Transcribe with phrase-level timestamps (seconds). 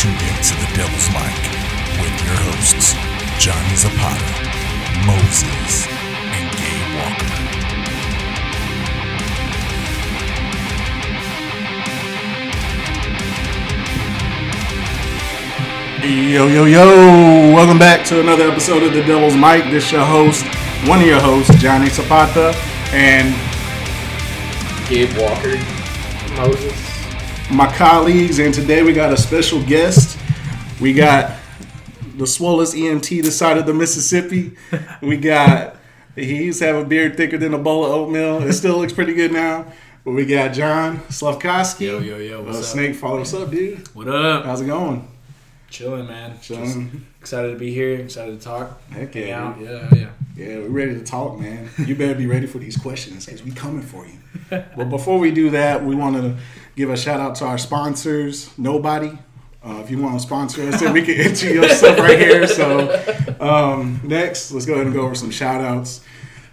[0.00, 1.36] tuned in to the Devil's Mic
[2.00, 2.94] with your hosts,
[3.38, 4.32] Johnny Zapata,
[5.04, 5.86] Moses,
[6.32, 7.28] and Gabe Walker.
[16.32, 17.52] Yo, yo, yo!
[17.54, 19.64] Welcome back to another episode of The Devil's Mic.
[19.64, 20.46] This is your host,
[20.88, 22.54] one of your hosts, Johnny Zapata,
[22.94, 23.34] and
[24.88, 25.58] Gabe Walker,
[26.36, 26.89] Moses.
[27.50, 28.38] My colleagues.
[28.38, 30.16] And today we got a special guest.
[30.80, 31.36] We got
[32.16, 34.56] the swollest EMT this side of the Mississippi.
[35.02, 35.74] We got,
[36.14, 38.42] he used to have a beard thicker than a bowl of oatmeal.
[38.44, 39.66] It still looks pretty good now.
[40.04, 41.86] But we got John Slofkoski.
[41.86, 42.66] Yo, yo, yo, what's uh, up?
[42.66, 43.18] Snake Father.
[43.18, 43.86] What's up, dude?
[43.88, 44.44] What up?
[44.44, 45.08] How's it going?
[45.68, 46.36] Chilling, man.
[46.36, 47.06] Just Chilling.
[47.20, 47.96] excited to be here.
[47.96, 48.80] Excited to talk.
[48.90, 49.58] Heck yeah.
[49.58, 50.10] Yeah, yeah.
[50.36, 51.68] Yeah, we're ready to talk, man.
[51.84, 54.14] You better be ready for these questions because we coming for you.
[54.76, 56.36] But before we do that, we want to
[56.76, 58.56] give a shout out to our sponsors.
[58.58, 59.12] Nobody,
[59.62, 62.46] uh, if you want to sponsor us, then we can enter your stuff right here.
[62.46, 66.00] So um, next, let's go ahead and go over some shout outs.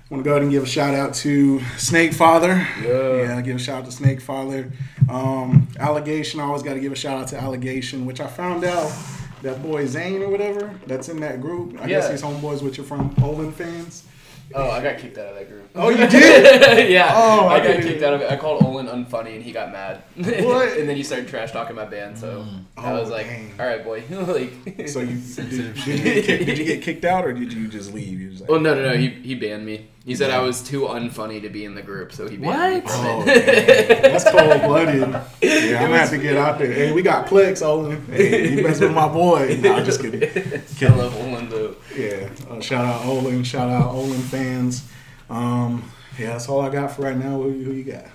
[0.10, 2.66] I want to go ahead and give a shout out to Snake Father.
[2.82, 3.42] Yeah.
[3.42, 4.72] give a shout out to Snake Father.
[5.10, 8.64] Um, Allegation, I always got to give a shout out to Allegation, which I found
[8.64, 8.90] out
[9.42, 11.80] that boy Zane or whatever that's in that group.
[11.82, 12.12] I guess Yeah.
[12.12, 14.04] he's homeboys with you from Poland fans.
[14.56, 15.70] Oh, I got kicked out of that group.
[15.76, 16.90] Oh, you did?
[16.90, 17.12] yeah.
[17.14, 18.32] Oh, I I got didn't- kicked out of it.
[18.32, 20.02] I called Olin unfunny and he got mad.
[20.18, 20.78] What?
[20.78, 22.18] and then he started trash talking my band.
[22.18, 22.64] So mm.
[22.78, 23.52] I Oh, was like, dang.
[23.60, 24.04] all right, boy.
[24.10, 27.52] like, So you did, did, you get kicked, did you get kicked out or did
[27.52, 28.20] you just leave?
[28.22, 28.98] You was like, well, no, no, no.
[28.98, 29.88] He, he banned me.
[30.06, 32.80] He said I was too unfunny to be in the group, so he banned me.
[32.80, 32.90] What?
[32.90, 35.00] from oh, that's cold blooded.
[35.42, 36.72] Yeah, I'm gonna have to get out there.
[36.72, 38.06] Hey, we got Plex, Olin.
[38.06, 39.60] Hey, you mess with my boy.
[39.62, 40.24] No, I'm just kidding.
[40.90, 41.27] I love Olin
[41.96, 43.44] Yeah, uh, shout out Olin.
[43.44, 44.88] Shout out Olin fans.
[45.30, 47.42] Um, yeah, that's all I got for right now.
[47.42, 48.06] Who, who you got?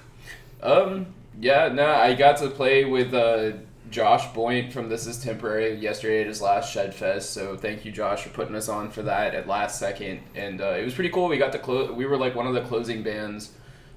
[0.63, 1.07] Um,
[1.41, 3.53] yeah, no, I got to play with uh,
[3.91, 7.33] Josh Boynt from This Is Temporary yesterday at his last Shed Fest.
[7.33, 10.71] So thank you, Josh, for putting us on for that at last second, and uh,
[10.71, 11.29] it was pretty cool.
[11.29, 11.91] We got to close.
[11.93, 13.53] We were like one of the closing bands.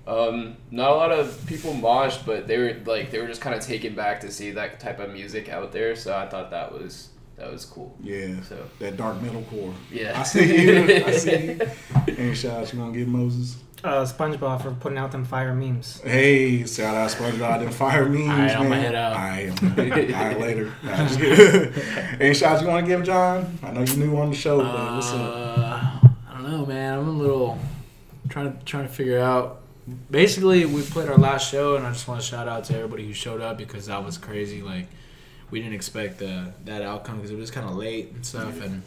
[0.07, 3.55] Um, not a lot of people moshed, but they were like they were just kind
[3.55, 5.95] of taken back to see that type of music out there.
[5.95, 7.95] So I thought that was that was cool.
[8.01, 9.73] Yeah, So that dark metal core.
[9.91, 11.05] yeah, I see you.
[11.05, 11.59] I see you.
[12.17, 13.57] Any shout outs you want to give Moses?
[13.83, 16.01] uh, SpongeBob for putting out them fire memes.
[16.01, 18.57] Hey, shout out SpongeBob and fire memes, man.
[18.57, 19.13] I'ma head out.
[19.13, 19.63] All right,
[20.15, 20.73] all right later.
[20.83, 21.83] Nah, just kidding.
[22.19, 23.59] Any shots you want to give, John?
[23.61, 25.21] I know you new on the show, but what's up?
[25.21, 26.97] Uh, I don't know, man.
[26.99, 27.59] I'm a little
[28.29, 29.61] trying to trying to figure out.
[30.09, 33.05] Basically, we played our last show, and I just want to shout out to everybody
[33.05, 34.63] who showed up because that was crazy.
[34.63, 34.87] Like,
[35.51, 38.81] we didn't expect uh, that outcome because it was kind of late and stuff, and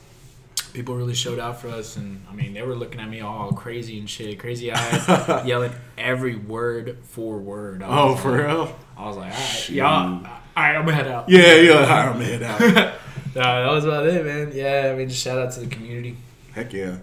[0.72, 1.96] people really showed out for us.
[1.96, 5.06] And I mean, they were looking at me all crazy and shit, crazy eyes,
[5.46, 7.82] yelling every word for word.
[7.84, 8.76] Oh, was for real?
[8.96, 10.26] I was like, all right, y'all,
[10.58, 11.28] all right, I'm gonna head out.
[11.28, 11.74] Yeah, yeah.
[11.84, 12.60] I'm gonna head out.
[13.34, 14.52] no, that was about it, man.
[14.52, 16.16] Yeah, I mean, just shout out to the community.
[16.52, 16.96] Heck yeah.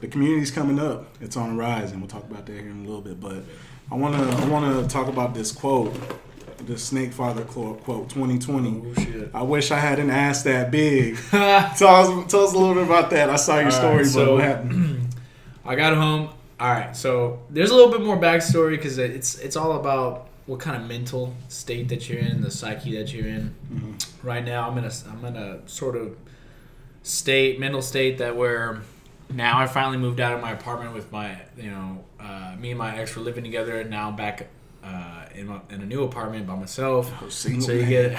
[0.00, 1.06] The community's coming up.
[1.20, 3.20] It's on the rise, and we'll talk about that here in a little bit.
[3.20, 3.44] But
[3.90, 5.94] I wanna I wanna talk about this quote,
[6.66, 8.82] the Snake Father quote, quote 2020.
[8.84, 9.30] Oh shit.
[9.34, 11.16] I wish I hadn't asked that big.
[11.30, 13.30] tell us tell us a little bit about that.
[13.30, 15.08] I saw your All story, right, but what happened?
[15.64, 16.30] I got home.
[16.58, 20.60] All right, so there's a little bit more backstory because it's it's all about what
[20.60, 23.54] kind of mental state that you're in, the psyche that you're in.
[23.72, 24.26] Mm-hmm.
[24.26, 26.16] Right now, I'm in a I'm in a sort of
[27.02, 28.82] state, mental state that where
[29.30, 32.78] now I finally moved out of my apartment with my you know uh, me and
[32.78, 33.80] my ex were living together.
[33.80, 34.48] and Now back
[34.84, 37.12] uh, in, my, in a new apartment by myself.
[37.22, 37.88] Oh, So you man.
[37.88, 38.12] get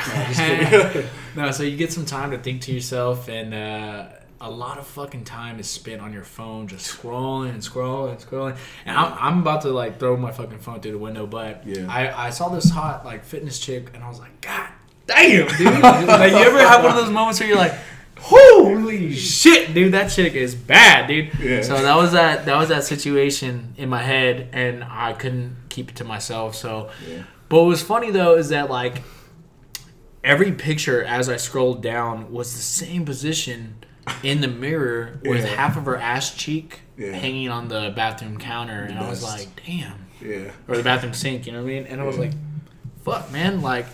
[0.71, 1.03] No,
[1.45, 4.05] no, so you get some time to think to yourself, and uh,
[4.41, 8.19] a lot of fucking time is spent on your phone, just scrolling and scrolling and
[8.19, 8.57] scrolling.
[8.85, 11.87] And I'm, I'm about to like throw my fucking phone through the window, but Yeah.
[11.89, 14.69] I, I saw this hot like fitness chick, and I was like, God
[15.07, 15.81] damn, dude!
[15.81, 17.73] like you ever have one of those moments where you're like.
[18.19, 19.93] Holy shit, dude!
[19.93, 21.31] That chick is bad, dude.
[21.39, 21.61] Yeah.
[21.61, 22.45] So that was that.
[22.45, 26.55] That was that situation in my head, and I couldn't keep it to myself.
[26.55, 27.23] So, Yeah.
[27.49, 29.01] but what was funny though is that like
[30.23, 33.75] every picture as I scrolled down was the same position
[34.21, 35.55] in the mirror with Yeah.
[35.55, 37.11] half of her ass cheek Yeah.
[37.13, 40.51] hanging on the bathroom counter, and I was like, damn, Yeah.
[40.67, 41.85] or the bathroom sink, you know what I mean?
[41.87, 42.31] And I was like,
[43.03, 43.85] fuck, man, like.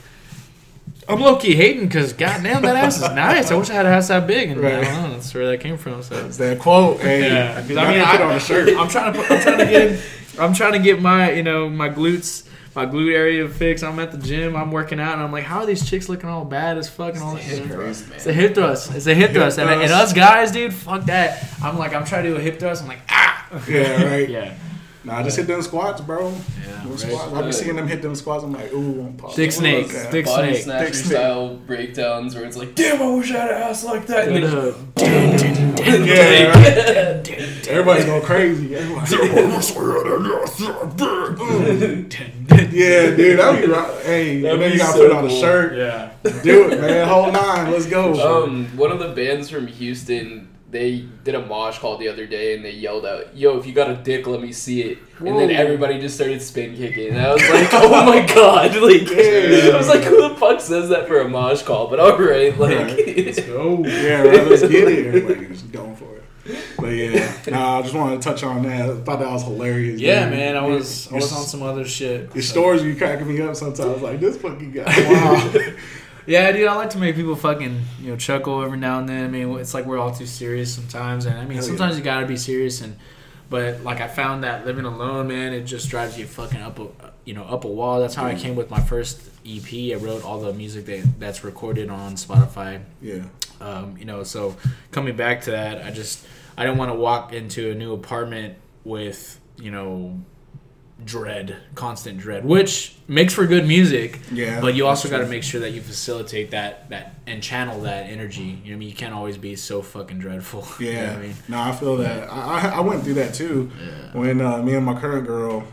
[1.07, 3.49] I'm low key hating because goddamn that ass is nice.
[3.49, 5.11] I wish I had a ass that big, and I don't know.
[5.13, 6.03] That's where that came from.
[6.03, 6.99] So It's that quote.
[6.99, 8.69] Hey, yeah, I mean, put I, on a shirt.
[8.77, 9.99] I'm trying to, put, I'm trying to get,
[10.39, 12.45] I'm trying to get my, you know, my glutes,
[12.75, 13.83] my glute area fixed.
[13.83, 16.29] I'm at the gym, I'm working out, and I'm like, how are these chicks looking
[16.29, 17.41] all bad as fuck and all that?
[17.43, 17.71] Hip shit?
[17.71, 18.93] thrust, It's a hip thrust.
[18.95, 21.47] It's a hip thrust, and, and us guys, dude, fuck that.
[21.63, 22.81] I'm like, I'm trying to do a hip thrust.
[22.83, 24.29] I'm like, ah, Yeah, right.
[24.37, 24.53] yeah.
[25.01, 26.29] Nah, just hit them squats, bro.
[26.29, 26.35] Yeah,
[26.81, 26.99] Them right.
[26.99, 27.33] squats.
[27.33, 28.43] I be seeing them hit them squats.
[28.43, 29.33] I'm like, ooh, I'm pause.
[29.33, 30.07] Thick snake, Okay.
[30.11, 30.63] thick Body snake.
[30.65, 31.11] snatcher Thick snake.
[31.17, 34.27] style breakdowns where it's like, damn, I wish I had an ass like that.
[34.27, 35.55] And then-
[35.85, 37.67] Yeah, right.
[37.67, 38.75] Everybody's going crazy.
[38.75, 39.11] Everybody.
[42.71, 44.03] yeah, dude, that would be right.
[44.03, 45.77] Hey, That'd then you gotta so put on a shirt.
[45.77, 46.11] Yeah.
[46.43, 47.07] Do it, man.
[47.07, 47.71] Whole nine.
[47.71, 48.43] Let's go.
[48.43, 52.55] Um, one of the bands from Houston, they did a mosh call the other day,
[52.55, 55.37] and they yelled out, "Yo, if you got a dick, let me see it." And
[55.39, 59.75] then everybody just started spin kicking, and I was like, "Oh my god!" Like, I
[59.77, 62.77] was like, "Who the fuck says that for a mosh call?" But all right, like,
[62.77, 63.45] Right.
[63.47, 63.83] Go.
[63.85, 65.05] Yeah, right, let's get it.
[65.15, 66.23] Everybody was going for it.
[66.77, 68.89] But yeah, nah, I just wanted to touch on that.
[68.89, 69.99] I thought that was hilarious.
[69.99, 70.37] Yeah, dude.
[70.37, 70.57] man.
[70.57, 72.33] I was I was on some other shit.
[72.33, 74.01] Your so- stories be cracking me up sometimes.
[74.01, 74.85] Like this fucking guy.
[75.09, 75.73] Wow.
[76.29, 79.25] Yeah, dude, I like to make people fucking you know chuckle every now and then.
[79.25, 81.67] I mean, it's like we're all too serious sometimes, and I mean Hell yeah.
[81.69, 82.81] sometimes you gotta be serious.
[82.81, 82.97] And
[83.49, 86.87] but like I found that living alone, man, it just drives you fucking up a
[87.25, 87.99] you know up a wall.
[87.99, 89.73] That's how I came with my first EP.
[89.73, 92.83] I wrote all the music that that's recorded on Spotify.
[93.01, 93.23] yeah.
[93.59, 94.55] Um, you know, so
[94.91, 96.23] coming back to that, I just
[96.55, 100.21] I don't want to walk into a new apartment with you know
[101.05, 104.19] dread, constant dread, which makes for good music.
[104.31, 107.81] Yeah, But you also got to make sure that you facilitate that that and channel
[107.81, 108.41] that energy.
[108.41, 110.67] You know, what I mean, you can't always be so fucking dreadful.
[110.79, 112.29] You know Yeah, what I mean, no, I feel that.
[112.31, 114.19] I, I I went through that too Yeah.
[114.19, 115.63] when uh, me and my current girl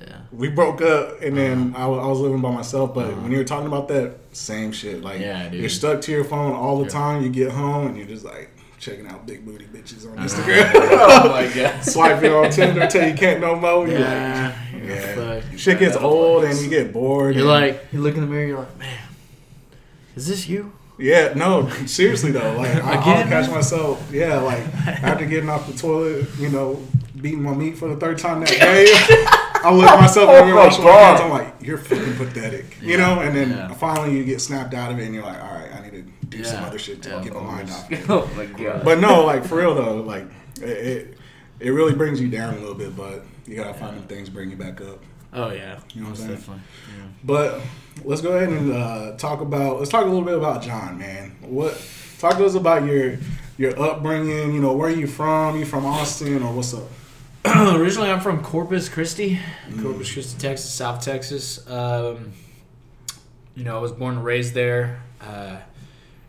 [0.00, 1.92] yeah, we broke up, and then Uh-huh.
[2.00, 2.94] I, I was living by myself.
[2.94, 5.02] But when you were talking about that, same shit.
[5.02, 5.60] Like Yeah, dude.
[5.60, 6.90] you're stuck to your phone all the Yeah.
[7.00, 7.22] time.
[7.22, 10.22] You get home and you're just like checking out big booty bitches on know.
[10.22, 10.70] Instagram.
[10.74, 13.86] oh my god, Swiping on Tinder till you can't no more.
[13.88, 15.14] You're like, yeah, yeah.
[15.14, 15.58] fuck.
[15.58, 17.34] Shit gets old and you get bored.
[17.34, 18.98] You're like, you look in the mirror, you're like, man,
[20.16, 20.72] is this you?
[20.98, 22.56] Yeah, no, seriously though.
[22.56, 23.28] Like I, I'll Again?
[23.28, 26.82] catch myself, yeah, like after getting off the toilet, you know,
[27.20, 28.86] beating my meat for the third time that day.
[29.60, 31.20] I look at myself in the mirror, Oh my wash my hands.
[31.20, 31.24] God.
[31.24, 33.20] I'm like, you're fucking pathetic, you know.
[33.20, 33.74] And then yeah.
[33.74, 35.57] finally, you get snapped out of it, and you're like, all right,
[36.28, 37.88] I need to do some other shit to yeah, get my mind off.
[38.10, 38.84] oh my god.
[38.84, 40.26] But no, like for real though, like
[40.60, 41.18] it, it,
[41.60, 44.34] it really brings you down a little bit, but you gotta find them things to
[44.34, 45.02] bring you back up.
[45.32, 46.34] Oh yeah, You know what I'm saying?
[46.36, 46.62] definitely.
[46.96, 47.04] Yeah.
[47.24, 47.60] But
[48.04, 49.78] let's go ahead and uh, talk about.
[49.78, 51.36] Let's talk a little bit about John, man.
[51.42, 51.80] What?
[52.18, 53.18] Talk to us about your
[53.56, 54.54] your upbringing.
[54.54, 55.58] You know, where are you from?
[55.58, 56.84] You from Austin or what's up?
[57.44, 59.38] Originally, I'm from Corpus Christi,
[59.82, 61.68] Corpus Christi, Texas, South Texas.
[61.68, 62.32] Um,
[63.54, 65.02] you know, I was born and raised there.
[65.20, 65.58] Uh,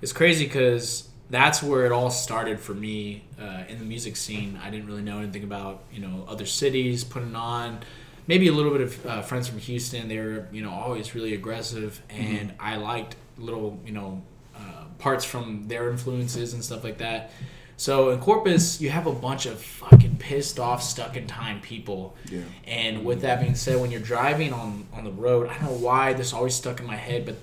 [0.02, 4.60] it's crazy because that's where it all started for me uh, in the music scene.
[4.64, 7.80] I didn't really know anything about you know other cities putting on.
[8.28, 10.08] Maybe a little bit of uh, friends from Houston.
[10.08, 14.22] They were you know always really aggressive, and I liked little you know
[14.56, 17.32] uh, parts from their influences and stuff like that.
[17.78, 22.14] So in Corpus, you have a bunch of fucking pissed off, stuck in time people.
[22.30, 22.42] Yeah.
[22.66, 25.78] And with that being said, when you're driving on on the road, I don't know
[25.78, 27.36] why this always stuck in my head, but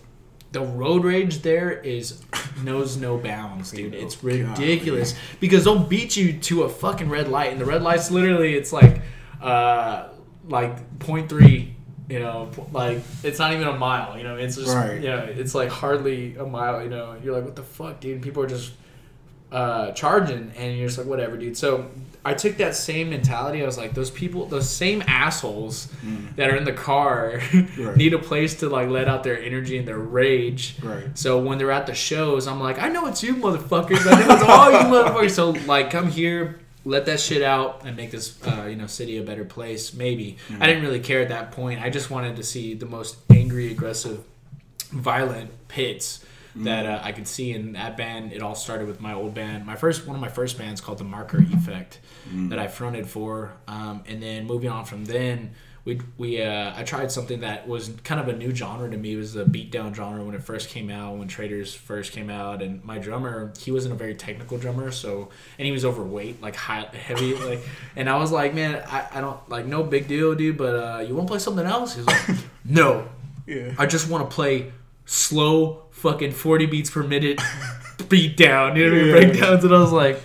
[0.53, 2.23] the road rage there is
[2.63, 3.95] knows no bounds, dude.
[3.95, 7.65] It's Oh, God, ridiculous because they'll beat you to a fucking red light, and the
[7.67, 9.03] red light's literally it's like
[9.43, 10.09] uh
[10.49, 11.75] like point three.
[12.09, 14.17] You know, like it's not even a mile.
[14.17, 14.95] You know, it's just Right.
[15.01, 16.81] you know, it's like hardly a mile.
[16.83, 18.23] You know, you're like, what the fuck, dude?
[18.23, 18.73] People are just
[19.51, 21.57] uh, charging, and you're just like, whatever, dude.
[21.57, 21.91] So
[22.27, 23.63] I took that same mentality.
[23.63, 25.89] I was like, those people, those same assholes
[26.37, 27.41] that are in the car
[27.79, 27.97] Right.
[27.97, 30.77] need a place to like let out their energy and their rage.
[30.83, 31.17] Right.
[31.17, 34.05] So when they're at the shows, I'm like, I know it's you, motherfuckers.
[34.13, 35.31] I know it's all you, motherfuckers.
[35.31, 36.61] So like, come here.
[36.85, 39.93] Let that shit out and make this, uh, you know, city a better place.
[39.93, 41.81] Maybe I didn't really care at that point.
[41.83, 44.23] I just wanted to see the most angry, aggressive,
[44.93, 46.25] violent pits
[46.65, 48.33] that uh, I could see in that band.
[48.33, 50.99] It all started with my old band, my first one of my first bands called
[50.99, 52.01] the Marker Effect
[52.49, 55.53] that I fronted for, um, and then moving on from then.
[55.85, 59.13] We, we uh, I tried something that was kind of a new genre to me.
[59.15, 62.61] It was the beatdown genre when it first came out, when Traitors first came out,
[62.61, 66.57] and my drummer he wasn't a very technical drummer, so and he was overweight, like
[66.57, 67.61] high, heavy, like,
[67.95, 70.99] and I was like, man, I, I don't like no big deal, dude, but uh,
[71.07, 71.95] you want to play something else?
[71.95, 73.07] He's like, no,
[73.47, 73.73] Yeah.
[73.79, 74.73] I just want to play
[75.07, 77.41] slow fucking 40 beats per minute
[78.09, 79.07] beat down, you know what I mean?
[79.07, 79.31] Yeah.
[79.31, 79.65] Breakdowns.
[79.65, 80.23] And I was like,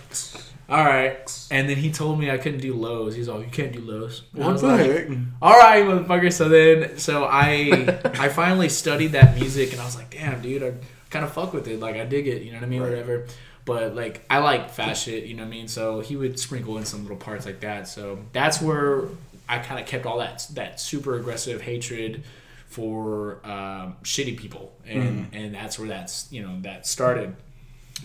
[0.70, 1.48] all right.
[1.50, 3.16] And then he told me I couldn't do lows.
[3.16, 4.24] He's all, you can't do lows.
[4.34, 5.18] And I What was the like, heck?
[5.42, 6.32] all right, motherfucker.
[6.34, 10.64] So then, so I, I finally studied that music and I was like, damn, dude,
[10.64, 10.74] I
[11.10, 11.80] kind of fuck with it.
[11.80, 12.82] Like, I dig it, you know what I mean?
[12.82, 12.90] Right.
[12.92, 13.28] Whatever.
[13.66, 15.68] But like, I like fast shit, you know what I mean?
[15.68, 17.88] So he would sprinkle in some little parts like that.
[17.88, 19.04] So that's where
[19.48, 22.24] I kind of kept all that, that super aggressive hatred
[22.72, 24.74] for um, shitty people.
[24.86, 27.36] And, and that's where that's, you know, that started.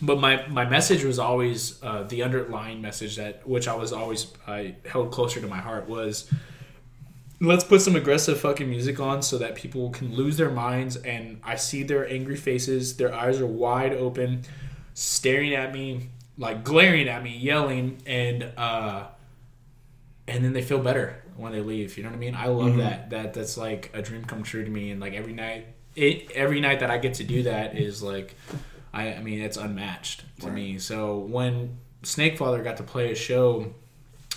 [0.03, 4.27] But my my message was always uh, the underlying message that which I was always
[4.47, 6.31] I held closer to my heart was
[7.41, 10.97] let's put some aggressive fucking music on so that people can lose their minds.
[10.97, 14.43] And I see their angry faces, their eyes are wide open,
[14.95, 19.07] staring at me, like glaring at me, yelling, and uh
[20.29, 21.97] and then they feel better when they leave.
[21.97, 22.35] You know what I mean?
[22.35, 23.11] I love that.
[23.11, 26.61] That that's like a dream come true to me and like every night it every
[26.61, 28.35] night that I get to do that is like
[28.93, 30.55] I I mean it's unmatched to Right.
[30.55, 30.79] me.
[30.79, 33.73] So when Snakefather got to play a show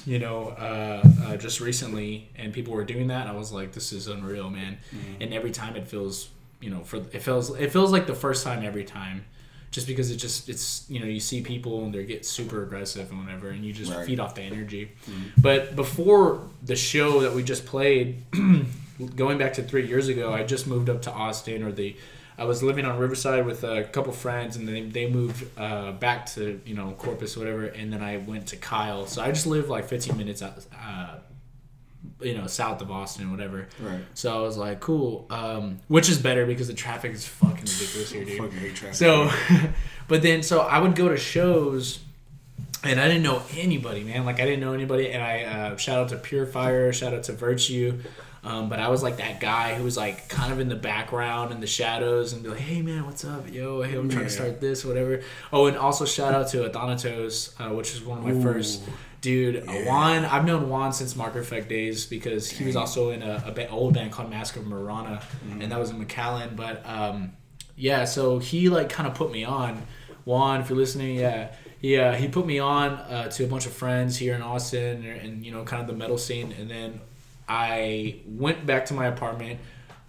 [0.05, 3.27] you know, uh, uh, just recently, and people were doing that.
[3.27, 4.77] I was like, "This is unreal, man!"
[5.19, 6.29] And every time it feels,
[6.61, 9.25] you know, for it feels it feels like the first time every time,
[9.71, 13.09] just because it just it's you know you see people and they get super aggressive
[13.11, 14.05] and whatever, and you just Right.
[14.05, 14.91] feed off the energy.
[15.41, 18.23] But before the show that we just played,
[19.15, 21.95] going back to three years ago, I just moved up to Austin, or the
[22.37, 26.25] I was living on Riverside with a couple friends, and they, they moved uh, back
[26.35, 29.05] to you know Corpus, whatever, and then I went to Kyle.
[29.07, 31.15] So I just live like 15 minutes out, uh,
[32.21, 33.67] you know, south of Austin, whatever.
[33.79, 33.99] Right.
[34.13, 38.11] So I was like, cool, um, which is better because the traffic is fucking ridiculous
[38.11, 38.37] here, dude.
[38.37, 38.95] Fucking hate traffic.
[38.95, 39.31] So,
[40.07, 41.99] but then so I would go to shows,
[42.83, 44.25] and I didn't know anybody, man.
[44.25, 47.33] Like I didn't know anybody, and I uh, shout out to Purifier, shout out to
[47.33, 47.99] Virtue.
[48.41, 51.51] Um, but I was like that guy who was like kind of in the background
[51.51, 53.51] in the shadows and be like, "Hey man, what's up?
[53.51, 54.29] Yo, hey, I'm trying Yeah.
[54.29, 58.19] to start this, whatever." Oh, and also shout out to Adonatos, uh, which is one
[58.19, 58.41] of my Ooh.
[58.41, 58.83] first
[59.21, 59.63] dude.
[59.65, 59.85] Yeah.
[59.85, 63.51] Juan, I've known Juan since Marker Effect days because he was also in a, a
[63.51, 65.61] ba- old band called Mask of Marana, Mm-hmm.
[65.61, 66.55] and that was in McAllen.
[66.55, 67.33] But um,
[67.75, 69.81] yeah, so he like kind of put me on.
[70.25, 73.73] Juan, if you're listening, yeah, yeah, he put me on uh, to a bunch of
[73.73, 76.51] friends here in Austin, and, and you know, kind of the metal scene.
[76.59, 76.99] And then
[77.47, 79.59] I went back to my apartment,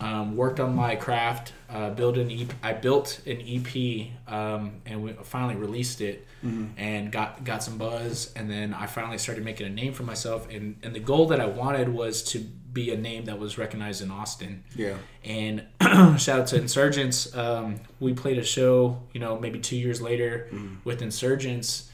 [0.01, 2.49] um, worked on my craft, uh, built an EP.
[2.63, 6.27] I built an EP, um, and we finally released it,
[6.79, 8.33] and got got some buzz.
[8.35, 10.49] And then I finally started making a name for myself.
[10.51, 14.01] And and the goal that I wanted was to be a name that was recognized
[14.01, 14.65] in Austin.
[14.75, 14.97] Yeah.
[15.25, 15.67] And
[16.21, 17.37] shout out to Insurgents.
[17.37, 20.49] Um, we played a show, you know, maybe two years later
[20.85, 21.91] with Insurgents,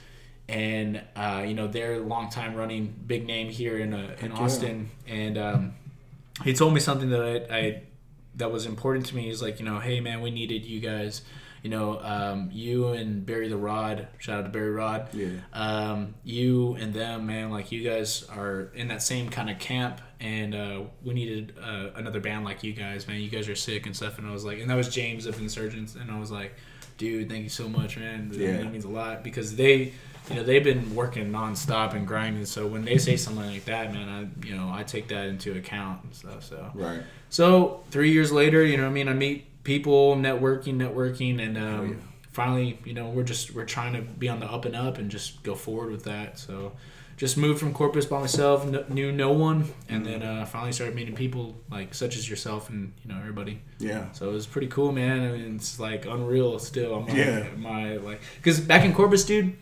[0.49, 4.31] and uh, you know they're a long time running big name here in uh, in.
[4.31, 4.91] Austin.
[5.09, 5.75] And um,
[6.45, 7.83] he told me something that I, I
[8.37, 9.23] that was important to me.
[9.23, 11.23] He's like, you know, hey man, we needed you guys.
[11.63, 14.07] You know, um, you and Barry the Rod.
[14.19, 15.31] Shout out to Barry Rod Yeah.
[15.53, 20.01] um, you and them, man, like you guys are in that same kind of camp,
[20.21, 23.21] and uh, we needed uh, another band like you guys, man.
[23.21, 25.41] You guys are sick and stuff, and I was like, and that was James of
[25.41, 26.55] Insurgents, and I was like,
[26.99, 28.29] dude, thank you so much, man.
[28.29, 28.57] That, Yeah.
[28.59, 29.93] that means a lot because they,
[30.31, 32.45] you know, they've been working nonstop and grinding.
[32.47, 35.57] So when they say something like that, man, I, you know, I take that into
[35.57, 36.45] account and stuff.
[36.45, 37.01] So Right.
[37.31, 41.57] So three years later, you know, what I mean, I meet people, networking, networking, and
[41.59, 41.95] um, Oh, yeah.
[42.33, 45.11] finally, you know, we're just we're trying to be on the up and up and
[45.11, 46.39] just go forward with that.
[46.39, 46.73] So,
[47.17, 50.95] just moved from Corpus by myself, kn- knew no one, and then uh, finally started
[50.95, 53.61] meeting people like such as yourself and you know everybody.
[53.79, 54.13] Yeah.
[54.13, 55.21] So it was pretty cool, man.
[55.27, 56.95] I mean, it's like unreal still.
[56.97, 57.47] I'm like, Yeah.
[57.57, 59.57] my like because back in Corpus, dude.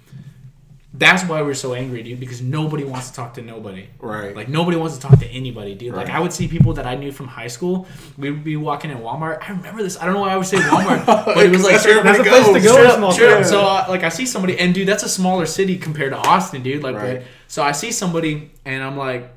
[0.96, 2.20] That's why we're so angry, dude.
[2.20, 3.88] Because nobody wants to talk to nobody.
[3.98, 4.34] Right.
[4.34, 5.92] Like nobody wants to talk to anybody, dude.
[5.92, 7.88] Like I would see people that I knew from high school.
[8.16, 9.42] We would be walking in Walmart.
[9.42, 10.00] I remember this.
[10.00, 12.22] I don't know why I would say Walmart, but it was like That's That's a
[12.22, 12.72] place to go.
[12.74, 15.46] Straight in small straight So uh, like I see somebody, and dude, that's a smaller
[15.46, 16.82] city compared to Austin, dude.
[16.84, 17.18] Like, Right.
[17.20, 19.32] but- so I see somebody, and I'm like,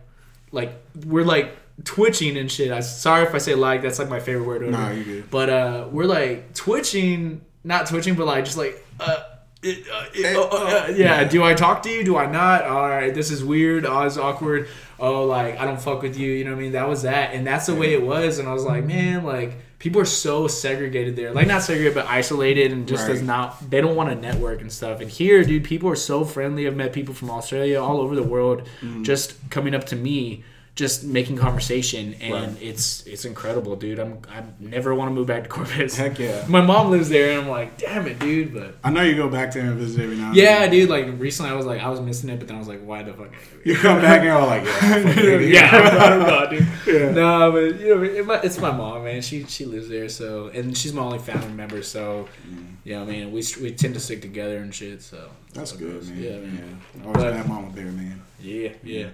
[0.52, 0.74] like
[1.08, 2.72] we're like twitching and shit.
[2.72, 3.82] I sorry if I say like.
[3.82, 4.62] That's like my favorite word.
[4.62, 5.30] or Nah, you good.
[5.32, 9.24] But uh, we're like twitching, not twitching, but like just like uh.
[9.64, 12.04] It- uh, it- uh, uh, yeah, do I talk to you?
[12.04, 12.64] Do I not?
[12.64, 13.86] All right, this is weird.
[13.86, 14.68] Oh, it's awkward.
[15.00, 16.32] Oh, like I don't fuck with you.
[16.32, 16.72] You know what I mean?
[16.74, 18.40] That was that, and that's the way it was.
[18.40, 21.32] And I was like, man, like people are so segregated there.
[21.34, 23.70] Like not segregated, but isolated, and just does not.
[23.70, 25.02] They don't want to network and stuff.
[25.02, 26.66] And here, dude, people are so friendly.
[26.68, 29.04] I've met people from Australia, all over the world, Mm-hmm.
[29.04, 30.44] just coming up to me.
[30.78, 32.62] Just making conversation, and Right.
[32.62, 33.98] it's it's incredible, dude.
[34.00, 35.96] I'm I never want to move back to Corpus.
[35.98, 36.46] Heck yeah.
[36.48, 38.54] My mom lives there, and I'm like, damn it, dude.
[38.54, 40.70] But I know you go back there and visit every now and yeah, then.
[40.72, 40.88] dude.
[40.90, 43.02] Like recently, I was like, I was missing it, but then I was like, why
[43.02, 43.32] the fuck?
[43.66, 44.72] You come back and you're like, yeah.
[44.72, 45.50] I fucking hate it.
[45.52, 46.68] yeah, I don't know, dude.
[46.88, 47.12] Yeah.
[47.12, 49.24] No, but you know, it, it's my mom, man.
[49.24, 52.76] She she lives there, so and she's my only family member, so mm.
[52.84, 55.02] you know, I mean, we we tend to stick together and shit.
[55.02, 56.22] So That's good, man.
[56.22, 56.82] Yeah, Yeah, man.
[57.04, 58.22] Always But- have mama there, man.
[58.40, 59.08] Yeah, yeah.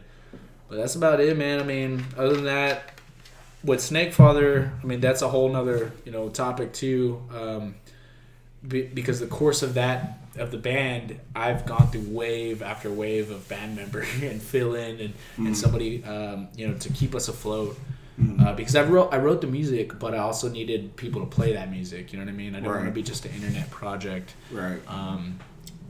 [0.73, 1.59] But that's about it, man.
[1.59, 2.93] I mean, other than that,
[3.63, 7.21] with Snake Father, I mean, that's a whole nother, you know, topic too.
[7.31, 7.75] Um,
[8.67, 13.29] be, because the course of that of the band, I've gone through wave after wave
[13.29, 15.45] of band member and fill in and, Mm.
[15.45, 17.77] and somebody, um, you know, to keep us afloat.
[18.19, 18.43] Mm.
[18.43, 21.53] Uh, because I wrote I wrote the music, but I also needed people to play
[21.53, 22.11] that music.
[22.13, 22.55] You know what I mean?
[22.55, 24.33] I didn't want to be just an internet project.
[24.51, 24.79] Right.
[24.87, 25.39] Um,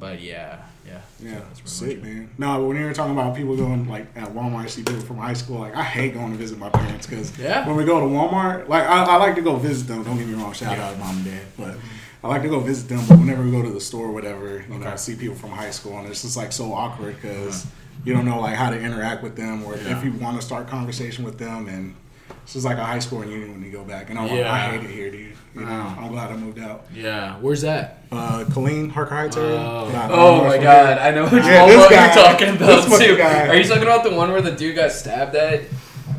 [0.04, 2.30] but yeah, yeah, Yeah, that's pretty sick, much man.
[2.38, 5.00] No, but when you were talking about people going like at Walmart, I see people
[5.00, 5.60] from high school.
[5.60, 7.66] Like I hate going to visit my parents because Yeah.
[7.66, 10.04] when we go to Walmart, like I, I like to go visit them.
[10.04, 11.76] Don't get me wrong, shout out to mom and dad, but
[12.22, 13.00] I like to go visit them.
[13.08, 15.52] But whenever we go to the store, or whatever, you know, I see people from
[15.52, 18.02] high school, and it's just like so awkward because uh-huh.
[18.04, 19.98] you don't know like how to interact with them or Yeah.
[19.98, 21.96] if you want to start conversation with them, and
[22.44, 24.10] it's just like a high school reunion when you go back.
[24.10, 24.52] And I'm, Yeah.
[24.52, 25.34] I hate it here, dude.
[25.56, 25.98] You know, Wow.
[26.00, 26.86] I'm glad I moved out.
[26.94, 28.00] Yeah, where's that?
[28.12, 29.38] Uh, Killeen, Harker Heights.
[29.38, 29.90] Oh.
[29.94, 30.98] Nah, Oh my god.
[30.98, 33.18] I know which Yeah, this guy- you're talking about too.
[33.18, 33.48] guy.
[33.50, 35.62] Are you talking about the one where the dude got stabbed at?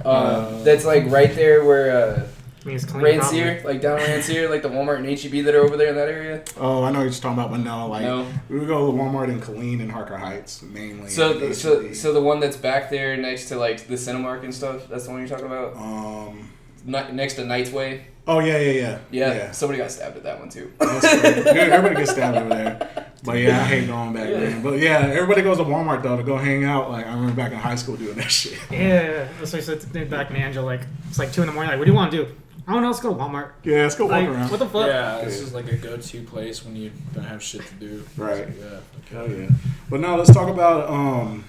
[0.04, 2.20] Uh, Uh, that's like right there where uh,
[2.64, 3.04] I mean, it's clean.
[3.04, 6.08] Rancier, like down Rancier, like the Walmart and HEB that are over there in that
[6.08, 6.42] area.
[6.58, 8.26] Oh, I know what you're just talking about, but no, like No.
[8.48, 11.10] we would go to Walmart in Killeen and Harker Heights mainly.
[11.10, 14.54] So, the, so, so the one that's back there next to like the Cinemark and
[14.54, 14.88] stuff.
[14.88, 15.76] That's the one you're talking about.
[15.76, 16.50] um,
[16.86, 18.06] Ni- next to Knight's Way.
[18.26, 19.50] Oh yeah, yeah, yeah, Yeah, yeah.
[19.52, 20.72] somebody got stabbed at that one too.
[20.80, 20.88] Yeah,
[21.72, 23.04] everybody gets stabbed over there.
[23.22, 24.60] But yeah, I hate going back there.
[24.60, 26.90] But yeah, everybody goes to Walmart though to go hang out.
[26.90, 28.58] Like I remember back in high school doing that shit.
[28.70, 30.64] Yeah, that's what I said back in Angel.
[30.64, 31.70] Like it's like two in the morning.
[31.70, 32.34] Like, what do you want to do?
[32.66, 32.88] I don't know.
[32.88, 33.50] Let's go to Walmart.
[33.62, 34.50] Yeah, let's go walk Like, around.
[34.50, 34.86] what the fuck?
[34.86, 38.02] Yeah, this is like a go-to place when you don't have shit to do.
[38.16, 38.48] Right.
[38.58, 38.80] Yeah.
[39.10, 39.48] Hell yeah.
[39.90, 41.44] But now let's talk about um,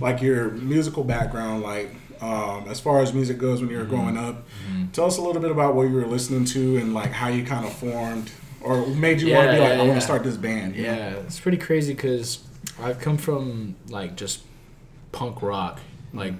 [0.00, 1.62] like your musical background.
[1.62, 4.46] Like um, as far as music goes, when you were growing up,
[4.92, 7.44] tell us a little bit about what you were listening to and like how you
[7.44, 8.30] kind of formed
[8.62, 10.76] or made you want to Yeah, be like, yeah, I want to start this band.
[10.76, 10.92] you know?
[10.92, 12.40] Yeah, it's pretty crazy because
[12.82, 14.42] I've come from like just
[15.12, 15.80] punk rock,
[16.12, 16.34] like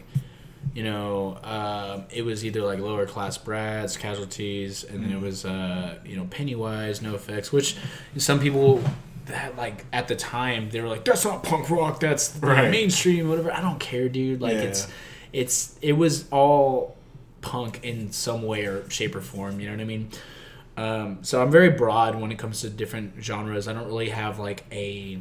[0.74, 5.44] you know, um, it was either like lower class brats, casualties, and then it was
[5.44, 7.76] uh, you know Pennywise, NOFX, which
[8.18, 8.82] some people
[9.26, 12.70] that like at the time they were like that's not punk rock, that's Right.
[12.70, 13.50] mainstream, whatever.
[13.52, 14.40] I don't care, dude.
[14.40, 14.60] Like Yeah.
[14.62, 14.86] it's
[15.32, 16.96] it's it was all
[17.40, 19.60] punk in some way or shape or form.
[19.60, 20.10] You know what I mean?
[20.76, 23.68] Um, so I'm very broad when it comes to different genres.
[23.68, 25.20] I don't really have like a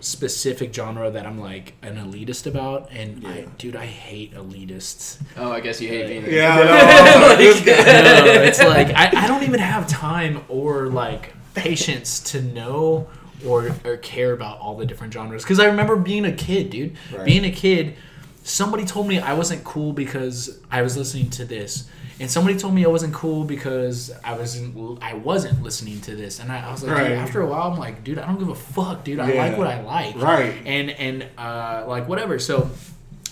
[0.00, 2.90] specific genre that I'm like an elitist about.
[2.90, 5.20] And I, dude, I hate elitists.
[5.36, 6.34] Oh, I guess you hate being.
[6.34, 7.36] Yeah, I know.
[7.40, 13.08] This no, it's like I, I don't even have time or like patience to know
[13.46, 15.42] or, or care about all the different genres.
[15.42, 16.96] Because I remember being a kid, dude.
[17.12, 17.24] Right.
[17.24, 17.96] Being a kid,
[18.42, 21.88] somebody told me I wasn't cool because I was listening to this.
[22.18, 26.38] And somebody told me I wasn't cool because I wasn't I wasn't listening to this,
[26.38, 27.12] and I, I was like, dude, Right.
[27.12, 29.18] after a while, I'm like, dude, I don't give a fuck, dude.
[29.20, 29.42] I Yeah.
[29.48, 30.54] like what I like, Right.
[30.66, 32.38] And and uh, like whatever.
[32.38, 32.70] So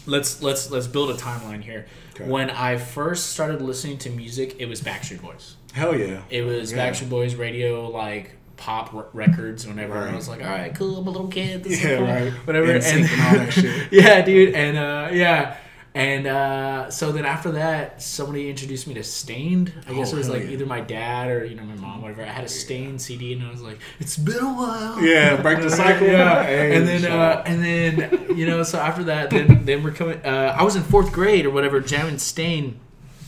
[0.07, 1.85] let's let's let's build a timeline here.
[2.15, 2.25] Okay.
[2.31, 5.57] When I first started listening to music, it was Backstreet Boys.
[5.75, 6.23] Hell yeah.
[6.31, 6.79] It was Yeah.
[6.91, 9.67] Backstreet Boys radio, like pop r- records.
[9.67, 10.13] Whenever Right.
[10.13, 11.65] I was like, all right, cool, I'm a little kid.
[11.65, 12.07] This Yeah, cool.
[12.07, 12.33] right.
[12.47, 12.67] Whatever.
[12.79, 13.93] NSYNC and all that shit.
[13.93, 15.57] yeah, dude, and uh, yeah.
[15.95, 19.73] And uh, so then after that, somebody introduced me to Staind.
[19.89, 20.51] I guess Oh, it was like yeah.
[20.51, 22.23] either my dad or you know my mom, whatever.
[22.23, 25.61] I had a Staind CD, and I was like, "It's been a while." Yeah, break
[25.61, 26.07] the cycle.
[26.07, 26.45] yeah.
[26.45, 30.21] Hey, and then uh, and then you know, so after that, then then we're coming.
[30.25, 32.79] Uh, I was in fourth grade or whatever, jamming Staind,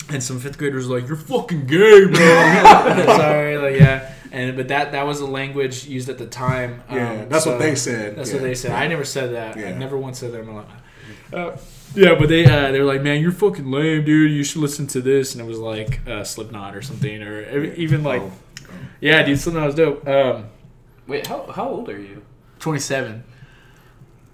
[0.08, 2.14] and some fifth graders were like, "You're fucking gay, bro."
[3.16, 4.12] Sorry, like yeah.
[4.32, 6.82] And but that that was the language used at the time.
[6.90, 8.16] yeah, Um, that's so- what they said.
[8.16, 8.36] that's yeah.
[8.36, 8.72] what they said.
[8.72, 9.56] I never said that.
[9.56, 10.66] I never once said that in my life.
[11.32, 11.56] Uh,
[11.94, 14.30] yeah, but they uh, they were like, "Man, you're fucking lame, dude.
[14.32, 18.02] You should listen to this." And it was like uh, Slipknot or something, or even
[18.04, 18.32] like, Oh.
[19.00, 20.06] yeah, dude, Slipknot was dope.
[20.08, 20.46] Um,
[21.08, 22.22] Wait, how how old are you?
[22.60, 23.24] Twenty seven.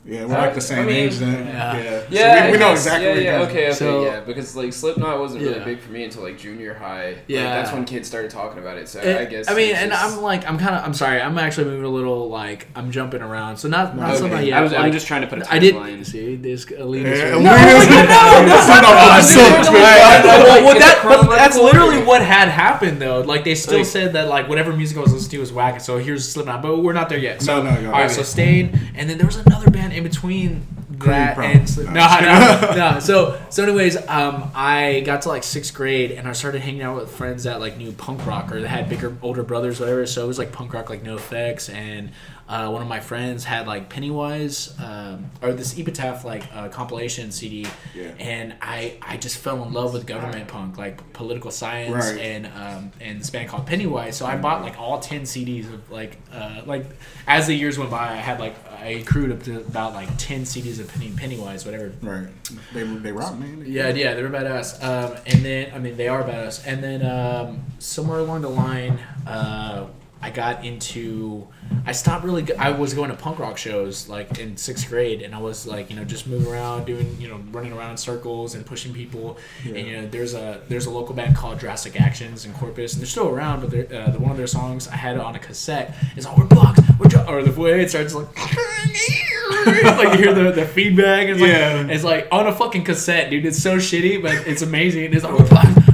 [0.09, 1.47] Yeah, we're like the same I mean, age then.
[1.49, 1.77] yeah.
[1.77, 3.07] Yeah, Yeah, so we, we know exactly.
[3.09, 4.21] Yeah, yeah, you're okay, okay, So- yeah.
[4.21, 5.65] Because like Slipknot wasn't really Yeah.
[5.65, 7.09] big for me until like junior high.
[7.09, 7.43] Like, Yeah.
[7.57, 8.89] that's when kids started talking about it.
[8.89, 9.51] So It- I guess.
[9.51, 11.89] I mean, and just- I'm like, I'm kind of, I'm sorry, I'm actually moving a
[11.89, 13.57] little, like, I'm jumping around.
[13.57, 14.19] So not, not Okay.
[14.19, 14.59] so much yet.
[14.59, 16.07] I was, I'm just trying to put a I did timeline.
[16.07, 17.17] see this elitist.
[17.17, 18.47] Yeah, right no, now.
[18.47, 19.77] That's not Oh, what so- I'm saying.
[19.77, 22.07] Alright, well, well, It's that- but chronological that's literally order.
[22.07, 23.21] what had happened though.
[23.23, 25.81] Like they still Like- said that like whatever music I was listening to was whack.
[25.81, 27.43] So here's Slipknot, but we're not there yet.
[27.43, 27.93] So, No, no, no.
[27.93, 30.67] all right, so Staind, and then there was another band in between
[30.99, 32.99] that and Slip- No, no, I'm just no, no.
[33.01, 36.97] So, so anyways, um, I got to like sixth grade and I started hanging out
[36.97, 40.07] with friends that like knew punk rock or that had bigger older brothers, whatever.
[40.07, 42.11] So it was like punk rock, like NOFX, and
[42.49, 47.33] uh, one of my friends had like Pennywise um, or this Epitaph like uh, compilation
[47.33, 48.13] CD, Yeah.
[48.21, 52.21] and I I just fell in love with government punk, like political science Right.
[52.21, 54.17] and um, and this band called Pennywise.
[54.17, 56.87] So I bought like all ten CDs of like uh, like
[57.27, 60.43] as the years went by, I had like I accrued up to about like ten
[60.43, 61.93] CDs of Penny, Pennywise, whatever.
[62.01, 62.29] Right.
[62.73, 63.65] They they rock, man.
[63.67, 64.81] Yeah, yeah, they were badass.
[64.85, 66.65] Um, and then I mean they are badass.
[66.65, 69.87] And then um, somewhere along the line, uh,
[70.27, 71.47] I got into.
[71.87, 72.43] I stopped really.
[72.43, 75.69] go- I was going to punk rock shows like in sixth grade, and I was
[75.69, 78.93] like, you know, just moving around, doing, you know, running around in circles and pushing
[78.93, 79.39] people.
[79.65, 83.01] And you know, there's a there's a local band called Drastic Actions in Corpus, and
[83.01, 83.61] they're still around.
[83.61, 85.95] But they're, uh, the one of their songs I had on a cassette.
[86.17, 88.27] is all we're blocks, we're dro-" or the way it starts like.
[89.67, 91.29] like you hear the, the feedback.
[91.29, 91.87] It's like, Yeah.
[91.87, 93.47] it's like on a fucking cassette, dude.
[93.47, 95.13] It's so shitty, but it's amazing.
[95.15, 95.86] It's like we're blocks,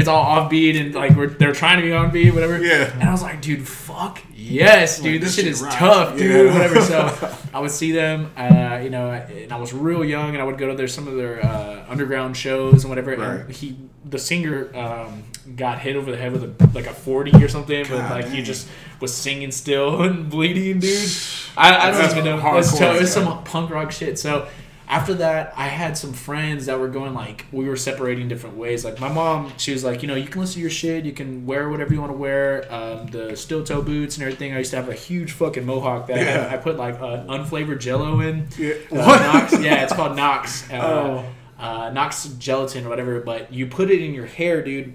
[0.00, 2.58] it's all offbeat and like we're, they're trying to be on beat, whatever.
[2.58, 2.92] Yeah.
[2.92, 5.12] And I was like, dude, fuck yes, dude.
[5.12, 5.74] Like, this this shit shit is rocks.
[5.76, 6.46] tough, dude.
[6.46, 6.52] Yeah.
[6.52, 6.80] Whatever.
[6.82, 10.44] So I would see them, uh, you know, and I was real young, and I
[10.44, 13.16] would go to their some of their uh, underground shows and whatever.
[13.16, 13.40] Right.
[13.40, 15.24] And he, the singer, um,
[15.56, 18.28] got hit over the head with a like a forty or something, but God like
[18.28, 18.68] he just
[19.00, 21.10] was singing still and bleeding, dude.
[21.56, 22.38] I, I don't even know.
[22.38, 23.04] hardcore, It's, it's yeah.
[23.24, 24.18] some punk rock shit.
[24.18, 24.48] So
[24.90, 28.84] after that, I had some friends that were going like we were separating different ways.
[28.84, 31.12] Like my mom, she was like, you know, you can listen to your shit, you
[31.12, 34.52] can wear whatever you want to wear, um, the steel toe boots and everything.
[34.52, 36.48] I used to have a huge fucking mohawk that I, Yeah.
[36.52, 38.48] I put like uh, unflavored Jello in.
[38.58, 38.74] Yeah.
[38.92, 39.48] Uh?
[39.60, 40.68] Yeah, it's called Knox.
[40.72, 41.24] Uh, Oh.
[41.64, 43.20] uh, Knox gelatin or whatever.
[43.20, 44.94] But you put it in your hair, dude.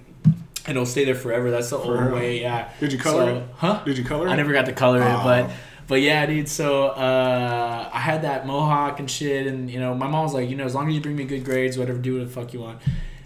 [0.67, 1.51] And it'll stay there forever.
[1.51, 2.11] That's the old real?
[2.15, 2.69] way, yeah.
[2.79, 3.43] Did you color So- it?
[3.57, 3.83] Huh?
[3.85, 4.31] Did you color it?
[4.31, 5.21] I never got to color it, Oh.
[5.23, 5.51] but
[5.87, 6.49] but yeah, dude.
[6.49, 10.49] So uh, I had that mohawk and shit, and you know, my mom was like,
[10.49, 12.53] you know, as long as you bring me good grades, whatever, do what the fuck
[12.53, 12.79] you want.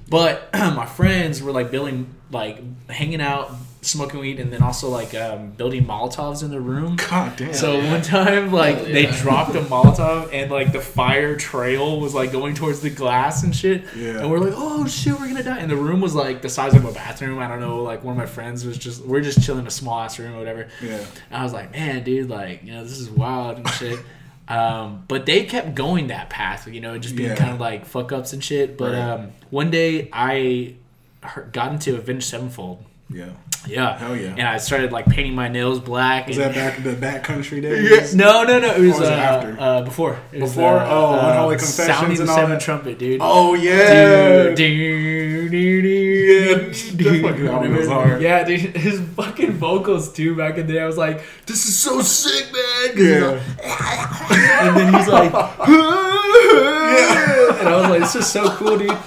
[0.09, 5.15] But my friends were like building, like hanging out, smoking weed, and then also like
[5.15, 6.97] um, building Molotovs in the room.
[7.09, 7.53] God damn.
[7.53, 12.13] So one time, like Hell they dropped a Molotov, and like the fire trail was
[12.13, 13.83] like going towards the glass and shit.
[13.95, 14.19] Yeah.
[14.19, 15.59] And we're like, oh shit, we're gonna die.
[15.59, 17.39] And the room was like the size of a bathroom.
[17.39, 17.81] I don't know.
[17.83, 20.33] Like one of my friends was just, we're just chilling in a small ass room
[20.35, 20.67] or whatever.
[20.81, 20.97] yeah.
[21.29, 23.99] And I was like, man, dude, like you know, this is wild and shit.
[24.49, 27.35] Um, but they kept going that path, you know, just being Yeah.
[27.35, 28.79] kind of like fuck ups and shit.
[28.79, 28.99] But Right.
[28.99, 30.73] um, one day I
[31.21, 32.83] heard, got into Avenged Sevenfold.
[33.11, 33.29] Yeah.
[33.67, 33.97] Yeah.
[33.99, 34.29] Hell yeah.
[34.29, 36.27] And I started like painting my nails black.
[36.27, 38.15] Was and, that back in the backcountry days?
[38.15, 38.73] no, no, no.
[38.73, 39.57] It was, was uh, it after?
[39.59, 40.17] Uh, before.
[40.31, 40.77] It was, Before?
[40.77, 43.19] uh, Oh, uh, Unholy Confessions Sounding and the Seventh Trumpet, dude.
[43.21, 44.53] Oh yeah.
[44.55, 46.55] Dude, dude, dude, Yeah,
[46.95, 48.21] dude, fucking album was hard.
[48.21, 50.35] Yeah, dude, his fucking vocals too.
[50.35, 53.27] Back in the day, I was like, "This is so sick, man." Yeah.
[53.27, 53.41] like-
[54.61, 55.55] and then he's like, yeah.
[57.59, 58.97] and I was like, "This is so cool, dude."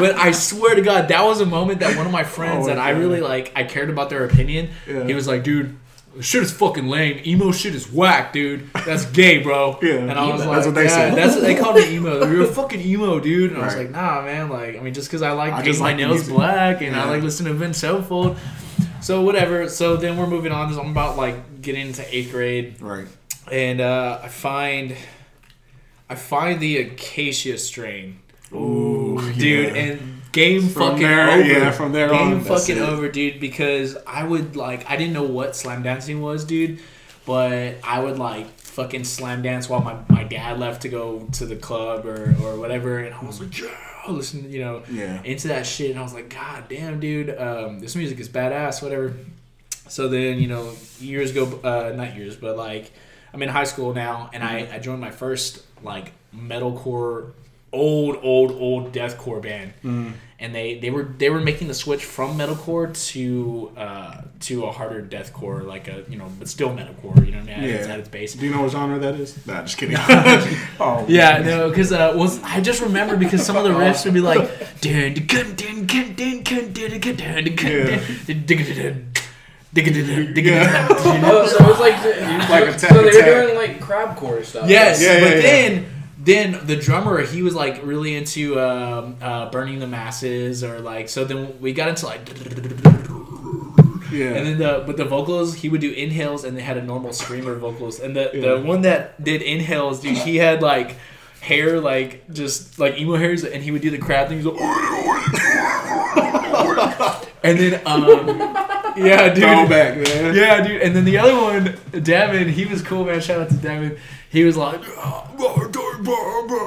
[0.00, 2.68] But I swear to God, that was a moment that one of my friends Oh,
[2.68, 4.70] that I really like, I cared about their opinion.
[4.88, 5.04] Yeah.
[5.04, 5.76] He was like, "Dude."
[6.20, 7.20] Shit is fucking lame.
[7.24, 8.68] Emo shit is whack, dude.
[8.84, 9.78] That's gay, bro.
[9.82, 9.94] Yeah.
[9.94, 10.50] and I was Emo.
[10.50, 11.14] like, That's what they yeah, said.
[11.14, 12.26] That's what they called me emo.
[12.26, 13.52] You're a fucking emo, dude.
[13.52, 14.48] And I was like, nah, man.
[14.50, 16.34] Like, I mean, just because I like I just my like nails music.
[16.34, 18.36] black and I like listening to Avenged Sevenfold.
[19.00, 19.68] So whatever.
[19.68, 20.76] So then we're moving on.
[20.76, 23.06] I'm about like getting into eighth grade, Right.
[23.52, 24.96] and uh, I find,
[26.08, 28.18] I find the acacia strain,
[28.52, 29.82] Ooh, dude, yeah.
[29.82, 31.42] and game From fucking there- over.
[31.42, 33.40] yeah, from there game on, fucking over, dude.
[33.40, 36.80] Because I would like, I didn't know what slam dancing was, dude,
[37.26, 41.46] but I would like fucking slam dance while my, my dad left to go to
[41.46, 43.68] the club or, or whatever, and I was like, yeah,
[44.08, 45.22] listen, you know, Yeah.
[45.24, 48.82] into that shit, and I was like, God damn, dude, um, this music is badass,
[48.82, 49.14] whatever.
[49.88, 52.92] So then, you know, years go, uh, not years, but like,
[53.34, 57.32] I'm in high school now, and I, I joined my first like metalcore,
[57.72, 60.12] old, old, old deathcore band, mm.
[60.38, 64.72] and they, they were they were making the switch from metalcore to uh, to a
[64.72, 67.24] harder deathcore, like a you know, but still metalcore.
[67.24, 67.68] You know what I mean?
[67.68, 67.76] Yeah.
[67.76, 68.34] It's at its base.
[68.34, 69.46] Do you know what genre that is?
[69.46, 69.96] Nah, just kidding.
[69.98, 74.14] oh, yeah, no, because uh, was I just remember because some of the riffs would
[74.14, 74.50] be like,
[74.82, 75.08] yeah.
[81.14, 81.94] you know, so it was like,
[82.50, 84.68] like so they were doing like crabcore stuff.
[84.68, 85.42] Yes, yeah, yeah, but yeah.
[85.42, 85.89] then
[86.22, 91.08] then the drummer he was like really into um, uh, burning the masses or like
[91.08, 92.20] so then we got into like
[94.12, 94.34] Yeah.
[94.34, 97.12] and then the but the vocals he would do inhales and they had a normal
[97.12, 98.40] screamer vocals and the Yeah.
[98.56, 100.96] the one that did inhales dude he had like
[101.40, 104.60] hair like just like emo hairs and he would do the crab thing he's like,
[107.42, 108.26] and then um
[108.96, 110.34] yeah dude Throwback, man.
[110.34, 110.82] yeah, dude.
[110.82, 113.20] And then the other one, Devin, he was cool, man.
[113.20, 113.96] Shout out to Devin.
[114.28, 114.80] He was like,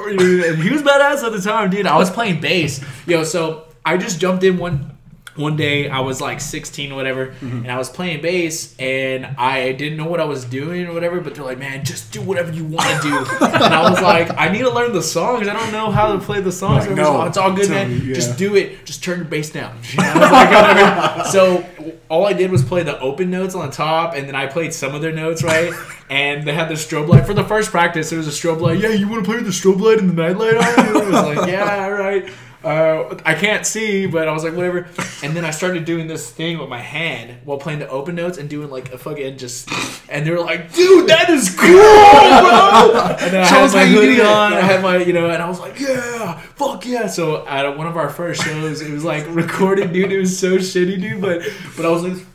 [0.09, 1.85] and he was badass at the time, dude.
[1.85, 3.23] I was playing bass, yo.
[3.23, 4.91] So I just jumped in one.
[5.35, 7.63] One day I was like 16 or whatever, mm-hmm.
[7.63, 11.21] and I was playing bass, and I didn't know what I was doing or whatever.
[11.21, 14.29] But they're like, "Man, just do whatever you want to do." and I was like,
[14.37, 15.47] "I need to learn the songs.
[15.47, 17.51] I don't know how to play the songs." Like, And I was no, it's all
[17.51, 17.89] good, man.
[17.89, 18.13] me, yeah.
[18.13, 18.85] Just do it.
[18.85, 19.75] Just turn your bass down.
[19.97, 21.29] And I was like, whatever.
[21.29, 21.72] so
[22.09, 24.73] all I did was play the open notes on the top, and then I played
[24.73, 25.73] some of their notes right.
[26.09, 28.11] And they had the strobe light for the first practice.
[28.11, 28.77] There was a strobe light.
[28.77, 30.85] Yeah, you want to play with the strobe light and the night light on?
[30.85, 32.29] And I was like, yeah, all right.
[32.63, 34.87] Uh, I can't see, but I was like, whatever.
[35.21, 38.37] And then I started doing this thing with my hand while playing the open notes
[38.37, 39.69] and doing like a fucking just.
[40.09, 43.17] And they were like, dude, that is cool, bro.
[43.23, 44.53] And then I had my hoodie on.
[44.53, 47.07] I had my, you know, and I was like, yeah, fuck yeah.
[47.07, 50.11] So at one of our first shows, it was like recorded, dude.
[50.11, 51.21] It was so shitty, dude.
[51.21, 51.41] But
[51.75, 52.25] but I was like,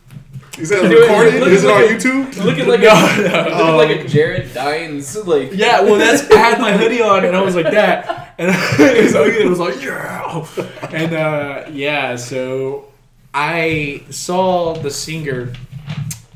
[0.61, 1.35] Is that Dude, it recorded?
[1.41, 2.45] looks Is it on like a- YouTube?
[2.45, 3.17] Looking like No, a,
[3.49, 3.77] no.
[3.77, 7.37] looking like a Jared Dines like Yeah, well, that's I had my hoodie on and
[7.37, 10.47] I was like that, and it was, it was like yeah,
[10.93, 12.17] and uh, yeah.
[12.17, 12.89] So
[13.33, 15.53] I saw the singer,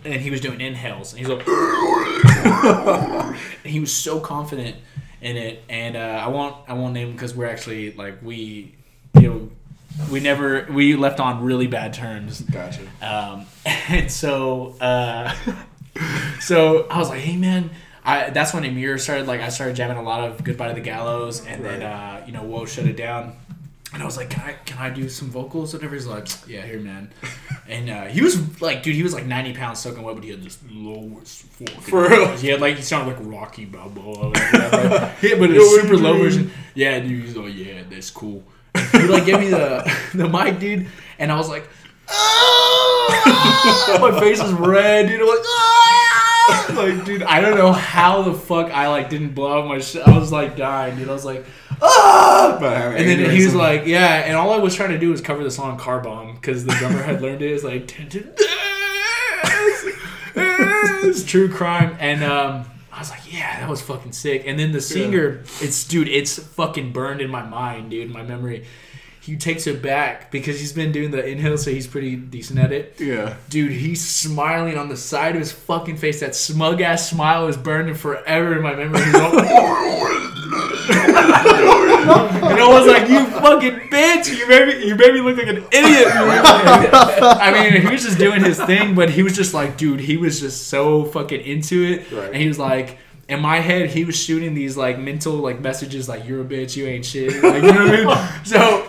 [0.04, 1.46] and he was doing inhales, and he's like,
[2.44, 4.76] and he was so confident
[5.20, 8.74] in it, and uh, I won't I won't name him because we're actually like we,
[9.20, 9.50] you know.
[10.10, 12.40] We never we left on really bad terms.
[12.40, 12.82] Gotcha.
[13.00, 13.46] Um,
[13.88, 15.34] and so, uh,
[16.40, 17.70] so I was like, hey man,
[18.04, 20.80] I that's when Emmure started like I started jamming a lot of Goodbye to the
[20.80, 23.36] Gallows, and then uh, you know Whoa shut it down.
[23.92, 25.74] And I was like, can I can I do some vocals?
[25.74, 25.94] Whatever.
[25.94, 27.10] He's like, yeah, here, man.
[27.68, 30.30] And uh, he was like, dude, he was like ninety pounds soaking wet, but he
[30.30, 31.44] had this lowest
[31.80, 32.36] For real?
[32.36, 34.30] He had like he sounded like Rocky Balboa.
[34.30, 34.52] Like,
[35.22, 36.50] yeah, but it's super low version.
[36.74, 37.24] Yeah, dude.
[37.24, 38.42] He's like, yeah, that's cool.
[38.92, 40.86] He like gave me the the mic, dude,
[41.18, 41.68] and I was like,
[42.08, 45.20] "Ah!" my face is red, dude.
[45.20, 45.92] I'm like, "Ah!"
[46.74, 50.06] like, dude, I don't know how the fuck I like didn't blow out my shit.
[50.06, 51.08] I was like dying, dude.
[51.08, 51.44] I was like,
[51.80, 52.58] ah!
[52.60, 55.42] And then he was like, yeah, and all I was trying to do was cover
[55.42, 57.52] the song Car Bomb because the drummer had learned it.
[57.52, 57.94] It's like,
[60.34, 61.96] it's true crime.
[62.00, 62.64] And um,
[63.02, 64.44] was like, yeah, that was fucking sick.
[64.46, 68.64] And then the singer, it's, dude, it's fucking burned in my mind, dude, my memory.
[69.20, 72.72] He takes it back because he's been doing the inhale, so he's pretty decent at
[72.72, 72.96] it.
[72.98, 73.36] Yeah.
[73.48, 76.20] Dude, he's smiling on the side of his fucking face.
[76.20, 79.00] That smug ass smile is burning forever in my memory.
[80.92, 84.36] And I was like, "You fucking bitch!
[84.36, 88.18] You made me, you made me look like an idiot." I mean, he was just
[88.18, 91.82] doing his thing, but he was just like, dude, he was just so fucking into
[91.84, 92.26] it, Right.
[92.32, 92.98] and he was like.
[93.28, 96.76] In my head, he was shooting these like mental like messages like "You're a bitch,
[96.76, 98.28] you ain't shit." Like, you know what I mean?
[98.44, 98.86] So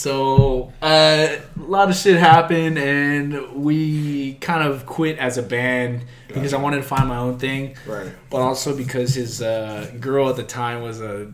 [0.00, 6.04] so uh, a lot of shit happened, and we kind of quit as a band
[6.28, 8.08] because I wanted to find my own thing, Right.
[8.30, 11.30] but also because his uh, girl at the time was a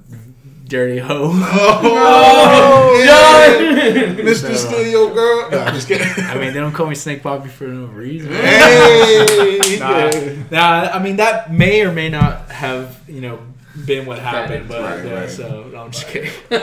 [0.66, 1.30] dirty hoe.
[1.32, 4.14] Oh, yeah.
[4.24, 4.34] Mr.
[4.34, 5.48] So- Studio Girl.
[5.50, 6.08] No, I'm just kidding.
[6.24, 8.32] I mean, they don't call me Snake Poppy for no reason.
[8.32, 9.76] Hey.
[9.78, 10.10] Nah,
[10.50, 13.38] nah, I mean that may or may not have you know
[13.84, 15.30] been what happened, but Right, yeah, right.
[15.30, 16.30] so no, I'm just kidding.
[16.50, 16.60] Real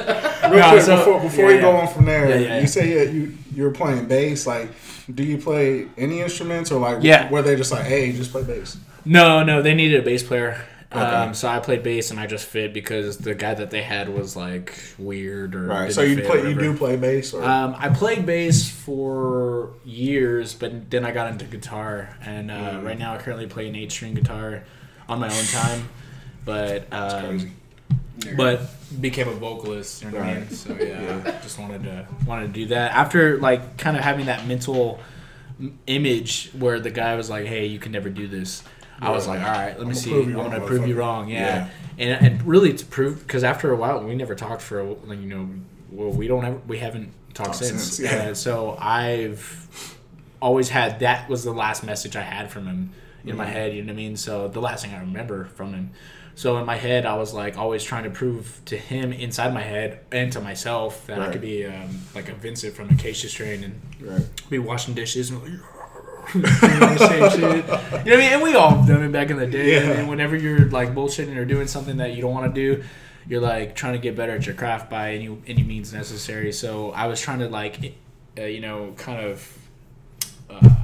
[0.60, 1.80] Nah, quick, so- before, before yeah, you go yeah.
[1.82, 2.62] on from there, Yeah, yeah, yeah.
[2.62, 4.48] you say yeah, you you're playing bass.
[4.48, 4.70] Like,
[5.14, 7.30] do you play any instruments or like Yeah.
[7.30, 8.78] were they just like, hey, just play bass?
[9.06, 10.66] No, no, they needed a bass player.
[10.92, 11.02] Okay.
[11.02, 14.10] Um, so I played bass and I just fit because the guy that they had
[14.10, 15.82] was like weird or Right.
[15.88, 19.72] didn't So you fit, play you do play bass or Um, I played bass for
[19.84, 22.86] years, but then I got into guitar, and uh, Mm.
[22.86, 24.64] right now I currently play an eight-string guitar
[25.10, 25.90] on my own time.
[26.46, 27.56] But um,
[28.38, 28.62] but
[29.02, 30.04] became a vocalist.
[30.04, 30.50] You know what I mean?
[30.50, 34.46] So yeah, just wanted to wanted to do that after like kind of having that
[34.48, 35.00] mental
[35.88, 38.64] image where the guy was like, "Hey, you can never do this."
[39.02, 40.14] I was like, "All right, let me I'ma see.
[40.24, 44.04] I'm gonna prove you wrong." Yeah, and and really to prove because after a while
[44.04, 45.50] we never talked for like you know
[45.92, 47.84] well we don't have we haven't talked Talked since.
[47.98, 48.30] since, yeah.
[48.30, 49.96] Uh, so I've
[50.42, 52.92] always had that was the last message I had from him
[53.26, 53.50] in my Mhm.
[53.50, 53.74] head.
[53.74, 54.18] You know what I mean?
[54.18, 55.92] So the last thing I remember from him.
[56.36, 59.62] So in my head, I was like always trying to prove to him inside my
[59.62, 63.64] head and to myself that I could be um, like a Vincent from Acacia Strain
[63.64, 64.50] and right.
[64.50, 65.52] be washing dishes and like,
[66.34, 67.42] you know, same shit.
[67.42, 68.34] You know what I mean?
[68.34, 69.74] And we all done it back in the day.
[69.74, 69.92] Yeah.
[69.92, 72.84] And whenever you're like bullshitting or doing something that you don't want to do,
[73.28, 76.52] you're like trying to get better at your craft by any any means necessary.
[76.52, 77.94] So I was trying to like,
[78.38, 79.58] uh, you know, kind of.
[80.50, 80.83] Uh,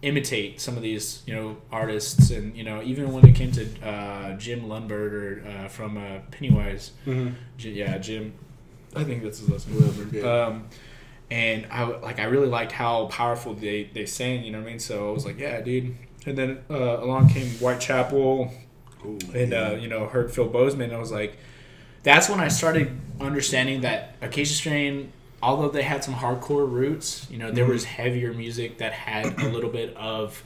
[0.00, 3.66] imitate some of these you know artists and you know even when it came to
[3.84, 7.34] uh, Jim Lindberg or uh, from uh, Pennywise Mm-hmm.
[7.56, 8.32] J- yeah, Jim.
[8.94, 10.10] I think that's his last name.
[10.12, 10.22] Yeah.
[10.46, 10.64] Um,
[11.30, 14.44] and I like I really liked how powerful they they sang.
[14.44, 14.78] You know what I mean?
[14.78, 15.94] So I was like, yeah, dude.
[16.26, 18.52] And then uh, along came Whitechapel,
[19.34, 20.92] and uh, you know heard Phil Bozeman.
[20.94, 21.36] I was like,
[22.02, 27.38] that's when I started understanding that Acacia Strain, although they had some hardcore roots, you
[27.38, 27.70] know, there Mhm.
[27.70, 30.42] was heavier music that had a little bit of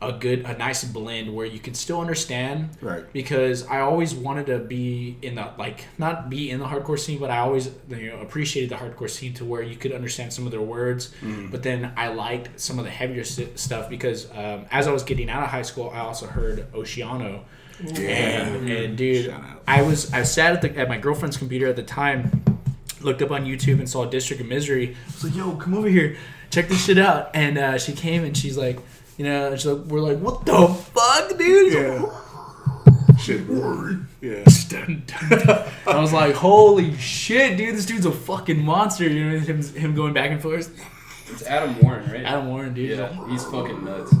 [0.00, 3.02] a good, a nice blend where you could still understand Right.
[3.12, 7.18] because I always wanted to be in the like not be in the hardcore scene,
[7.18, 10.44] but I always you know appreciated the hardcore scene to where you could understand some
[10.46, 11.10] of their words.
[11.20, 11.50] Mhm.
[11.50, 15.02] But then I liked some of the heavier st- stuff because um, as I was
[15.02, 17.40] getting out of high school, I also heard Oceano.
[17.84, 18.08] Yeah.
[18.46, 19.34] And, and dude,
[19.66, 22.42] I was I sat at the at my girlfriend's computer at the time,
[23.00, 24.94] looked up on YouTube and saw District of Misery.
[24.94, 26.16] I was like, "Yo, come over here,
[26.50, 28.78] check this shit out." And uh, she came and she's like,
[29.16, 32.24] you know, she's like, we're like, "What the fuck, dude?" Yeah.
[33.18, 33.40] Shit.
[34.20, 34.44] Yeah.
[35.86, 37.74] I was like, "Holy shit, dude!
[37.74, 40.72] This dude's a fucking monster." You know, him, him going back and forth.
[41.30, 42.24] It's Adam Warren, right?
[42.24, 42.98] Adam Warren, dude.
[42.98, 44.14] Yeah, he's fucking nuts.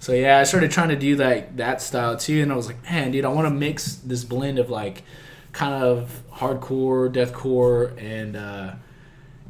[0.00, 2.82] So yeah, I started trying to do like that style too, and I was like,
[2.84, 5.02] man, dude, I want to mix this blend of like
[5.52, 8.74] kind of hardcore, deathcore, and uh,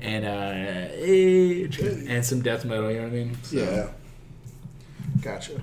[0.01, 0.29] and uh,
[2.11, 2.91] and some death metal.
[2.91, 3.39] You know what I mean?
[3.43, 3.89] So, Yeah.
[5.21, 5.61] Gotcha.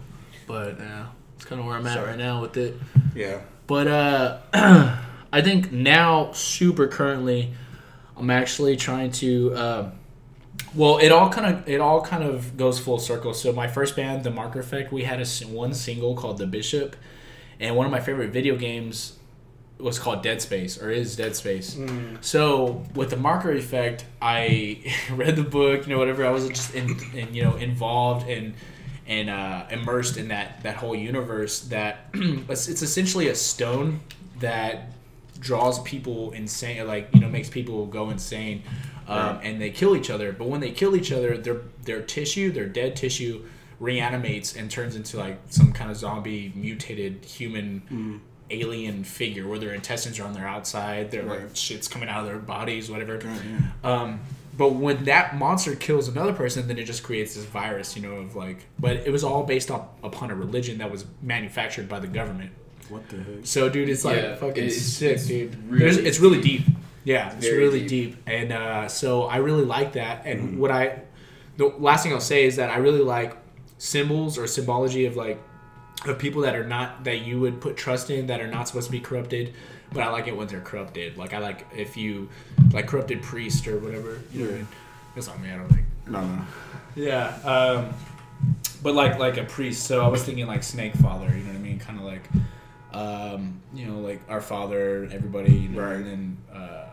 [0.47, 2.09] But yeah, it's kind of where I'm at Sorry.
[2.11, 2.75] right now with it.
[3.13, 3.41] Yeah.
[3.67, 4.37] But uh,
[5.31, 7.53] I think now, super currently,
[8.17, 9.53] I'm actually trying to.
[9.53, 9.91] Uh,
[10.73, 13.33] well, it all kind of it all kind of goes full circle.
[13.33, 16.95] So my first band, The Marker Effect, we had a one single called The Bishop,
[17.59, 19.18] and one of my favorite video games
[19.79, 21.77] was called Dead Space or is Dead Space.
[22.21, 26.25] So with the Marker Effect, I read the book, you know, whatever.
[26.25, 28.53] I was just in, in you know involved and
[29.07, 31.61] and uh, immersed in that that whole universe.
[31.61, 34.01] That it's, it's essentially a stone
[34.39, 34.91] that
[35.39, 38.63] draws people insane, like you know, makes people go insane,
[39.07, 40.33] um, and they kill each other.
[40.33, 43.45] But when they kill each other, their their tissue, their dead tissue,
[43.79, 47.81] reanimates and turns into like some kind of zombie mutated human.
[48.51, 52.25] Alien figure where their intestines are on their outside, their like shit's coming out of
[52.27, 53.17] their bodies, whatever.
[53.17, 53.41] God,
[53.83, 53.91] yeah.
[53.91, 54.19] Um,
[54.57, 58.15] but when that monster kills another person, then it just creates this virus, you know,
[58.15, 58.65] of like.
[58.77, 62.51] But it was all based up upon a religion that was manufactured by the government.
[62.89, 63.25] What the heck?
[63.43, 65.55] So, dude, it's like Yeah, fucking it's- sick, it's dude.
[65.71, 66.65] really it's really deep.
[66.65, 66.75] deep.
[67.05, 68.15] Yeah, it's Very really deep.
[68.15, 68.23] deep.
[68.27, 70.25] And uh, so I really like that.
[70.25, 71.03] And what I,
[71.57, 73.37] the last thing I'll say is that I really like
[73.77, 75.39] symbols or symbology of like
[76.05, 78.87] of people that are not that you would put trust in that are not supposed
[78.87, 79.53] to be corrupted.
[79.91, 81.17] But I like it when they're corrupted.
[81.17, 82.29] Like I like if you
[82.71, 84.21] like corrupted priest or whatever.
[84.31, 84.65] You know what
[85.15, 85.49] That's not me.
[85.51, 85.85] I don't think.
[86.07, 86.41] No, no.
[86.95, 87.27] Yeah.
[87.43, 87.93] Um,
[88.83, 89.85] but like like a priest.
[89.85, 91.27] So I was thinking like Snake Father.
[91.27, 91.79] You know what I mean?
[91.79, 92.29] Kind of like,
[92.93, 95.53] um, you know, like our Father, everybody.
[95.53, 95.95] You know, Right.
[95.95, 96.85] And then uh,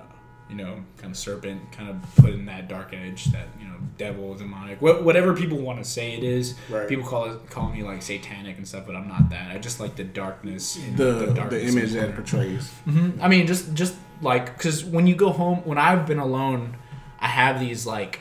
[0.49, 3.66] you know, kind of serpent, kind of put in that dark edge, that you know,
[3.99, 6.55] devil, demonic, wha- whatever people want to say it is.
[6.69, 6.89] Right.
[6.89, 9.51] People call it call me like satanic and stuff, but I'm not that.
[9.51, 10.77] I just like the darkness.
[10.77, 12.71] and The the, darkness image that portrays.
[12.85, 16.77] hmm I mean, just just like because when you go home, when I've been alone,
[17.21, 18.21] I have these like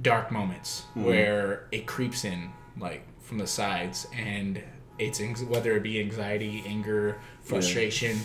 [0.00, 4.62] dark moments where it creeps in like from the sides, and
[4.98, 8.18] it's whether it be anxiety, anger, frustration.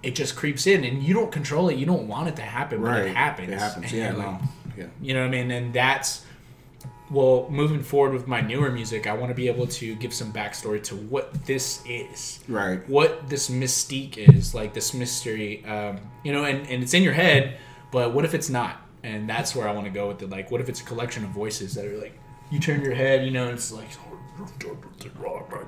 [0.00, 1.76] It just creeps in, and you don't control it.
[1.76, 3.06] You don't want it to happen, but Right.
[3.06, 3.48] it happens.
[3.50, 3.86] It happens.
[3.86, 4.38] And Yeah, no.
[4.78, 4.86] Yeah.
[5.02, 5.50] you know what I mean?
[5.50, 6.24] And that's
[7.10, 10.30] well, moving forward with my newer music, I want to be able to give some
[10.30, 12.86] backstory to what this is Right.
[12.86, 17.14] what this mystique is, like this mystery, um, you know, and, and it's in your
[17.14, 17.56] head,
[17.92, 18.76] but what if it's not?
[19.02, 20.28] And that's where I want to go with it.
[20.28, 22.12] Like, what if it's a collection of voices that are like,
[22.50, 23.88] you turn your head, you know, and it's like,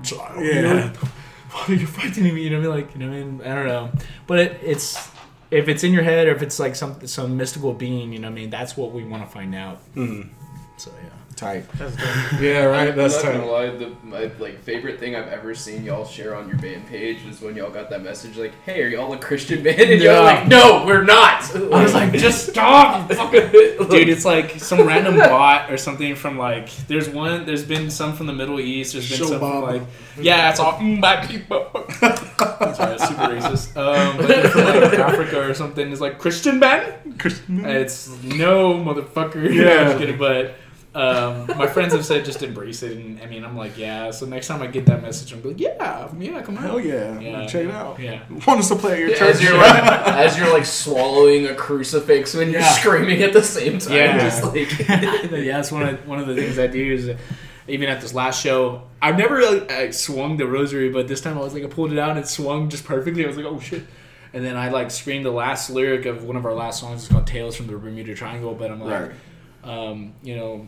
[0.02, 0.60] child, you Yeah.
[0.60, 0.92] know,
[1.52, 2.42] why are you frightening me?
[2.42, 2.86] You know, what I mean?
[2.86, 3.90] like, you know, what I mean, I don't know,
[4.26, 5.08] but it, it's
[5.50, 8.28] if it's in your head or if it's like some some mystical being, you know,
[8.28, 9.78] what I mean, that's what we want to find out.
[9.94, 10.28] Mm-hmm.
[10.76, 11.10] So yeah.
[11.40, 11.64] Tight.
[11.78, 12.40] That's dope.
[12.42, 12.94] Yeah, right.
[12.94, 13.38] That's I'm not tight.
[13.40, 13.70] gonna lie.
[13.70, 17.40] The my like favorite thing I've ever seen y'all share on your band page is
[17.40, 20.16] when y'all got that message like, "Hey, are y'all a Christian band?" And Yeah.
[20.16, 24.10] y'all like, "No, we're not." I was like, just stop, fucking dude.
[24.10, 26.68] It's like some random bot or something from like.
[26.88, 27.46] There's one.
[27.46, 28.92] There's been some from the Middle East.
[28.92, 29.82] There's been Show some from like.
[30.20, 31.70] Yeah, it's all mm, black people.
[32.00, 33.76] Sorry, that's super racist.
[33.78, 37.18] Um, but from like Africa or something is like Christian band.
[37.18, 39.50] Christian, It's no motherfucker.
[39.54, 39.70] Yeah.
[39.70, 40.54] I'm just kidding, but.
[40.92, 44.10] Um, my friends have said just embrace it, and I mean, I'm like, yeah.
[44.10, 47.18] So next time I get that message, I'm like, yeah, yeah, come on, Hell yeah.
[47.20, 47.46] Yeah.
[47.46, 48.00] Check it out.
[48.00, 48.22] yeah.
[48.46, 49.36] Want us to play at your church?
[49.36, 52.72] as you're like, as you're like swallowing a crucifix when you're Yeah.
[52.72, 53.94] screaming at the same time.
[53.94, 54.18] Yeah.
[54.18, 57.16] Just like yeah, that's one of one of the things I do is uh,
[57.68, 61.38] even at this last show, I've never really uh, swung the rosary, but this time
[61.38, 63.24] I was like I pulled it out and it swung just perfectly.
[63.24, 63.84] I was like, oh shit.
[64.32, 67.02] And then I like screamed the last lyric of one of our last songs.
[67.04, 69.10] It's called "Tales from the Bermuda Triangle." But I'm like, Right.
[69.64, 70.66] Um, you know,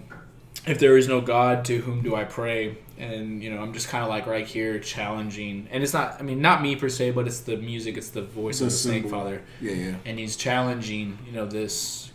[0.67, 2.79] if there is no God, to whom do I pray?
[2.99, 6.17] And you know, I'm just kind of like right here challenging, and it's not.
[6.21, 7.97] I mean, not me per se, but it's the music.
[7.97, 9.09] It's the voice The of the Snake.
[9.09, 9.95] Father Yeah, yeah.
[10.05, 12.12] and he's challenging you know this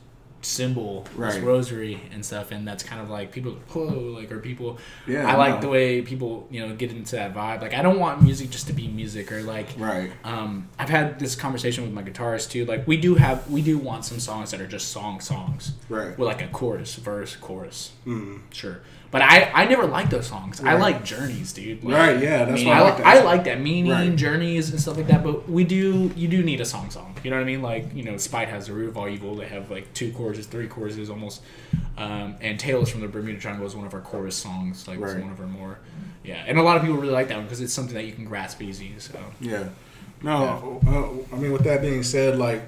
[0.48, 3.84] symbol this rosary and stuff and that's kind of like people whoa
[4.18, 5.62] like or people Yeah, i like no.
[5.62, 8.68] the way people you know get into that vibe like i don't want music just
[8.68, 10.12] to be music or like Right.
[10.24, 12.66] um, I've had this conversation with my guitarist too.
[12.66, 16.18] Like we do have, we do want some songs that are just song songs, Right.
[16.18, 17.92] with like a chorus, verse, chorus.
[18.06, 18.42] Mm.
[18.52, 18.80] Sure,
[19.10, 20.60] But I, I never liked those songs.
[20.62, 21.82] I like journeys, dude.
[21.84, 23.06] Like, Right, yeah, that's I mean, why I I, like.
[23.06, 24.16] I like that meaning, Right.
[24.16, 25.24] journeys, and stuff like that.
[25.24, 27.16] But we do, you do need a song song.
[27.24, 27.62] You know what I mean?
[27.62, 29.36] Like, you know, Spite has the root of all evil.
[29.36, 31.42] They have like two choruses, three choruses almost.
[31.98, 34.88] Um, and Tales from the Bermuda Triangle is one of our chorus songs.
[34.88, 35.80] Like, it's one of our more,
[36.24, 36.44] yeah.
[36.46, 38.26] And a lot of people really like that one because it's something that you can
[38.26, 38.94] grasp easy.
[39.00, 39.18] So.
[39.40, 39.70] Yeah.
[40.22, 40.82] No,
[41.32, 42.62] uh, I mean, with that being said, like,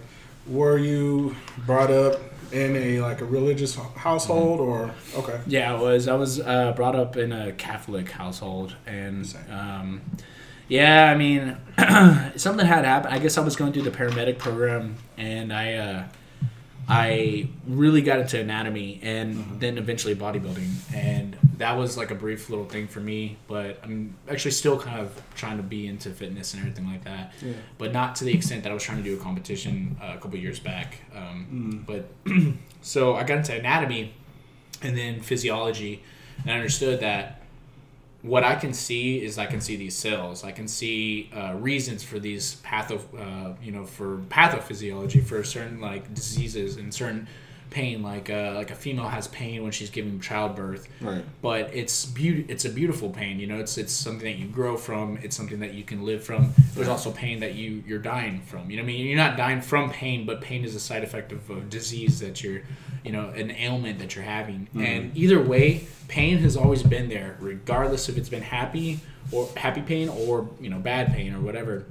[0.48, 1.36] were you
[1.66, 2.20] brought up
[2.52, 5.40] in a like a religious household or okay?
[5.48, 6.08] Yeah, I was.
[6.08, 10.02] I was uh, brought up in a Catholic household, and um,
[10.68, 11.58] yeah, I mean,
[12.36, 13.14] something had happened.
[13.14, 16.04] I guess I was going through the paramedic program, and I uh,
[16.90, 22.50] I really got into anatomy, and then eventually bodybuilding, and that was like a brief
[22.50, 23.38] little thing for me.
[23.48, 27.34] But I'm actually still kind of trying to be into fitness and everything like that,
[27.42, 27.54] Yeah.
[27.78, 30.20] but not to the extent that I was trying to do a competition uh, a
[30.20, 31.02] couple years back.
[31.16, 32.10] Um, But
[32.82, 34.14] so I got into anatomy
[34.82, 36.02] and then physiology
[36.42, 37.39] and I understood that
[38.22, 40.44] what I can see is I can see these cells.
[40.44, 45.80] I can see uh, reasons for these patho, uh, you know, for pathophysiology for certain
[45.80, 47.28] like diseases and certain
[47.70, 48.02] pain.
[48.04, 51.24] Like uh, like a female has pain when she's giving childbirth, Right.
[51.42, 52.46] but it's beauty.
[52.48, 53.40] It's a beautiful pain.
[53.40, 55.18] You know, it's it's something that you grow from.
[55.22, 56.54] It's something that you can live from.
[56.76, 58.70] There's also pain that you you're dying from.
[58.70, 61.04] You know, what I mean, you're not dying from pain, but pain is a side
[61.04, 62.62] effect of a disease that you're,
[63.04, 64.68] you know, an ailment that you're having.
[64.76, 69.00] And either way, pain has always been there, regardless if it's been happy
[69.32, 71.86] or happy pain or you know bad pain or whatever.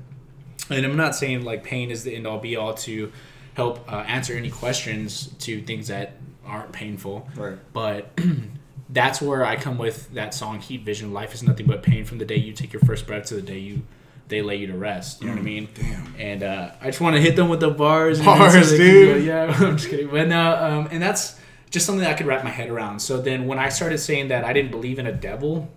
[0.70, 3.10] And I'm not saying like pain is the end all be all to
[3.58, 6.12] help uh, answer any questions to things that
[6.46, 7.28] aren't painful.
[7.34, 7.58] Right.
[7.72, 8.16] But
[8.88, 11.12] that's where I come with that song Heat Vision.
[11.12, 13.42] Life is nothing but pain from the day you take your first breath to the
[13.42, 13.82] day you
[14.28, 15.20] they lay you to rest.
[15.20, 15.68] You know what I mean?
[15.74, 16.14] Damn.
[16.18, 18.18] And uh, I just want to hit them with the bars.
[18.18, 19.14] and Bars, so dude.
[19.14, 20.08] go, yeah, I'm just kidding.
[20.08, 21.40] But no, um, and that's
[21.70, 23.00] just something that I could wrap my head around.
[23.00, 25.68] So then when I started saying that I didn't believe in a devil,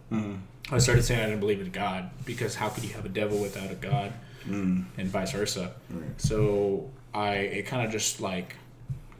[0.70, 3.40] I started saying I didn't believe in God because how could you have a devil
[3.40, 4.14] without a God,
[4.46, 5.72] and vice versa.
[6.18, 8.56] So I it kind of just like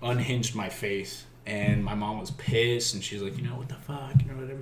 [0.02, 1.26] unhinged my faith.
[1.44, 4.40] And my mom was pissed, and she's like, you know, what the fuck, you know,
[4.40, 4.62] whatever.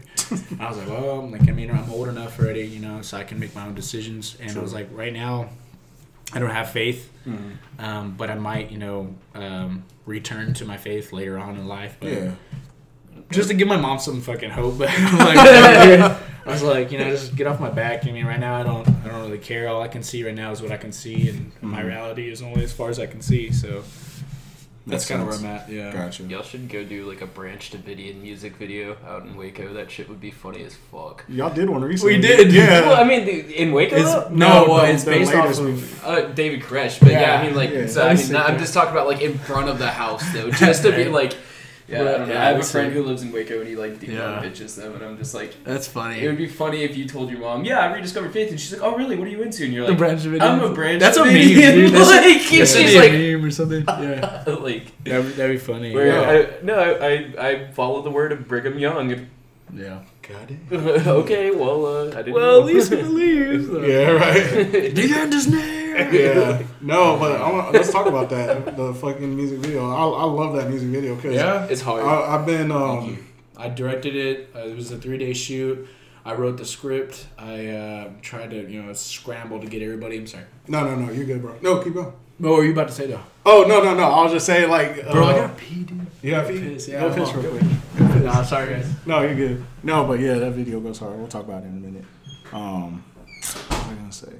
[0.63, 3.17] I was like, well, I'm like, I mean, I'm old enough already, you know, so
[3.17, 4.38] I can make my own decisions.
[4.39, 5.49] And I was like, right now,
[6.32, 7.11] I don't have faith,
[7.80, 11.97] um, but I might, you know, um, return to my faith later on in life.
[11.99, 12.32] But Yeah.
[13.30, 14.77] just to give my mom some fucking hope.
[14.77, 16.17] But like,
[16.49, 18.05] I was like, you know, just get off my back.
[18.07, 19.67] I mean, right now I don't, I don't really care.
[19.67, 22.41] All I can see right now is what I can see, and my reality is
[22.41, 23.51] only as far as I can see.
[23.51, 23.83] So
[24.87, 25.37] that's kind of where.
[25.37, 25.69] I'm at.
[25.69, 25.91] Yeah.
[25.93, 26.23] Gotcha.
[26.23, 29.71] Y'all should go do like a Branch Davidian music video out in Waco.
[29.73, 31.23] That shit would be funny as fuck.
[31.29, 32.15] Y'all did one recently.
[32.15, 32.51] We did.
[32.51, 32.81] Yeah.
[32.87, 36.03] Well, I mean, the- in Waco, It's, no, No, well, it's based off of.
[36.05, 38.57] Uh, David Koresh, but yeah, Yeah, I mean, like, yeah, so, I mean, not, I'm
[38.57, 41.33] just talking about like in front of the house though, just to be like,
[41.89, 42.33] yeah, I, don't know.
[42.33, 44.41] yeah, I have a friend who lives in Waco and he like demon Yeah.
[44.43, 46.19] bitches them, and I'm just like, That's funny.
[46.23, 48.73] it would be funny if you told your mom, yeah, I rediscovered faith, and she's
[48.73, 49.15] like, oh really?
[49.15, 49.63] What are you into?
[49.65, 50.41] And you're The like, branch Davidian.
[50.41, 50.99] I'm a branch.
[50.99, 51.91] That's a meme, dude.
[51.93, 53.83] That's, like, and that she's should be like, a meme or something.
[53.87, 55.03] Yeah, like.
[55.03, 55.93] that'd, that'd be funny.
[55.93, 56.47] Where Yeah.
[56.61, 59.27] I, no, I, I I follow the word of Brigham Young.
[59.73, 59.99] yeah.
[60.21, 61.07] Got it.
[61.07, 62.33] okay, well, uh, I didn't.
[62.33, 62.67] Well, know.
[62.67, 63.67] at least he believes.
[63.67, 64.11] Yeah.
[64.11, 64.93] Right.
[64.93, 65.78] Dig under his nail.
[66.11, 66.63] Yeah.
[66.81, 68.75] No, but I want, let's talk about that.
[68.77, 69.89] The fucking music video.
[69.89, 71.65] I, I love that music video because Yeah.
[71.65, 72.03] it's hard.
[72.03, 73.17] I, I've been Thank um you.
[73.57, 74.49] I directed it.
[74.55, 75.87] Uh, it was a three day shoot.
[76.25, 77.25] I wrote the script.
[77.37, 80.17] I uh, tried to, you know, scramble to get everybody.
[80.17, 80.45] I'm sorry.
[80.67, 83.07] no no no you're good bro no keep going What were you about to say
[83.07, 83.21] though?
[83.45, 86.05] oh no no no I was just saying like uh, Bro, I gotta pee, dude.
[86.21, 88.87] you have Piss, yeah, go I'm piss real quick Nah, sorry guys.
[89.05, 91.77] no you're good no but yeah that video goes hard we'll talk about it in
[91.77, 92.05] a minute
[92.53, 93.03] um
[93.69, 94.33] what was I gonna say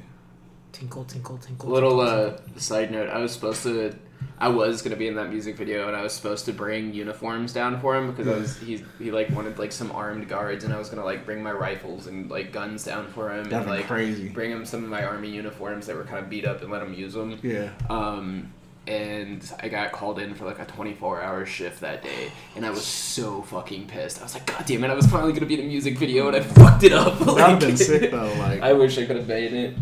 [0.80, 1.70] Tinkle, tinkle, tinkle.
[1.70, 2.60] Little tinkle, uh, tinkle.
[2.62, 3.94] side note: I was supposed to,
[4.40, 7.52] I was gonna be in that music video, and I was supposed to bring uniforms
[7.52, 10.74] down for him because I was he he like wanted like some armed guards, and
[10.74, 13.66] I was gonna like bring my rifles and like guns down for him, That'd and
[13.66, 14.30] be like crazy.
[14.30, 16.82] bring him some of my army uniforms that were kind of beat up and let
[16.82, 17.38] him use them.
[17.44, 18.54] yeah Um,
[18.88, 22.70] and I got called in for like a 24 hour shift that day, and I
[22.70, 24.20] was so fucking pissed.
[24.20, 26.28] I was like, God damn it, I was finally gonna be in a music video,
[26.28, 27.20] and I fucked it up.
[27.20, 29.76] that'd have been sick though like I wish I could have made it,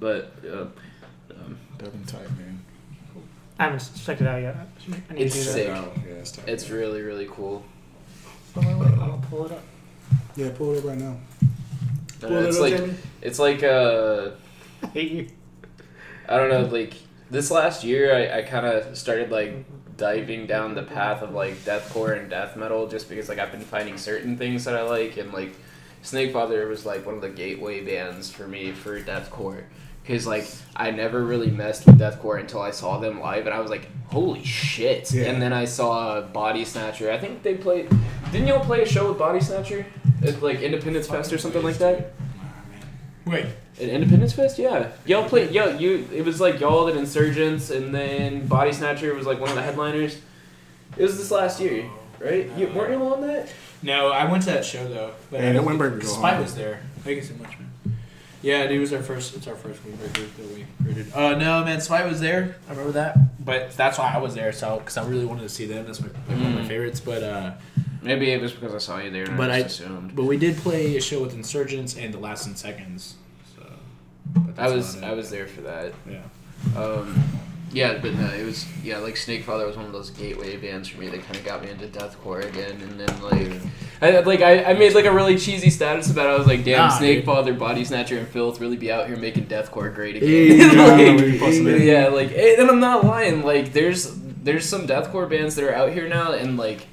[0.00, 0.66] but uh,
[1.32, 2.62] um, that'd tight man
[3.58, 4.54] I haven't checked it out yet.
[5.10, 5.52] I need It's to do that.
[5.52, 5.68] sick.
[5.70, 7.64] Oh, yeah it's tight it's really really cool.
[8.54, 9.62] Wait, wait, wait, I'm gonna pull it up.
[10.36, 11.16] yeah pull it up right now
[12.22, 12.94] Uh, Pull it it's up, like Jamie.
[13.22, 14.30] it's like uh,
[14.82, 15.28] I hate you.
[16.28, 16.94] I don't know, like
[17.30, 19.64] this last year, I, I kind of started like
[19.96, 23.60] diving down the path of like deathcore and death metal, just because like I've been
[23.60, 25.54] finding certain things that I like, and like
[26.02, 29.64] Snakefather was like one of the gateway bands for me for deathcore.
[30.06, 30.46] Cause like
[30.76, 33.88] I never really messed with deathcore until I saw them live, and I was like,
[34.08, 35.24] "Holy shit!" Yeah.
[35.24, 37.10] And then I saw Body Snatcher.
[37.10, 37.88] I think they played.
[38.30, 39.84] Didn't y'all play a show with Body Snatcher
[40.24, 42.12] at like Independence Fest or something like that?
[43.24, 43.46] Wait,
[43.80, 44.92] At Independence Fest, yeah.
[45.04, 46.06] Y'all played, yo, you.
[46.12, 49.62] It was like y'all at Insurgents, and then Body Snatcher was like one of the
[49.62, 50.20] headliners.
[50.96, 51.90] It was this last year,
[52.20, 52.48] right?
[52.56, 53.48] You weren't you on that?
[53.82, 55.10] no, I went to that show though.
[55.32, 56.80] But Yeah, I that don't Windbreaker think- go was there.
[57.02, 57.65] Thank you so much, man.
[58.46, 59.34] Yeah, dude, it was our first.
[59.34, 61.12] It's our first Windbreaker that we created.
[61.12, 62.54] Uh, no, man, Spite was there.
[62.68, 63.44] I remember that.
[63.44, 64.52] But that's why I was there.
[64.52, 65.84] So, because I really wanted to see them.
[65.84, 66.68] That's my, like, one of my Mm.
[66.68, 67.00] favorites.
[67.00, 67.50] But uh,
[68.02, 70.14] Maybe it was because I saw you there, and But I I- assumed.
[70.14, 73.16] but we did play a show with Insurgents and The Last Ten Seconds.
[73.56, 73.66] So,
[74.36, 75.92] but I was I was there for that.
[76.08, 76.80] Yeah.
[76.80, 77.24] Um,
[77.72, 81.00] yeah, but no, it was yeah like Snakefather was one of those gateway bands for
[81.00, 83.60] me that kind of got me into deathcore again, and then like
[84.00, 86.30] I like I, I made like a really cheesy status about it.
[86.30, 87.24] I was like, damn, Nah, dude.
[87.24, 90.58] Snakefather, Body Snatcher, and Filth really be out here making deathcore great again.
[90.76, 91.80] Like, remember you posted that.
[91.80, 93.42] yeah, like eh, and I'm not lying.
[93.42, 96.86] Like there's there's some deathcore bands that are out here now, and like.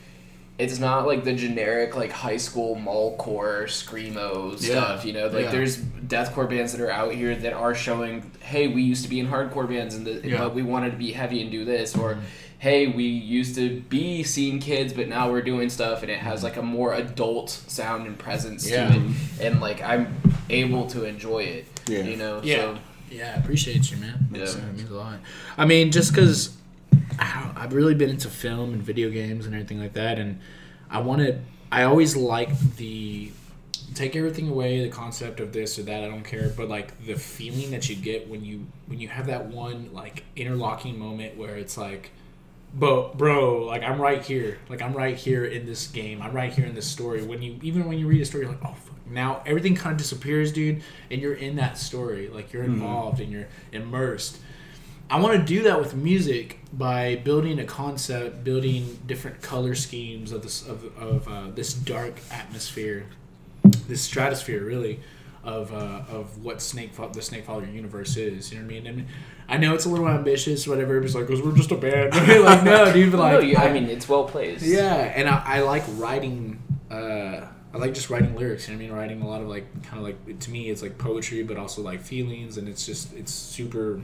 [0.59, 5.25] It's not like the generic like high school mallcore screamo stuff, you know.
[5.27, 5.51] Like Yeah.
[5.51, 9.19] there's deathcore bands that are out here that are showing, hey, we used to be
[9.19, 10.37] in hardcore bands, and the, Yeah.
[10.39, 12.21] but we wanted to be heavy and do this, or Mm-hmm.
[12.59, 16.43] hey, we used to be seeing kids, but now we're doing stuff, and it has
[16.43, 18.89] like a more adult sound and presence Yeah.
[18.89, 19.01] to it,
[19.41, 20.15] and like I'm
[20.49, 22.03] able to enjoy it, Yeah.
[22.03, 22.41] you know.
[22.43, 22.55] Yeah.
[22.57, 22.77] So,
[23.11, 24.27] Yeah, I appreciate you, man.
[24.31, 24.39] Yeah.
[24.39, 25.19] That's, uh, it means a lot.
[25.57, 26.55] I mean, just because
[27.19, 30.39] I've really been into film and video games and everything like that, and
[30.89, 31.41] I wanted,
[31.71, 33.31] I always liked the
[33.93, 37.15] take everything away the concept of this or that i don't care but like the
[37.15, 41.55] feeling that you get when you when you have that one like interlocking moment where
[41.55, 42.11] it's like
[42.73, 44.57] but bro like i'm right here.
[44.69, 46.21] Like i'm right here in this game.
[46.21, 47.23] I'm right here in this story.
[47.23, 48.95] When you even when you read a story you're like oh fuck.
[49.09, 50.81] now everything kind of disappears dude
[51.11, 52.29] and you're in that story.
[52.29, 54.39] Like you're involved and you're immersed.
[55.09, 60.31] I want to do that with music by building a concept, building different color schemes
[60.31, 63.05] of this of, of uh, this dark atmosphere,
[63.63, 64.99] this stratosphere, really,
[65.43, 68.51] of uh, of what Snake Fa- the Snake Father universe is.
[68.51, 68.87] You know what I mean?
[68.87, 69.07] I mean,
[69.49, 71.01] I know it's a little ambitious, whatever.
[71.01, 72.15] It's like, cause we're just a band.
[72.43, 74.65] like, no, dude, but like, no, you, I mean, it's well placed.
[74.65, 76.61] yeah, and I, I like writing.
[76.89, 78.67] Uh, I like just writing lyrics.
[78.67, 78.97] You know what I mean?
[78.97, 81.81] Writing a lot of like kind of like to me, it's like poetry, but also
[81.81, 84.01] like feelings, and it's just it's super.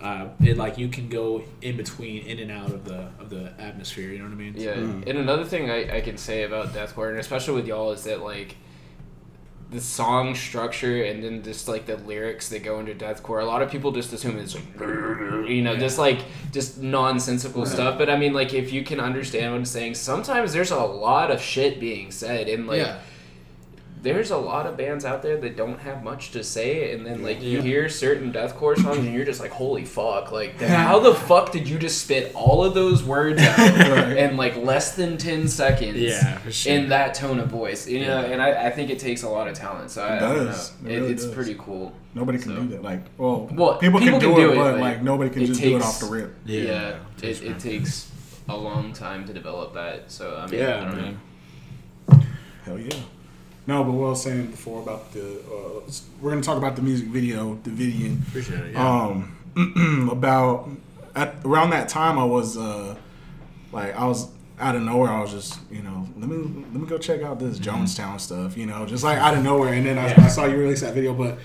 [0.00, 3.52] Uh, it like you can go in between, in and out of the of the
[3.58, 4.10] atmosphere.
[4.10, 4.54] You know what I mean?
[4.56, 8.04] Yeah, and another thing I, I can say about deathcore, and especially with y'all, is
[8.04, 8.56] that like
[9.74, 13.42] the song structure and then just like the lyrics that go into deathcore.
[13.42, 14.80] A lot of people just assume it's like
[15.48, 16.20] you know just like
[16.52, 17.98] just nonsensical stuff.
[17.98, 21.30] But I mean, like if you can understand what I'm saying, sometimes there's a lot
[21.30, 22.78] of shit being said, and like.
[22.78, 23.00] yeah.
[24.04, 27.22] There's a lot of bands out there that don't have much to say, and then
[27.22, 27.62] like you Yeah.
[27.62, 31.66] hear certain deathcore songs, and you're just like, "Holy fuck!" Like, how the fuck did
[31.66, 34.16] you just spit all of those words out Right.
[34.18, 35.96] in like less than ten seconds?
[35.96, 36.72] Yeah, sure.
[36.74, 39.48] in that tone of voice, you know, and I, I think it takes a lot
[39.48, 39.90] of talent.
[39.90, 40.72] So I, It I does.
[40.82, 40.90] know.
[40.90, 41.34] It It, really it's does.
[41.34, 41.92] pretty cool.
[42.14, 42.82] Nobody can So- do that.
[42.82, 45.60] Like, well, Well, people, people can, can do, do it, but like nobody can just
[45.62, 46.34] do it off the rip.
[46.44, 48.10] Yeah, it, it takes
[48.50, 50.12] a long time to develop that.
[50.12, 51.20] So I mean, Yeah, I don't man.
[52.10, 52.18] know.
[52.66, 52.94] Hell yeah.
[53.66, 55.90] No, but what I was saying before about the, uh,
[56.20, 58.26] we're gonna talk about the music video, Davidian.
[58.28, 58.72] Appreciate it.
[58.72, 59.04] Yeah.
[59.56, 60.68] Um, about
[61.14, 62.94] at around that time, I was uh,
[63.72, 64.28] like, I was
[64.60, 65.10] out of nowhere.
[65.10, 66.36] I was just, you know, let me
[66.72, 69.72] let me go check out this Jonestown stuff, you know, just like out of nowhere.
[69.72, 70.24] And then I, Yeah.
[70.24, 71.38] I saw you release that video, but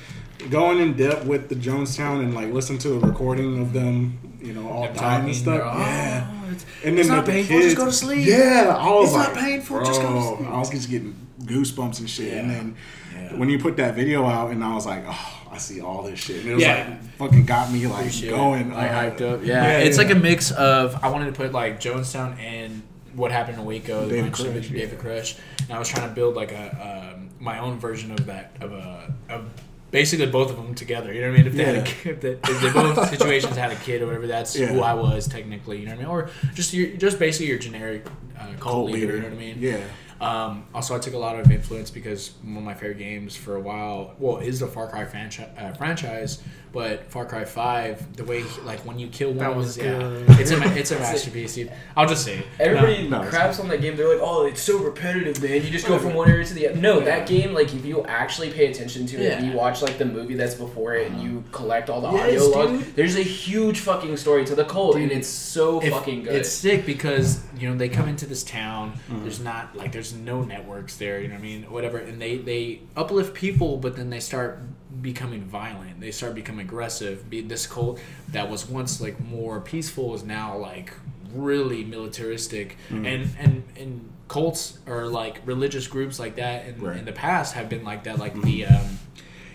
[0.50, 4.54] going in depth with the Jonestown and like listen to a recording of them, you
[4.54, 5.46] know, all Them the time and stuff.
[5.58, 6.32] they're, "Oh, yeah.
[6.48, 8.28] it's- And then It's not the painful, kids, just go to sleep.
[8.28, 10.50] Yeah, I was It's not like, painful, just go to sleep.
[10.50, 11.16] I was just getting
[11.50, 12.34] goosebumps and shit.
[12.38, 12.76] And then
[13.14, 13.36] Yeah.
[13.36, 16.20] when you put that video out, and I was like, oh, I see all this
[16.20, 16.42] shit.
[16.42, 16.88] And it was Yeah.
[16.90, 18.36] like fucking got me like Appreciate it.
[18.36, 19.40] going, like uh, hyped up.
[19.44, 22.84] Yeah, it's like a mix of I wanted to put like Jonestown and
[23.16, 24.80] what happened in Waco, the David David Crush, Koresh, yeah.
[24.80, 28.26] David Crush, and I was trying to build like a um, my own version of
[28.28, 29.46] that of a of
[29.92, 31.12] basically both of them together.
[31.12, 31.48] You know what I mean?
[31.48, 34.06] If they had a kid, if, they, if they both situations had a kid or
[34.06, 34.68] whatever, that's Yeah.
[34.68, 35.80] who I was technically.
[35.80, 36.12] You know what I mean?
[36.12, 38.06] Or just your, just basically your generic
[38.40, 39.16] uh, cult, cult leader, leader.
[39.16, 39.56] You know what I mean?
[39.60, 39.78] Yeah.
[40.22, 43.56] Um, also, I took a lot of influence because one of my favorite games for
[43.56, 48.24] a while, well, is the Far Cry franchi- uh, franchise, but Far Cry Five, the
[48.24, 50.30] way like when you kill one, That was yeah, good.
[50.40, 51.56] it's a ma- it's a masterpiece.
[51.56, 51.72] Dude.
[51.98, 52.46] I'll just say it.
[52.60, 53.96] Everybody No, no, craps on that game.
[53.96, 55.56] They're like, "Oh, it's so repetitive, man.
[55.64, 58.04] You just go from one area to the other." No, that game, like, if you
[58.06, 59.52] actually pay attention to it and Yeah.
[59.52, 61.26] you watch like the movie that's before it and uh-huh.
[61.26, 62.96] you collect all the Yes, audio logs, dude.
[62.96, 66.36] there's a huge fucking story to the cult, and it's so If- fucking good.
[66.36, 68.94] It's sick because you know they come into this town.
[69.10, 69.20] Uh-huh.
[69.24, 71.20] There's not like there's no networks there.
[71.22, 71.64] You know what I mean?
[71.64, 74.60] Whatever, and they they uplift people, but then they start
[75.02, 76.00] becoming violent.
[76.02, 77.30] They start becoming aggressive.
[77.30, 78.00] Be this cult
[78.30, 80.94] that was once like more peaceful is now like
[81.34, 83.06] really militaristic, Mm.
[83.14, 86.98] and and and cults or like religious groups like that in, Right.
[86.98, 88.20] in the past have been like that.
[88.20, 89.00] Like the um,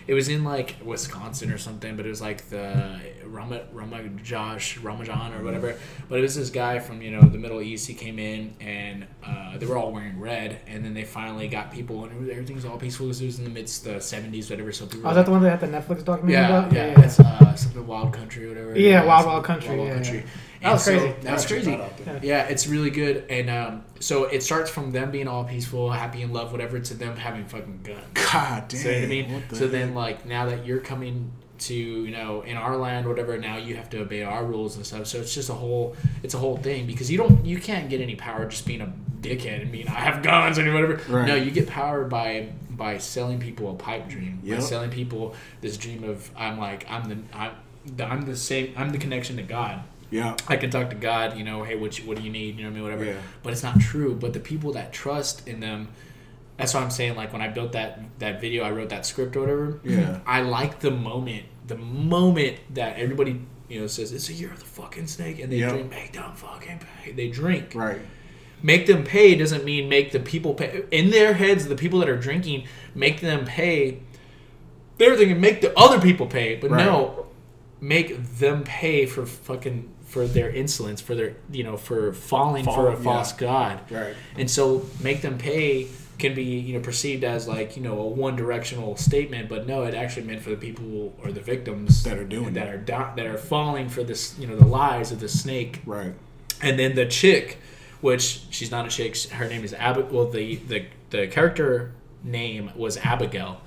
[0.07, 5.39] it was in like Wisconsin or something, but it was like the Rama Ramajosh Ramajan
[5.39, 5.75] or whatever.
[6.09, 7.87] But it was this guy from you know the Middle East.
[7.87, 11.71] He came in and uh, they were all wearing red, and then they finally got
[11.71, 13.07] people, and everything's all peaceful.
[13.07, 14.71] 'cause It was in the midst of the seventies, whatever.
[14.71, 15.07] So people.
[15.07, 16.71] Oh, is that the one that had the Netflix documentary yeah, about?
[16.73, 18.77] yeah, yeah, it's uh, something Wild Country or whatever.
[18.79, 20.21] Yeah, Wild Wild Country, yeah, yeah.
[20.65, 21.15] That was so- crazy.
[21.21, 21.75] That's Check crazy.
[21.75, 22.19] that there.
[22.23, 26.21] Yeah, it's really good, and um, so it starts from them being all peaceful, happy
[26.21, 27.99] in love, whatever, to them having fucking guns.
[28.31, 28.79] God damn.
[28.79, 29.43] So you know I mean?
[29.49, 33.37] the So then, like now that you're coming to you know in our land, whatever,
[33.37, 35.07] now you have to obey our rules and stuff.
[35.07, 38.01] So it's just a whole, it's a whole thing because you don't, you can't get
[38.01, 38.91] any power just being a
[39.21, 40.99] dickhead and being I have guns and whatever.
[41.07, 41.27] Right.
[41.27, 45.77] No, you get power by by selling people a pipe dream, by selling people this
[45.77, 47.51] dream of I'm like I'm the I'm
[47.85, 49.81] the, I'm the same I'm the connection to God.
[50.11, 52.57] Yeah, I can talk to God, you know, hey, what, you, what do you need?
[52.57, 52.83] You know what I mean?
[52.83, 53.05] Whatever.
[53.05, 53.21] Yeah.
[53.43, 54.15] But it's not true.
[54.15, 55.89] But the people that trust in them,
[56.57, 57.15] that's what I'm saying.
[57.15, 59.79] Like when I built that that video, I wrote that script or whatever.
[59.83, 60.19] Yeah.
[60.25, 64.59] I like the moment, the moment that everybody, you know, says it's a year of
[64.59, 65.69] the fucking snake, and they Yeah.
[65.69, 67.11] drink, make them fucking pay.
[67.11, 67.73] They drink.
[67.75, 67.99] right.
[68.63, 70.83] Make them pay doesn't mean make the people pay.
[70.89, 72.63] In their heads, the people that are drinking,
[72.95, 73.99] make them pay.
[74.97, 76.85] They're thinking make the other people pay, but Right.
[76.85, 77.25] no,
[77.81, 82.87] make them pay for fucking for their insolence, for their you know for falling for
[82.87, 83.47] a Fall, false yeah.
[83.47, 84.15] god, Right.
[84.37, 88.05] and so make them pay can be you know perceived as like you know a
[88.07, 92.17] one directional statement, but no, it actually meant for the people or the victims That
[92.17, 92.73] are doing that it.
[92.73, 96.13] are di- that are falling for this you know the lies of the snake Right.
[96.61, 97.57] and then the chick,
[97.99, 100.09] which she's not a chick, her name is Ab.
[100.13, 101.91] Well, the the the character
[102.23, 103.59] name was Abigail,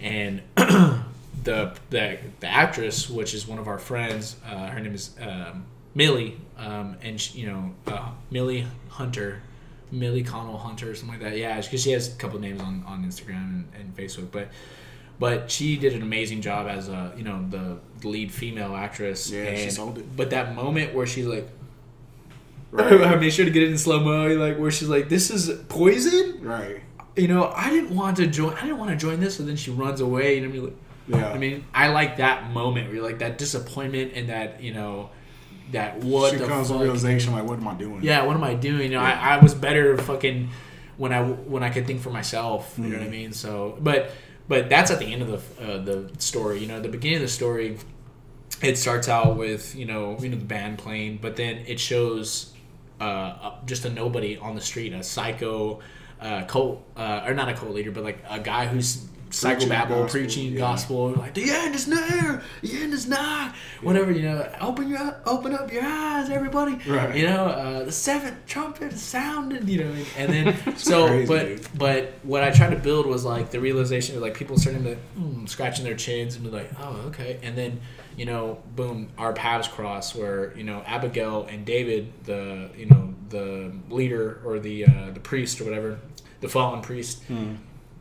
[0.00, 5.16] and the the the actress, which is one of our friends, uh, her name is
[5.22, 5.64] um,
[5.98, 9.42] Millie, um, and she, you know uh, Millie Hunter.
[9.90, 11.38] Millie Connell Hunter or something like that.
[11.38, 14.48] Yeah, because she has a couple names on, on Instagram and, and Facebook, but
[15.18, 19.30] but she did an amazing job as a you know the, lead female actress.
[19.30, 20.14] Yeah, she and, sold it.
[20.14, 21.48] But that moment where she's like,
[22.70, 22.92] Right.
[23.00, 25.50] I made sure to get it in slow mo, like where she's like, "This is
[25.68, 26.82] poison." Right.
[27.16, 28.52] You know, I didn't want to join.
[28.54, 30.36] I didn't want to join this, and then she runs away.
[30.36, 31.32] You know, what I mean, like, Yeah.
[31.32, 35.10] I mean, I like that moment where you're like that disappointment and that you know,
[35.72, 36.80] that what she the comes fuck.
[36.80, 38.02] realization like, what am I doing?
[38.02, 38.90] Yeah, what am I doing?
[38.92, 40.50] You know, I, I was better fucking
[40.96, 42.74] when I when I could think for myself.
[42.78, 43.32] You know what I mean?
[43.32, 44.10] So, but
[44.48, 46.58] but that's at the end of the uh, the story.
[46.60, 47.78] You know, the beginning of the story,
[48.62, 52.52] it starts out with you know you know the band playing, but then it shows
[53.00, 55.80] uh, uh, just a nobody on the street, a psycho
[56.20, 59.88] uh, cult uh, or not a cult leader, but like a guy who's Preaching psychobabble
[59.88, 60.58] gospel, preaching yeah.
[60.58, 63.52] gospel like the end is near the end is nigh
[63.82, 67.14] whatever you know open your open up your eyes everybody Right.
[67.14, 71.46] you know uh, the seventh trumpet is sounded you know and then so crazy, but
[71.46, 71.68] dude.
[71.78, 74.96] but what I tried to build was like the realization of like people starting to
[75.18, 77.80] mm, scratching their chins and be like oh okay and then
[78.16, 83.14] you know boom our paths cross where you know Abigail and David the you know
[83.28, 85.98] the leader or the uh, the priest or whatever
[86.40, 87.22] the fallen priest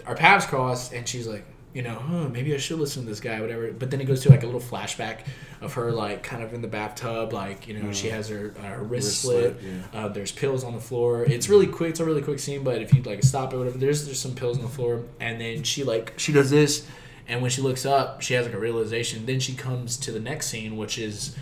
[0.07, 3.19] our paths crossed and she's like you know huh, maybe i should listen to this
[3.19, 3.71] guy whatever.
[3.71, 5.19] But then it goes to like a little flashback
[5.61, 8.61] of her like kind of in the bathtub like you know she has her, uh,
[8.63, 11.23] her wrist, Wrist slit, slit, uh, there's pills on the floor.
[11.23, 13.77] It's really quick it's a really quick scene but if you like stop it whatever
[13.77, 15.03] there's there's some pills on the floor.
[15.19, 16.87] And then she like she does this
[17.27, 19.25] and when she looks up she has like a realization.
[19.25, 21.35] Then she comes to the next scene which is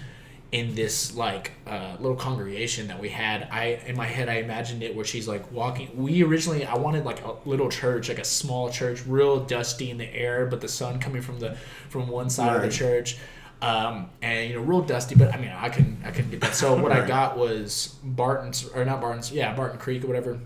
[0.55, 4.81] in this like uh, little congregation that we had i in my head i imagined
[4.81, 8.23] it where she's like walking we originally i wanted like a little church like a
[8.23, 11.57] small church real dusty in the air but the sun coming from the
[11.89, 13.17] from one side of the church
[13.61, 16.55] um, and you know real dusty but i mean i couldn't i couldn't get that.
[16.55, 20.39] So what i got was barton's or not barton's yeah barton creek or whatever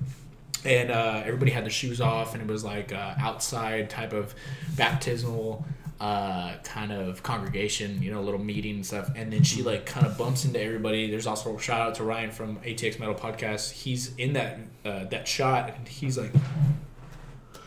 [0.66, 4.34] and uh, everybody had their shoes off and it was like uh, outside type of
[4.76, 5.64] baptismal
[6.00, 9.10] uh, kind of congregation you know little meeting and stuff.
[9.16, 11.10] And then she like kind of bumps into everybody.
[11.12, 13.72] There's also a shout out to ryan from atx metal podcast.
[13.72, 16.32] He's in that uh, that shot and he's like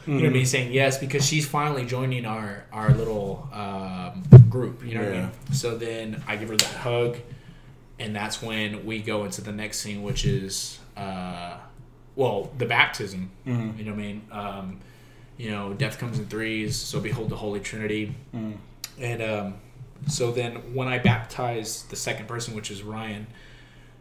[0.04, 0.46] you know what I mean?
[0.46, 5.20] Saying yes because she's finally joining our our little um, group you know what I
[5.20, 5.30] mean?
[5.52, 7.18] So then I give her that hug
[8.00, 11.56] and that's when we go into the next scene which is uh,
[12.16, 13.78] well the baptism Mm-hmm.
[13.78, 14.22] you know what I mean?
[14.32, 14.80] Um,
[15.42, 18.14] you know death comes in threes so behold the holy trinity.
[18.34, 18.52] Mm-hmm.
[19.02, 19.54] and um,
[20.06, 23.26] so then when I baptize the second person which is Ryan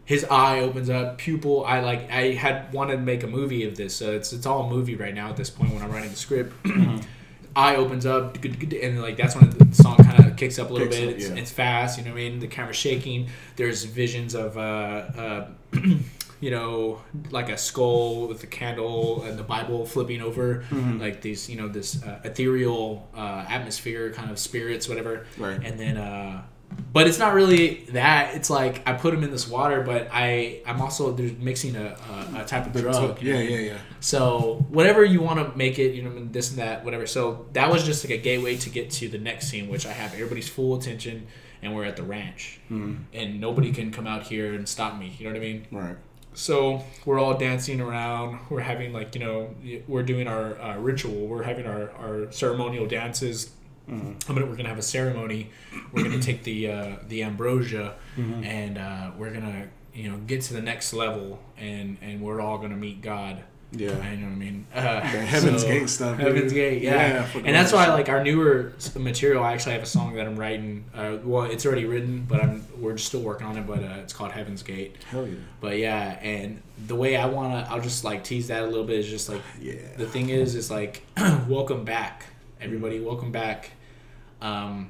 [0.05, 3.77] his eye opens up pupil i like i had wanted to make a movie of
[3.77, 6.09] this so it's it's all a movie right now at this point when i'm writing
[6.09, 6.53] the script.
[7.53, 10.87] Eye opens up and like that's when the song kind of kicks up a little
[10.87, 11.09] Kicks bit.
[11.09, 12.39] up, it's, it's fast you know what i mean?
[12.39, 13.27] The camera's shaking.
[13.57, 15.47] There's visions of uh, uh
[16.41, 20.99] you know, like a skull with a candle and the Bible flipping over, Mm-hmm.
[20.99, 25.25] like these, you know, this uh, ethereal uh, atmosphere, kind of spirits, whatever.
[25.37, 25.61] Right.
[25.63, 26.41] And then, uh,
[26.93, 28.33] but it's not really that.
[28.35, 31.97] It's like I put them in this water, but I I'm also there's mixing a,
[32.35, 33.21] a, a type of drug.
[33.21, 33.65] you know Yeah, what I mean?
[33.65, 33.77] yeah, yeah.
[33.99, 37.05] So whatever you want to make it, you know, this and that, whatever.
[37.07, 39.91] So that was just like a gateway to get to the next scene, which I
[39.91, 41.27] have everybody's full attention,
[41.61, 45.13] and we're at the ranch, and nobody can come out here and stop me.
[45.19, 45.67] You know what I mean?
[45.71, 45.95] Right.
[46.33, 48.39] So we're all dancing around.
[48.49, 49.55] We're having like you know,
[49.87, 51.27] we're doing our uh, ritual.
[51.27, 53.51] We're having our, our ceremonial dances.
[54.29, 55.49] I'm gonna, we're gonna have a ceremony.
[55.91, 57.95] We're gonna take the uh, the ambrosia,
[58.45, 62.57] and uh, we're gonna you know get to the next level, and and we're all
[62.57, 63.43] gonna meet God.
[63.73, 63.91] Yeah.
[63.91, 64.65] I know what I mean.
[64.75, 66.27] Uh, Heaven's Gate stuff, dude.
[66.27, 67.27] Heaven's Gate, yeah.
[67.33, 69.43] Yeah, and that's why, like, our newer material.
[69.43, 70.85] I actually have a song that I'm writing.
[70.93, 73.67] Uh, well, it's already written, but I'm we're just still working on it.
[73.67, 74.95] But uh, it's called Heaven's Gate.
[75.09, 75.35] Hell yeah.
[75.59, 78.99] But yeah, and the way I wanna, I'll just like tease that a little bit.
[78.99, 79.73] Is just like, Yeah.
[79.97, 81.03] the thing is, is like,
[81.47, 82.25] welcome back,
[82.61, 83.01] everybody.
[83.01, 83.71] Welcome back,
[84.41, 84.89] um,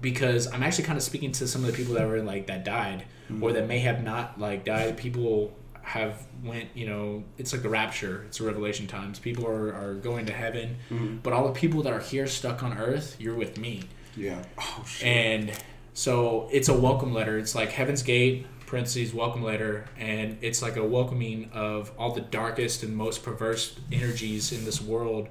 [0.00, 2.64] because I'm actually kind of speaking to some of the people that were like that
[2.64, 3.04] died,
[3.40, 4.96] or that may have not like died.
[4.96, 5.52] People
[5.84, 8.24] have went, you know, it's like the rapture.
[8.26, 9.18] It's the revelation times.
[9.18, 10.76] People are, are going to heaven,
[11.22, 13.84] but all the people that are here stuck on earth, you're with me.
[14.16, 14.42] Yeah.
[14.58, 15.06] Oh shit.
[15.06, 15.52] And
[15.92, 17.38] so it's a welcome letter.
[17.38, 19.86] It's like Heaven's Gate, parentheses, welcome letter.
[19.98, 24.80] And it's like a welcoming of all the darkest and most perverse energies in this
[24.80, 25.28] world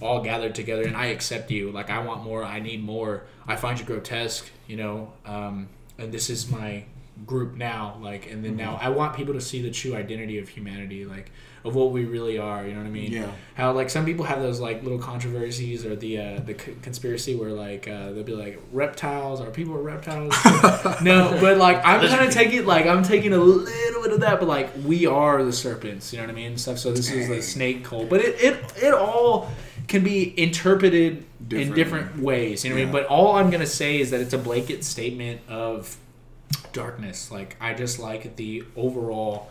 [0.00, 0.82] all gathered together.
[0.82, 1.70] And I accept you.
[1.70, 2.42] Like, I want more.
[2.42, 3.22] I need more.
[3.46, 5.12] I find you grotesque, you know.
[5.24, 6.84] Um, and this is my
[7.26, 7.98] group now.
[8.00, 11.30] Like, and then now I want people to see the true identity of humanity, like,
[11.64, 12.66] of what we really are.
[12.66, 13.12] You know what I mean?
[13.12, 13.30] Yeah.
[13.54, 17.36] how like some people have those like little controversies or the uh, the c- conspiracy
[17.36, 20.34] where like uh, they'll be like reptiles or people are reptiles.
[21.02, 24.40] no, but like I'm kind of taking like I'm taking a little bit of that,
[24.40, 26.12] but like we are the serpents.
[26.12, 26.46] You know what I mean?
[26.48, 26.78] and Stuff.
[26.78, 29.48] So this is the snake cult, but it it it all
[29.86, 31.74] can be interpreted in Differently.
[31.76, 32.64] different ways.
[32.64, 32.92] You know what I mean?
[32.92, 35.96] But all I'm gonna say is that it's a blanket statement of
[36.72, 37.30] darkness.
[37.30, 39.50] Like I just like the overall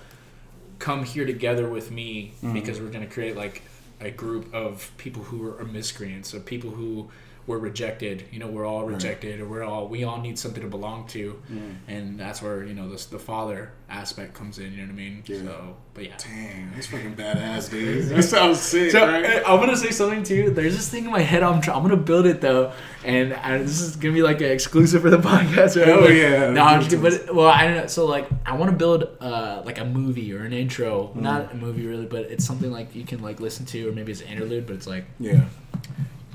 [0.79, 2.53] come here together with me Mm-hmm.
[2.53, 3.61] because we're going to create like
[3.99, 7.09] a group of people who are miscreants, of people who
[7.47, 8.25] were rejected.
[8.31, 11.41] You know, we're all rejected, or we're all we all need something to belong to,
[11.51, 11.75] Mm.
[11.87, 14.71] and that's where you know the the father aspect comes in.
[14.71, 15.23] You know what I mean?
[15.25, 15.37] Yeah.
[15.43, 16.17] So, but yeah.
[16.17, 18.05] Dang, that's fucking badass, dude.
[18.09, 19.43] That sounds sick, So, right?
[19.43, 20.51] uh, I'm gonna say something too.
[20.51, 21.43] There's this thing in my head.
[21.43, 22.71] I'm try- I'm gonna build it though,
[23.03, 25.79] and I, this is gonna be like an exclusive for the podcast.
[25.79, 25.89] Right?
[25.89, 26.51] Oh, yeah.
[26.51, 27.01] No, I'm just.
[27.01, 27.87] But well, I don't know.
[27.87, 31.07] So like, I want to build uh like a movie or an intro.
[31.15, 31.21] Mm.
[31.21, 34.11] Not a movie really, but it's something like you can like listen to, or maybe
[34.11, 34.67] it's an interlude.
[34.67, 35.45] But it's like Yeah.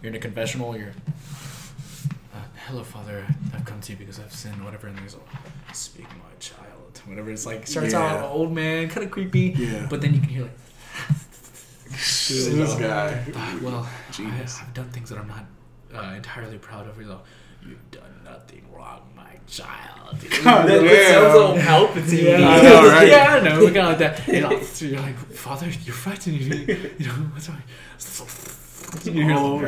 [0.06, 0.76] You're in a confessional.
[0.76, 0.92] You're.
[2.32, 2.38] Uh,
[2.68, 3.26] Hello, Father.
[3.52, 4.64] I've come to you because I've sinned.
[4.64, 7.02] Whatever, and there's a speak, my child.
[7.06, 7.30] Whatever.
[7.32, 8.02] It's like starts Yeah.
[8.06, 9.52] out old man, kind of creepy.
[9.58, 9.86] Yeah.
[9.90, 10.56] But then you can hear like.
[11.88, 13.24] this guy.
[13.60, 14.60] Well, I, Genius.
[14.62, 15.44] I've done things that I'm not
[15.92, 16.96] uh, entirely proud of.
[16.96, 17.18] He's like,
[17.66, 20.20] You've done nothing wrong, my child.
[20.44, 22.38] God That, that sounds a little Palpatine.
[22.38, 23.08] Yeah, I know, right?
[23.08, 23.64] yeah, I know.
[23.64, 24.28] Kind of like that.
[24.28, 26.36] You know, so you're like, Father, you're frightened.
[26.40, 27.60] You, you know, what's wrong?
[29.38, 29.64] Oh,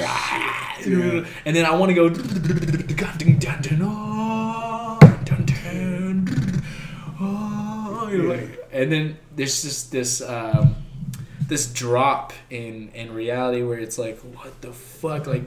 [0.83, 1.27] shit.
[1.45, 2.09] And then I want to go.
[3.91, 4.99] oh,
[7.21, 10.21] oh, you know, like- And then there's just this.
[10.23, 10.75] Um,
[11.49, 15.45] this drop in in reality where it's like what the fuck like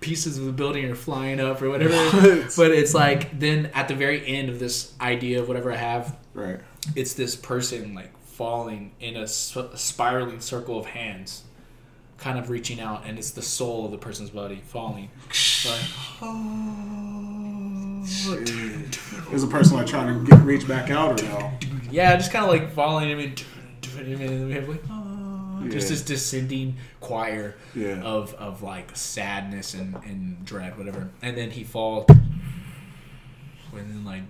[0.00, 2.52] pieces of the building are flying up or whatever What?
[2.56, 6.16] but it's like then at the very end of this idea of whatever i have
[6.34, 6.58] Right.
[6.96, 11.44] it's this person like falling in a, sp- spiraling circle of hands
[12.18, 15.10] kind of reaching out and it's the soul of the person's body falling
[15.66, 15.80] like
[16.22, 18.02] oh
[19.32, 21.52] Is a person like trying to get reach back out or no?
[21.90, 23.34] yeah just kind of like falling i mean
[24.04, 28.00] mean, we have like oh, just this descending choir Yeah.
[28.02, 31.08] of of like sadness and, and dread, whatever.
[31.22, 32.18] And then he falls, and
[33.72, 34.22] then like,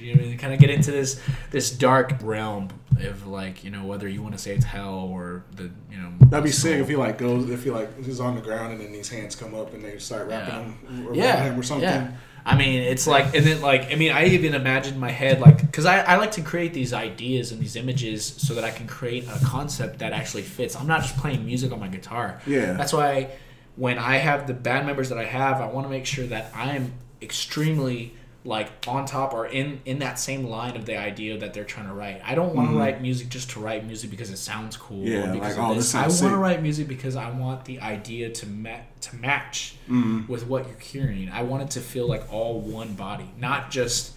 [0.00, 1.20] you know, kind of get into this
[1.50, 2.68] this dark realm
[3.00, 6.12] of like you know whether you want to say it's hell or the you know
[6.28, 8.80] That'd be sick if he like goes if he like he's on the ground and
[8.80, 10.90] then these hands come up and they start rapping Yeah.
[10.96, 11.88] him or yeah, him or something.
[11.88, 12.12] Yeah.
[12.46, 15.62] I mean, it's like, and then like, I mean, I even imagine my head, like,
[15.62, 18.86] because I, I like to create these ideas and these images so that I can
[18.86, 20.76] create a concept that actually fits.
[20.76, 22.42] I'm not just playing music on my guitar.
[22.46, 22.74] Yeah.
[22.74, 23.30] That's why
[23.76, 26.52] when I have the band members that I have, I want to make sure that
[26.54, 28.12] I'm extremely
[28.46, 31.86] like on top or in in that same line of the idea that they're trying
[31.88, 32.20] to write.
[32.24, 35.02] I don't want to write music just to write music because it sounds cool.
[35.02, 35.26] or Mm-hmm.
[35.28, 37.80] Yeah, because like, of oh, this I want to write music because I want the
[37.80, 40.30] idea to ma- to match Mm-hmm.
[40.30, 41.28] with what you're hearing.
[41.30, 44.12] I want it to feel like all one body, not just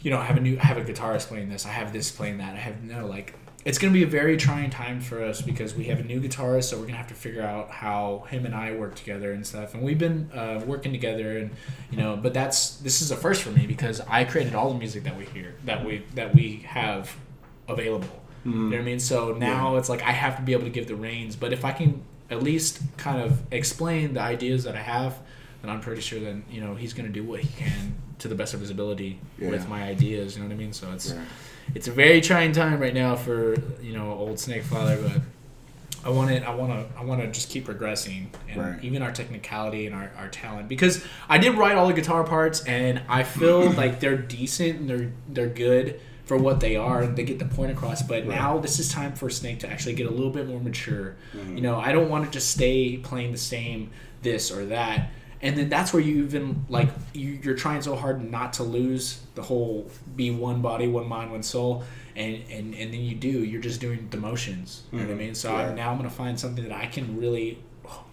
[0.00, 2.10] you know, I have a new, I have a guitarist playing this, I have this
[2.12, 3.34] playing that, I have no like.
[3.68, 6.64] It's gonna be a very trying time for us because we have a new guitarist,
[6.64, 9.74] so we're gonna have to figure out how him and I work together and stuff.
[9.74, 11.50] And we've been uh, working together, and
[11.90, 14.78] you know, but that's this is a first for me because I created all the
[14.78, 17.14] music that we hear, that we that we have
[17.68, 18.08] available.
[18.46, 19.00] You know what I mean?
[19.00, 21.66] So now it's like I have to be able to give the reins, but if
[21.66, 25.18] I can at least kind of explain the ideas that I have,
[25.62, 28.34] then I'm pretty sure that you know he's gonna do what he can to the
[28.34, 29.50] best of his ability Yeah.
[29.50, 30.36] with my ideas.
[30.36, 30.72] You know what I mean?
[30.72, 31.26] So it's Right.
[31.74, 35.20] it's a very trying time right now for you know old Snake Father, but
[36.04, 36.44] I want it.
[36.44, 36.98] I want to.
[36.98, 38.78] I want to just keep progressing, and Right.
[38.84, 40.68] even our technicality and our, our talent.
[40.68, 44.88] Because I did write all the guitar parts, and I feel like they're decent and
[44.88, 48.02] they're they're good for what they are, and they get the point across.
[48.02, 51.16] But now this is time for Snake to actually get a little bit more mature.
[51.36, 51.56] Mm-hmm.
[51.56, 53.90] You know, I don't want to just stay playing the same
[54.22, 55.10] this or that.
[55.40, 59.20] And then that's where you even like you, you're trying so hard not to lose
[59.34, 61.84] the whole be one body, one mind, one soul,
[62.16, 63.44] and and, and then you do.
[63.44, 64.82] You're just doing the motions.
[64.90, 65.18] You know what I mm-hmm.
[65.26, 65.34] mean?
[65.34, 65.68] So Yeah.
[65.68, 67.58] I'm, now I'm gonna find something that I can really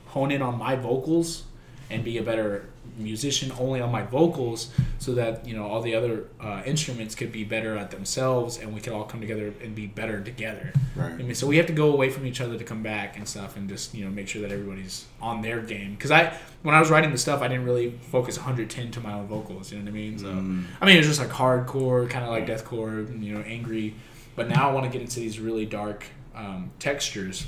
[0.06, 1.44] hone in on my vocals
[1.90, 5.96] and be a better musician only on my vocals, so that you know all the
[5.96, 9.76] other uh, instruments could be better at themselves, and we could all come together and
[9.76, 10.74] be better together.
[10.96, 11.12] Right.
[11.12, 13.28] I mean, so we have to go away from each other to come back and
[13.28, 15.96] stuff, and just you know make sure that everybody's on their game.
[15.96, 19.14] Because I, when I was writing the stuff, I didn't really focus 110 to my
[19.14, 19.72] own vocals.
[19.72, 20.20] You know what I mean?
[20.20, 23.96] So I mean, it was just like hardcore, kind of like deathcore, you know, angry.
[24.36, 27.48] But now I want to get into these really dark um, textures,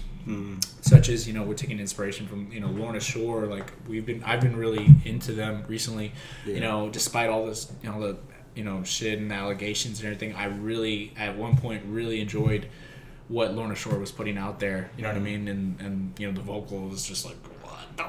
[0.82, 3.45] such as you know we're taking inspiration from you know Lorna Shore.
[3.45, 6.13] Like we've been, I've been really into them recently.
[6.45, 8.17] You know, despite all this, you know the
[8.55, 12.67] you know shit and allegations and everything, I really at one point really enjoyed
[13.28, 14.89] what Lorna Shore was putting out there.
[14.97, 15.47] You know what I mean?
[15.47, 18.03] And and you know the vocal was just like what the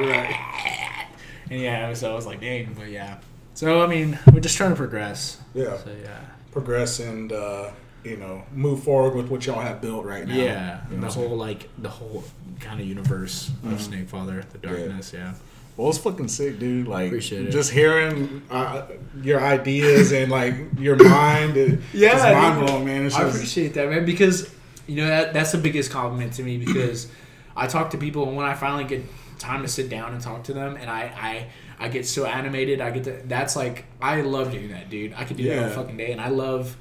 [0.00, 1.06] right.
[1.50, 3.18] and yeah, so I was like, dang, but yeah.
[3.54, 5.40] So I mean, we're just trying to progress.
[5.54, 5.76] Yeah.
[5.78, 6.20] So yeah.
[6.52, 7.70] Progress and uh,
[8.04, 10.34] you know move forward with what y'all have built right now.
[10.34, 11.28] Yeah, You know the what I'm saying?
[11.28, 12.24] whole like the whole
[12.60, 15.12] kind of universe of Snake Father, the darkness.
[15.12, 15.34] Yeah,
[15.76, 16.86] Well, it's fucking sick, dude.
[16.86, 18.86] Like, just hearing uh,
[19.22, 21.56] your ideas and like your mind.
[21.56, 23.06] It, Yeah, it's mind blowing, man.
[23.06, 24.50] It's I just, appreciate that, man, because
[24.86, 27.08] you know that that's the biggest compliment to me because
[27.56, 29.02] I talk to people and when I finally get
[29.38, 31.46] time to sit down and talk to them, and I I.
[31.76, 32.80] I get so animated.
[32.80, 33.20] I get to.
[33.26, 35.12] That's like I love doing that, dude.
[35.14, 35.74] I could do that all Yeah.
[35.74, 36.76] fucking day, and I love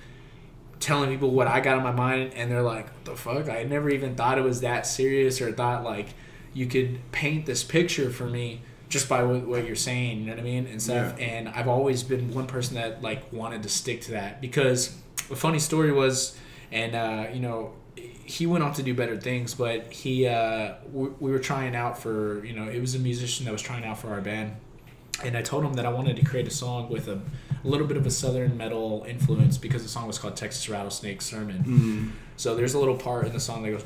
[0.84, 3.64] telling people what I got in my mind, and they're like, "What the fuck?" I
[3.64, 6.10] never even thought it was that serious, or thought like
[6.54, 10.20] you could paint this picture for me just by what, what you're saying.
[10.20, 11.16] You know what I mean and stuff.
[11.18, 11.26] Yeah.
[11.26, 14.96] And I've always been one person that like wanted to stick to that because
[15.32, 16.38] a funny story was,
[16.72, 17.74] and uh, you know.
[18.26, 21.98] He went on to do better things, but he uh, we, we were trying out
[21.98, 24.56] for you know it was a musician that was trying out for our band,
[25.22, 27.14] and I told him that I wanted to create a song with a,
[27.64, 31.22] a, little bit of a southern metal influence because the song was called Texas Rattlesnake
[31.22, 31.64] Sermon.
[31.64, 32.12] Mm.
[32.36, 33.84] So there's a little part in the song that goes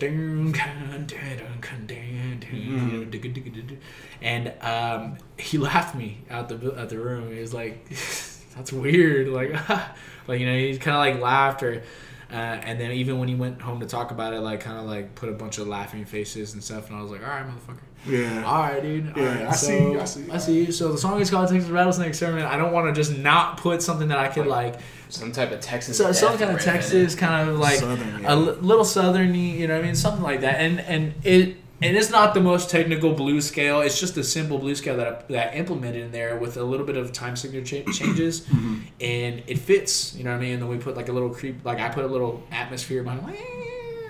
[4.21, 7.33] and um, he laughed me out the at the room.
[7.33, 7.89] He was like,
[8.55, 9.53] "That's weird," like,
[10.27, 11.83] like you know, he kind of like laughed or.
[12.29, 14.83] Uh, and then even when he went home to talk about it, like kind of
[14.83, 17.45] like put a bunch of laughing faces and stuff, and I was like, "All right,
[17.45, 18.43] motherfucker." Yeah.
[18.45, 19.11] All right, dude.
[19.15, 20.31] All Yeah, right, I so, see you, I see you.
[20.33, 20.71] I see you.
[20.71, 22.43] So the song is called Texas Rattlesnake Sermon.
[22.43, 24.79] I don't want to just not put something that I could like,
[25.09, 25.97] Some type of Texas.
[25.97, 28.33] so, some kind of Texas, kind of like Southern, a yeah.
[28.35, 30.55] li- little southerny, you know what I mean, something like that.
[30.59, 33.81] And and it and it's not the most technical blues scale.
[33.81, 36.63] It's just a simple blues scale that I, that I implemented in there with a
[36.63, 38.75] little bit of time signature cha- changes, Mm-hmm.
[38.99, 40.15] and it fits.
[40.15, 40.53] You know what I mean.
[40.53, 43.23] And then we put like a little creep, like I put a little atmosphere behind,
[43.27, 43.37] like,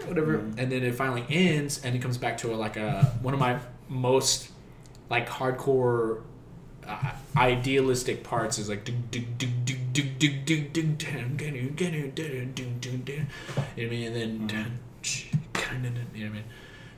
[0.07, 0.59] whatever, Mm-hmm.
[0.59, 3.39] and then it finally ends, and it comes back to a, like a one of
[3.39, 4.49] my most
[5.09, 6.21] like hardcore
[6.85, 11.71] uh, idealistic parts is like do do do do do do do do do do
[11.71, 13.25] do do do do do you know
[13.75, 14.79] what I mean and then
[15.53, 16.43] kind of you know what I mean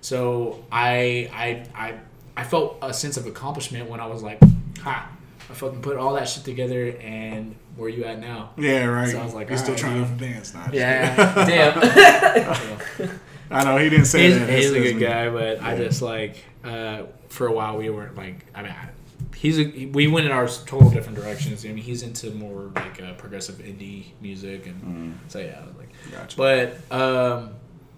[0.02, 1.94] so I I I
[2.38, 4.40] I felt a sense of accomplishment when I was like
[4.82, 5.10] ha
[5.50, 9.10] I fucking put all that shit together and where you at now Yeah, right.
[9.10, 10.20] So I was like, you're still alright, trying dude.
[10.20, 10.70] to dance now.
[10.72, 12.80] yeah damn
[13.52, 14.50] I know he didn't say he's, that.
[14.50, 18.16] he's a good that's- guy, but I just like uh, for a while we weren't
[18.16, 18.90] like I mean I,
[19.36, 21.66] he's a, we went in our total different directions.
[21.66, 25.76] I mean he's into more like uh, progressive indie music and so yeah I was
[25.78, 26.38] like Gotcha.
[26.38, 27.52] but um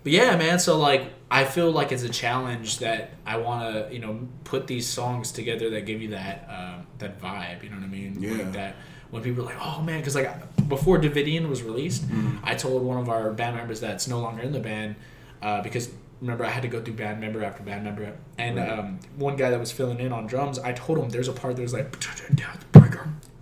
[0.03, 3.93] but yeah man so like I feel like it's a challenge that I want to
[3.93, 7.77] you know put these songs together that give you that um, that vibe you know
[7.77, 8.31] what I mean Yeah.
[8.33, 8.75] Like that
[9.11, 12.03] when people are like oh man because like before Davidian was released
[12.43, 14.95] I told one of our band members that's no longer in the band
[15.41, 15.89] uh, because
[16.21, 18.69] remember I had to go through band member after band member, and Right.
[18.69, 21.55] um, one guy that was filling in on drums, I told him there's a part
[21.55, 21.91] there's like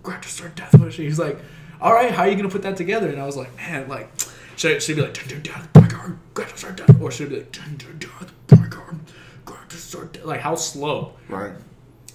[0.02, 0.96] Gratis or Death Wish.
[0.96, 1.38] He's like,
[1.80, 3.08] all right, how are you gonna put that together?
[3.10, 4.10] And I was like, man, like,
[4.60, 7.30] should, it- should it be like Tender Death Breaker, Gratis or Death, or should it
[7.30, 8.96] be like Tender Death Breaker,
[9.46, 10.24] Gratis or Death?
[10.24, 11.14] Like how slow?
[11.28, 11.52] Right.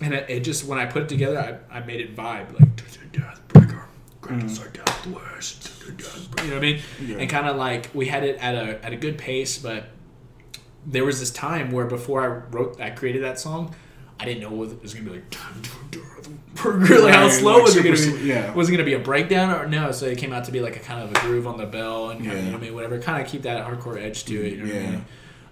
[0.02, 1.40] And it, it just when I put it together,
[1.72, 3.86] I, I made it vibe like Tender Death Breaker,
[4.22, 6.44] Gratis or Death Wish, Tender Death Breaker.
[6.46, 6.82] You know what I mean?
[7.04, 7.18] Yeah.
[7.18, 9.86] And kind of like we had it at a at a good pace, but
[10.86, 13.74] there was this time where before I wrote, I created that song,
[14.20, 15.36] I didn't know it was gonna be like,
[16.56, 18.02] burger, like how slow like was it gonna be?
[18.02, 18.54] sl- yeah.
[18.54, 19.92] Was it gonna be a breakdown or no?
[19.92, 22.10] So it came out to be like a kind of a groove on the bell
[22.10, 24.34] and kind of, you know I mean, whatever, kind of keep that hardcore edge to
[24.46, 24.54] it.
[24.54, 24.90] You know what I Yeah.
[24.92, 25.06] mean?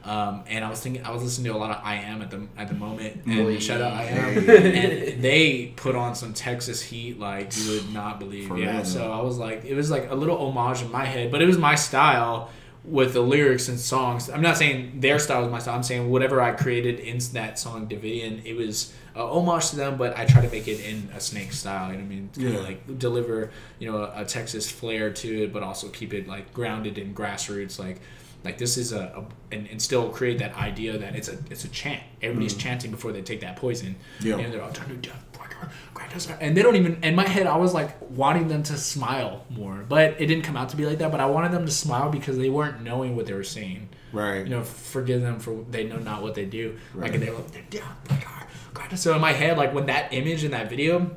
[0.06, 2.30] Um, and I was thinking, I was listening to a lot of I Am at
[2.30, 3.58] the at the moment, and Boy.
[3.60, 5.14] shout out I Am, Hey.
[5.14, 8.50] and they put on some Texas heat like you would not believe.
[8.50, 8.86] For yeah, real.
[8.86, 11.46] so I was like, it was like a little homage in my head, but it
[11.46, 12.50] was my style
[12.86, 14.30] with the lyrics and songs.
[14.30, 15.76] I'm not saying their style is my style.
[15.76, 19.98] I'm saying whatever I created in that song Davidian, it was a homage to them,
[19.98, 21.92] but I try to make it in a Snake style.
[21.92, 22.30] You know what I mean?
[22.34, 26.14] To kinda like deliver, you know, a, a Texas flair to it, but also keep
[26.14, 28.00] it like grounded in grassroots, like.
[28.44, 31.64] Like this is a, a and, and still create that idea that it's a it's
[31.64, 32.04] a chant.
[32.22, 32.60] Everybody's mm-hmm.
[32.60, 33.96] chanting before they take that poison.
[34.20, 34.38] Yeah.
[34.38, 37.02] And they're all turn to death, breaker, grant us our-" and they don't even.
[37.04, 40.58] In my head, I was like wanting them to smile more, but it didn't come
[40.58, 41.12] out to be like that.
[41.12, 43.90] But I wanted them to smile because they weren't knowing what they were saying.
[44.12, 44.44] Right.
[44.44, 46.78] You know, forgive them for they know not what they do.
[46.94, 47.12] Right.
[47.12, 48.30] Like they were like, "They're death, breaker,
[48.74, 51.16] grant us-" So in my head, like when that image in that video,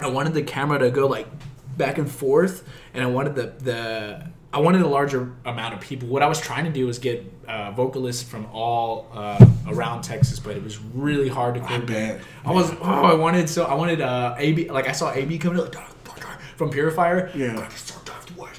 [0.00, 1.26] I wanted the camera to go like
[1.78, 6.08] back and forth, and I wanted the the I wanted a larger amount of people.
[6.08, 10.38] What I was trying to do was get uh, vocalists from all uh, around Texas,
[10.38, 12.16] but it was really hard to I coordinate.
[12.18, 12.20] bet.
[12.46, 15.58] I was oh I wanted so I wanted uh AB like I saw AB coming
[15.58, 15.74] like
[16.56, 17.68] from Purifier Yeah.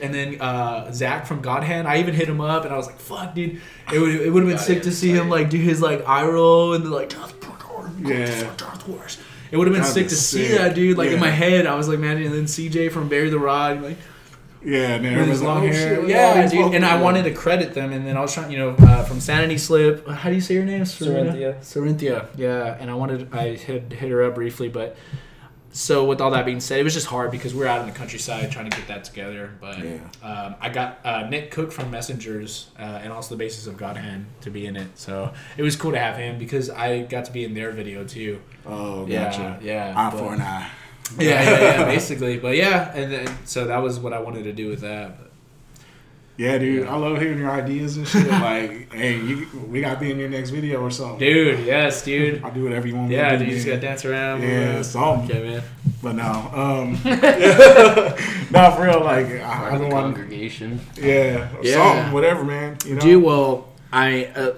[0.01, 2.99] and then uh, Zach from Godhand I even hit him up and I was like
[2.99, 3.59] fuck dude
[3.91, 6.07] it would it would have been sick to Godhand's see him like do his like
[6.07, 7.11] eye roll and the like
[7.99, 8.55] Yeah.
[9.51, 11.65] it would have been That'd sick be to see that dude like in my head
[11.65, 13.97] I was like man and then CJ from Bury the Rod like
[14.63, 15.73] Yeah, and with everyone's his like, long oh, hair.
[15.73, 16.73] shit, look at all yeah, dude.
[16.75, 19.19] And I wanted to credit them, and then I was trying, you know, uh, from
[19.21, 20.05] Sanity Slip.
[20.07, 20.81] How do you say your name?
[20.81, 21.59] Corinthia.
[21.59, 22.27] Corinthia.
[22.35, 24.97] Yeah, and I wanted I hit hit her up briefly, but
[25.71, 27.85] so with all that being said, it was just hard because we are out in
[27.87, 29.51] the countryside trying to get that together.
[29.61, 29.99] But Yeah.
[30.23, 33.95] um, I got uh, Nick Cook from Messengers uh, and also the basis of God
[33.95, 37.25] Hand to be in it, so it was cool to have him because I got
[37.25, 38.41] to be in their video too.
[38.65, 39.59] Oh, Yeah, gotcha.
[39.61, 40.69] yeah, Eye but- for an eye.
[41.17, 42.37] Yeah, yeah, yeah, basically.
[42.37, 45.17] But yeah, and then so that was what I wanted to do with that.
[45.17, 45.31] But,
[46.37, 48.27] Yeah, dude, I love hearing your ideas and shit.
[48.31, 51.19] like, hey, you, we got to be in your next video or something.
[51.19, 52.43] dude, yes, dude.
[52.43, 54.41] I'll do whatever you want Yeah, dude, you just gotta dance around.
[54.43, 55.29] Yeah, something.
[55.35, 55.63] Okay, man.
[56.01, 56.93] But no, um,
[58.51, 60.79] no, for real, like, I, I Part of don't want, congregation.
[60.95, 61.73] yeah, or Yeah.
[61.73, 62.77] something, whatever, man.
[62.85, 64.53] You know, Dude, well, I, uh,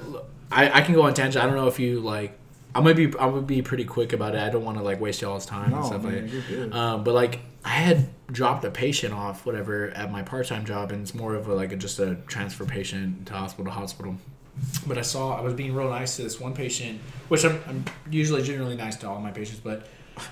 [0.51, 1.43] I I can go on tangent.
[1.43, 2.37] I don't know if you like.
[2.73, 4.41] I'm gonna be I'm gonna be pretty quick about it.
[4.41, 6.73] I don't want to like waste y'all's time and no, stuff like man, that.
[6.75, 10.91] Um, but like I had dropped a patient off whatever at my part time job,
[10.91, 14.15] and it's more of a like a, just a transfer patient to hospital to hospital.
[14.87, 17.85] But I saw I was being real nice to this one patient, which I'm, I'm
[18.09, 19.87] usually generally nice to all my patients, but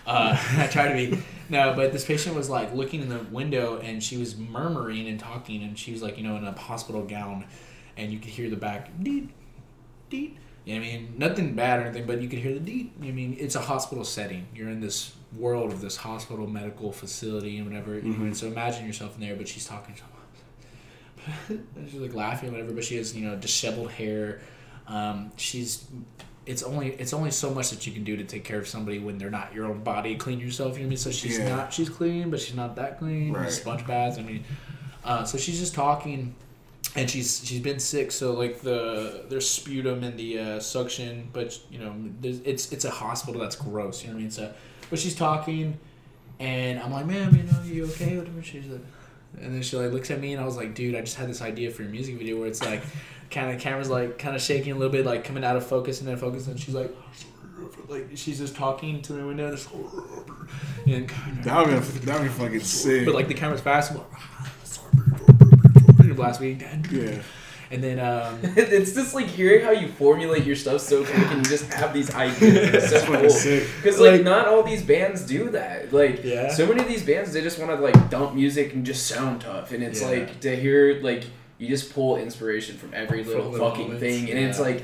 [0.05, 1.21] uh, I try to be.
[1.49, 5.19] No, but this patient was like looking in the window, and she was murmuring and
[5.19, 7.45] talking, and she was like you know in a hospital gown,
[7.97, 9.29] and you could hear the back deet
[10.09, 10.37] deet.
[10.65, 11.13] You know what I mean?
[11.17, 12.93] Nothing bad or anything, but you could hear the deep.
[12.99, 13.37] You know I mean?
[13.39, 14.47] It's a hospital setting.
[14.53, 17.95] You're in this world of this hospital medical facility and whatever.
[17.95, 19.95] you know, And so imagine yourself in there, but she's talking
[21.47, 24.41] she's like laughing or whatever, but she has, you know, disheveled hair.
[24.87, 25.85] Um, she's
[26.45, 28.97] it's only it's only so much that you can do to take care of somebody
[28.99, 30.15] when they're not your own body.
[30.15, 30.97] Clean yourself, you know what I mean?
[30.97, 31.49] So she's Yeah.
[31.55, 33.33] not she's clean, but she's not that clean.
[33.33, 33.51] Right.
[33.51, 34.43] Sponge baths, I mean
[35.03, 36.35] uh, so she's just talking
[36.95, 41.59] and she's she's been sick so like the there's sputum and the uh, suction but
[41.69, 44.51] you know it's it's a hospital that's gross you know what i mean so
[44.89, 45.77] but she's talking
[46.39, 48.81] and i'm like ma'am you know you okay whatever she's like
[49.39, 51.29] and then she like looks at me and i was like dude i just had
[51.29, 52.81] this idea for a music video where it's like
[53.29, 55.99] kind of camera's like kind of shaking a little bit like coming out of focus
[55.99, 56.91] and then focus and she's like
[57.87, 59.69] like she's just talking to the window just,
[60.85, 61.09] and
[61.43, 63.05] that would be, that would be fucking sick.
[63.05, 64.07] but like the camera's fast I'm like,
[66.19, 66.61] last week
[66.91, 67.21] yeah,
[67.71, 71.37] and then um it's just like hearing how you formulate your stuff so quick and
[71.45, 72.73] you just have these ideas.
[72.73, 73.17] It's so cool.
[73.21, 75.93] Because like, Like- not all these bands do that.
[75.93, 76.49] Like Yeah.
[76.51, 79.41] so many of these bands they just want to like dump music and just sound
[79.41, 79.71] tough.
[79.71, 80.07] And it's Yeah.
[80.09, 81.23] like to hear like
[81.59, 84.29] you just pull inspiration from every little little fucking moments, thing.
[84.31, 84.83] And it's like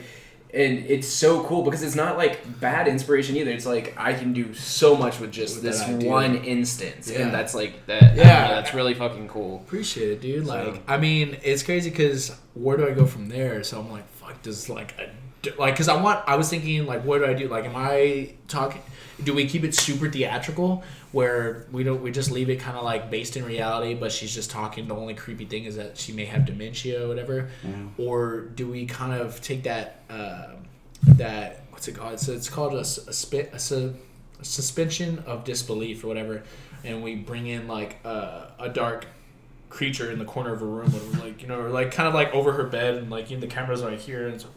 [0.55, 3.51] and it's so cool because it's not like bad inspiration either.
[3.51, 7.23] It's like I can do so much with just With this one instance, Yeah.
[7.23, 8.15] and that's like that.
[8.15, 8.23] Yeah.
[8.27, 9.57] Yeah, that's really fucking cool.
[9.65, 13.27] appreciate it dude So- like i mean it's crazy because where do i go from
[13.27, 15.09] there so i'm like fuck does like a
[15.59, 18.33] like because I want I was thinking like what do I do like am I
[18.47, 18.81] talking
[19.23, 20.83] do we keep it super theatrical
[21.15, 24.33] where we don't we just leave it kind of like based in reality but she's
[24.35, 27.47] just talking the only creepy thing is that she may have dementia or whatever.
[27.97, 30.47] Or do we kind of take that uh,
[31.15, 32.13] that what's it called?
[32.15, 32.83] It's, it's called a, a, a,
[33.59, 33.95] su-
[34.41, 36.43] a suspension of disbelief or whatever.
[36.83, 39.07] And we bring in like uh, a dark
[39.69, 42.13] creature in the corner of a room or like you know or like kind of
[42.13, 44.47] like over her bed and like you know, the cameras right here and so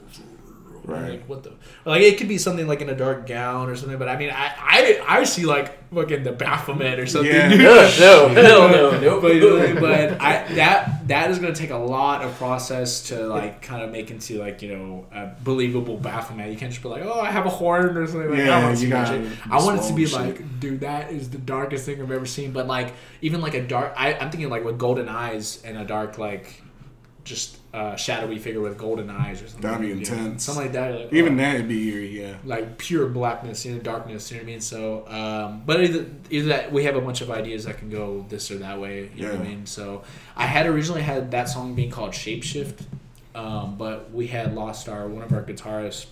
[0.88, 1.10] Right.
[1.10, 1.52] like what the
[1.84, 4.30] like it could be something like in a dark gown or something but i mean
[4.30, 7.48] i i, I see like fucking the baphomet or something Yeah.
[7.50, 7.60] dude.
[8.00, 9.22] no, hell no, nope.
[9.22, 13.62] but, but I that that is going to take a lot of process to like
[13.62, 16.50] kind of make into like you know a believable Baphomet.
[16.50, 18.28] You can't just be like, oh, I have a horn or something.
[18.30, 19.38] Like, I Yeah, don't want to you gotta shit.
[19.50, 22.26] I want it to be slow like, dude, that is the darkest thing I've ever
[22.26, 22.52] seen.
[22.52, 25.84] But like even like a dark, I, I'm thinking like with golden eyes and a
[25.84, 26.62] dark like
[27.28, 29.60] just uh, shadowy figure with golden eyes or something.
[29.60, 30.00] That'd be you know?
[30.00, 30.44] intense.
[30.44, 30.94] Something like that.
[30.94, 32.36] like, Even oh that'd be eerie, yeah.
[32.44, 34.30] like pure blackness, you know, darkness.
[34.30, 34.60] You know what I mean?
[34.60, 38.24] So, um, but either, either that we have a bunch of ideas that can go
[38.28, 39.10] this or that way.
[39.14, 39.66] You know what I mean?
[39.66, 40.02] So,
[40.36, 42.80] I had originally had that song being called Shapeshift,
[43.34, 46.06] um, but we had lost our one of our guitarists.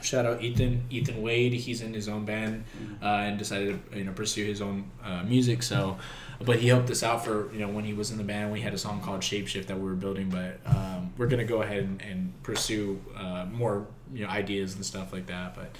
[0.00, 1.52] Shout out Ethan Ethan Wade.
[1.52, 2.64] He's in his own band
[3.02, 5.62] uh, and decided to you know pursue his own uh, music.
[5.62, 5.98] So,
[6.44, 8.52] but he helped us out for you know when he was in the band.
[8.52, 11.62] We had a song called Shapeshift that we were building, but um, we're gonna go
[11.62, 15.54] ahead and, and pursue uh, more you know ideas and stuff like that.
[15.54, 15.76] But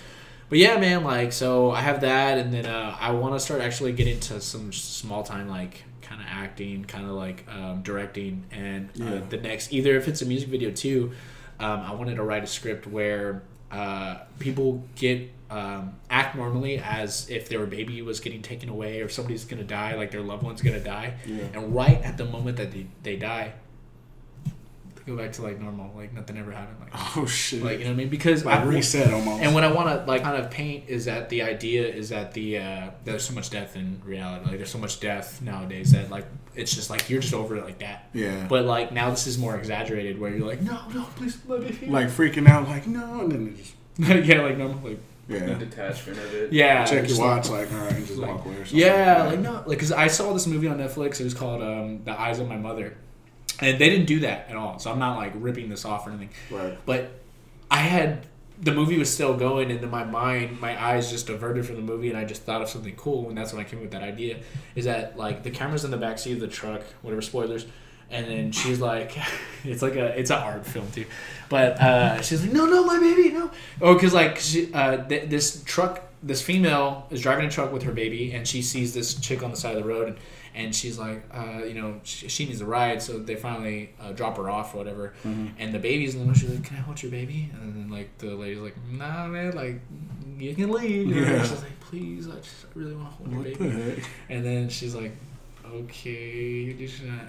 [0.49, 3.61] but yeah, man, like so I have that, and then uh, I want to start
[3.61, 8.45] actually getting into some small time like kind of acting, kind of like um, directing,
[8.53, 9.21] and uh, Yeah.
[9.31, 11.13] the next either if it's a music video too,
[11.59, 13.43] um, I wanted to write a script where
[13.75, 19.09] uh, people get um, act normally as if their baby was getting taken away or
[19.09, 21.45] somebody's gonna die, like their loved one's gonna die, Yeah.
[21.55, 23.53] and right at the moment that they, they die,
[25.07, 27.63] go back to like normal, like nothing ever happened, like Oh shit.
[27.63, 28.09] like you know what I mean?
[28.09, 29.43] Because Like I reset almost.
[29.43, 32.33] and what I want to like kind of paint is that the idea is that
[32.33, 34.47] the uh, there's so much death in reality.
[34.49, 37.65] Like there's so much death nowadays that like it's just like you're just over it
[37.65, 38.09] like that.
[38.13, 38.47] yeah.
[38.49, 41.73] But like now this is more exaggerated where you're like no no please let me
[41.73, 43.75] feel like freaking out, like no, and then it just
[44.29, 44.99] yeah like normal like
[45.29, 45.55] The yeah.
[45.59, 46.53] detachment of it.
[46.53, 48.65] yeah Check just your like- watch, like all right, and just like- walk away or
[48.65, 48.79] something.
[48.79, 51.21] Yeah, like no, like because I saw this movie on Netflix.
[51.21, 52.97] It was called um, "The Eyes of My Mother,"
[53.61, 54.79] and they didn't do that at all.
[54.79, 56.31] So I'm not like ripping this off or anything.
[56.51, 56.79] Right.
[56.87, 57.11] But
[57.71, 58.27] I had
[58.61, 61.83] the movie was still going, and in my mind, my eyes just diverted from the
[61.83, 63.93] movie, and I just thought of something cool, and that's when I came up with
[63.93, 64.39] that idea.
[64.75, 67.67] Is that like the camera's in the backseat of the truck, whatever spoilers,
[68.11, 69.17] and then she's like,
[69.65, 71.07] it's like a it's an art film too,
[71.49, 73.51] but uh, she's like, no, no, my baby, no,
[73.81, 77.83] oh, because like she, uh, th- this truck, this female is driving a truck with
[77.83, 80.17] her baby, and she sees this chick on the side of the road, and
[80.55, 84.13] and she's like, uh, you know, she, she needs a ride, so they finally uh,
[84.13, 85.15] drop her off or whatever.
[85.59, 86.41] And the baby's in the middle.
[86.41, 89.55] She's like, "Can I hold your baby?" And then like the lady's like, "Nah, man,
[89.55, 89.81] like
[90.39, 91.43] you can leave." Yeah.
[91.43, 94.95] She's like, "Please, I just I really want to hold your baby." And then she's
[94.95, 95.17] like,
[95.67, 96.71] "Okay,"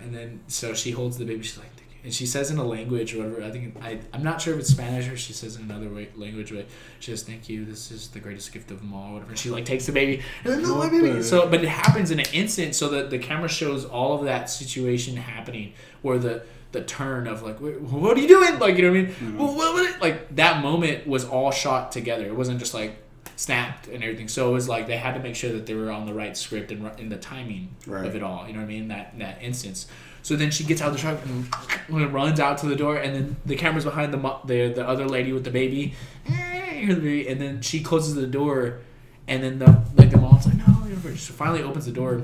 [0.04, 1.44] and then so she holds the baby.
[1.44, 1.72] She's like.
[2.06, 3.43] And she says in a language or whatever.
[3.43, 6.08] I think I I'm not sure if it's Spanish or she says in another way,
[6.16, 6.68] language, but
[6.99, 7.66] she says, "Thank you.
[7.66, 9.32] This is the greatest gift of them all." Whatever.
[9.32, 10.22] And she like takes the baby.
[10.43, 11.22] And then, no, my baby.
[11.24, 14.49] So, but it happens in an instant, so that the camera shows all of that
[14.49, 18.60] situation happening, where the the turn of like, "Wait, what are you doing?
[18.60, 19.08] Like, you know what I mean?
[19.12, 19.38] Mm-hmm.
[19.38, 22.26] Well, what, what, like that moment was all shot together.
[22.26, 22.97] It wasn't just like
[23.38, 24.28] snapped and everything.
[24.28, 26.38] So it was like they had to make sure that they were on the right
[26.38, 28.06] script and in the timing Right.
[28.06, 28.45] of it all.
[28.47, 28.88] You know what I mean?
[28.89, 29.88] That that instance.
[30.26, 33.14] So then she gets out of the truck and runs out to the door, and
[33.14, 35.94] then the camera's behind the mo- the the other lady with the baby,
[36.26, 38.80] you hear the baby, and then she closes the door,
[39.28, 40.74] and then the like the mom's like no.
[41.16, 42.24] She finally opens the door,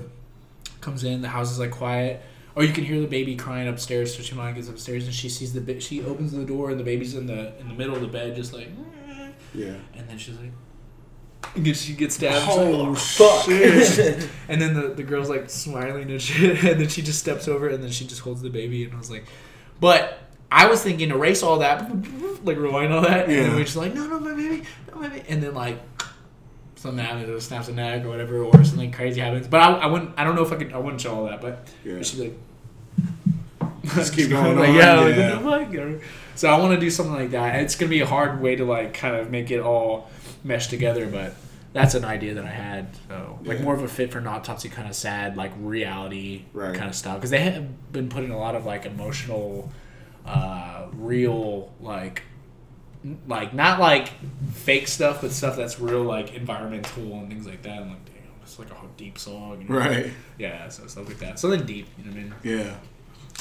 [0.81, 2.23] comes in, the house is like quiet.
[2.55, 4.15] Or you can hear the baby crying upstairs.
[4.15, 7.13] So Shimon gets upstairs and she sees the she opens the door and the baby's
[7.13, 8.69] in the in the middle of the bed, just like.
[9.53, 9.75] Yeah.
[9.95, 10.53] And then she's like,
[11.73, 12.45] she gets stabbed.
[12.49, 14.29] Oh, like, "Oh, shit.
[14.47, 16.63] and then the, the girl's like smiling and shit.
[16.63, 18.83] And then she just steps over and then she just holds the baby.
[18.85, 19.25] And I was like,
[19.79, 20.19] but
[20.51, 21.89] I was thinking erase all that,
[22.45, 23.25] like rewind all that.
[23.25, 25.25] And then we're just like, no, no, my baby, no, my baby.
[25.29, 25.79] And then like
[26.75, 29.47] something happens, it snaps a neck or whatever, or something crazy happens.
[29.47, 31.41] But I, I wouldn't, I don't know if I could, I wouldn't show all that.
[31.41, 32.01] But Yeah.
[32.01, 32.23] she'd be
[33.69, 35.41] like, Just keep going like, on, yeah, like, yeah.
[35.41, 36.01] what the fuck?
[36.35, 37.59] So I want to do something like that.
[37.61, 40.09] It's gonna be a hard way to like kind of make it all
[40.43, 41.33] mesh together, but
[41.73, 42.87] that's an idea that I had.
[43.07, 43.63] So like Yeah.
[43.63, 46.75] more of a fit for an autopsy, kind of sad, like reality Right.
[46.75, 47.15] kind of stuff.
[47.15, 49.71] Because they have been putting a lot of like emotional,
[50.25, 52.23] uh, real like.
[53.27, 54.09] Like not like
[54.53, 57.79] fake stuff, but stuff that's real, like environmental and things like that.
[57.81, 59.59] I'm like, damn, it's like a deep song.
[59.61, 59.75] You know?
[59.79, 60.11] Right.
[60.37, 61.39] Yeah, so stuff like that.
[61.39, 61.87] Something deep.
[61.97, 62.33] You know what I mean?
[62.43, 62.75] Yeah.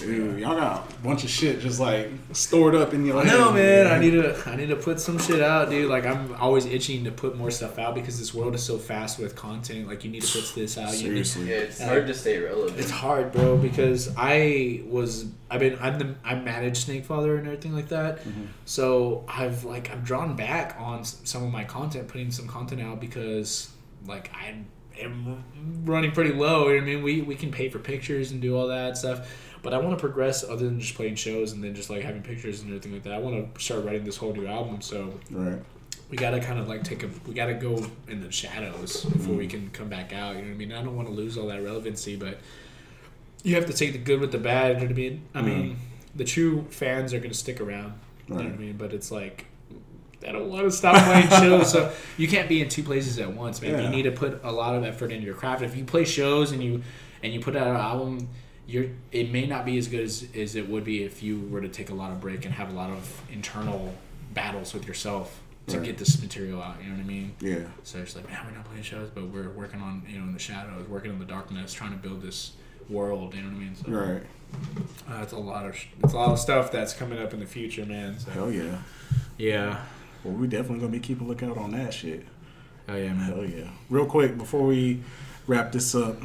[0.00, 3.38] Dude, y'all got a bunch of shit just like stored up in your I head.
[3.38, 3.86] know, man.
[3.86, 4.36] I need to.
[4.46, 5.88] I need to put some shit out, dude.
[5.90, 9.18] Like I'm always itching to put more stuff out because this world is so fast
[9.18, 9.86] with content.
[9.86, 10.96] Like you need to put this out.
[10.96, 11.50] You need, Seriously.
[11.50, 12.78] Yeah, it's hard to stay relevant.
[12.78, 15.26] it's hard, bro, because I was.
[15.50, 15.78] I've been.
[15.80, 16.14] I'm the.
[16.24, 18.20] I manage Snake Father and everything like that.
[18.20, 18.44] Mm-hmm.
[18.64, 23.00] So I've like I've drawn back on some of my content, putting some content out
[23.00, 23.70] because
[24.06, 24.54] like I
[25.00, 25.42] am
[25.84, 26.68] running pretty low.
[26.68, 27.02] You know what I mean?
[27.02, 29.28] We we can pay for pictures and do all that stuff.
[29.62, 32.22] But I want to progress other than just playing shows and then just like having
[32.22, 33.12] pictures and everything like that.
[33.12, 34.80] I want to start writing this whole new album.
[34.80, 35.58] So Right.
[36.08, 39.46] we gotta kind of like take a we gotta go in the shadows before we
[39.46, 39.50] mm.
[39.50, 41.46] can come back out you know what i mean i don't want to lose all
[41.46, 42.38] that relevancy but
[43.44, 45.42] you have to take the good with the bad you know what i mean i
[45.42, 45.76] mean mm.
[46.16, 47.94] the true fans are gonna stick around
[48.26, 49.46] you know what i mean but it's like
[50.26, 53.32] I don't want to stop playing shows, so you can't be in two places at
[53.32, 53.72] once, man.
[53.72, 53.82] Yeah.
[53.82, 55.62] You need to put a lot of effort into your craft.
[55.62, 56.82] If you play shows and you
[57.22, 58.28] and you put out an album,
[58.70, 61.60] you're it may not be as good as, as it would be if you were
[61.60, 63.94] to take a lot of break and have a lot of internal
[64.34, 65.86] battles with yourself to Right.
[65.86, 66.76] get this material out.
[66.82, 67.32] You know what I mean?
[67.40, 67.64] Yeah.
[67.84, 70.32] So it's like, man, we're not playing shows, but we're working on you know in
[70.32, 72.52] the shadows, working in the darkness, trying to build this
[72.88, 73.34] world.
[73.34, 73.74] You know what I mean?
[73.76, 74.22] So Right.
[75.10, 77.40] uh, it's a lot of sh- it's a lot of stuff that's coming up in
[77.40, 78.18] the future, man.
[78.18, 78.78] So Hell yeah.
[79.38, 79.84] yeah,
[80.24, 82.26] Well, we definitely gonna be keeping a lookout on that shit.
[82.88, 83.30] oh yeah, man.
[83.32, 83.68] Hell yeah.
[83.88, 85.02] Real quick before we
[85.46, 86.16] wrap this up,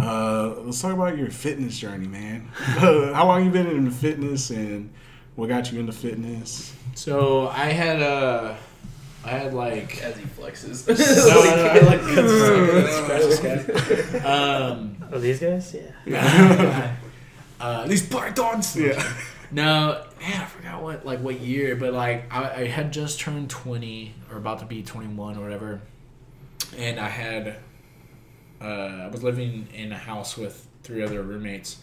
[0.00, 2.48] uh, let's talk about your fitness journey, man.
[2.54, 4.90] How long you been in fitness and
[5.36, 6.74] what got you into fitness?
[6.94, 8.54] So I had uh
[9.24, 10.86] I had like As he flexes.
[10.88, 14.24] no, no, no, I like scratch this.
[14.24, 15.76] Um, Oh, these guys?
[16.06, 16.96] Yeah.
[17.60, 18.74] uh, these pythons.
[18.76, 19.02] Yeah.
[19.50, 23.50] No, man, I forgot what like what year, but like I, I had just turned
[23.50, 25.82] twenty or about to be twenty one or whatever,
[26.78, 27.56] and I had
[28.62, 31.78] uh, I was living in a house with three other roommates,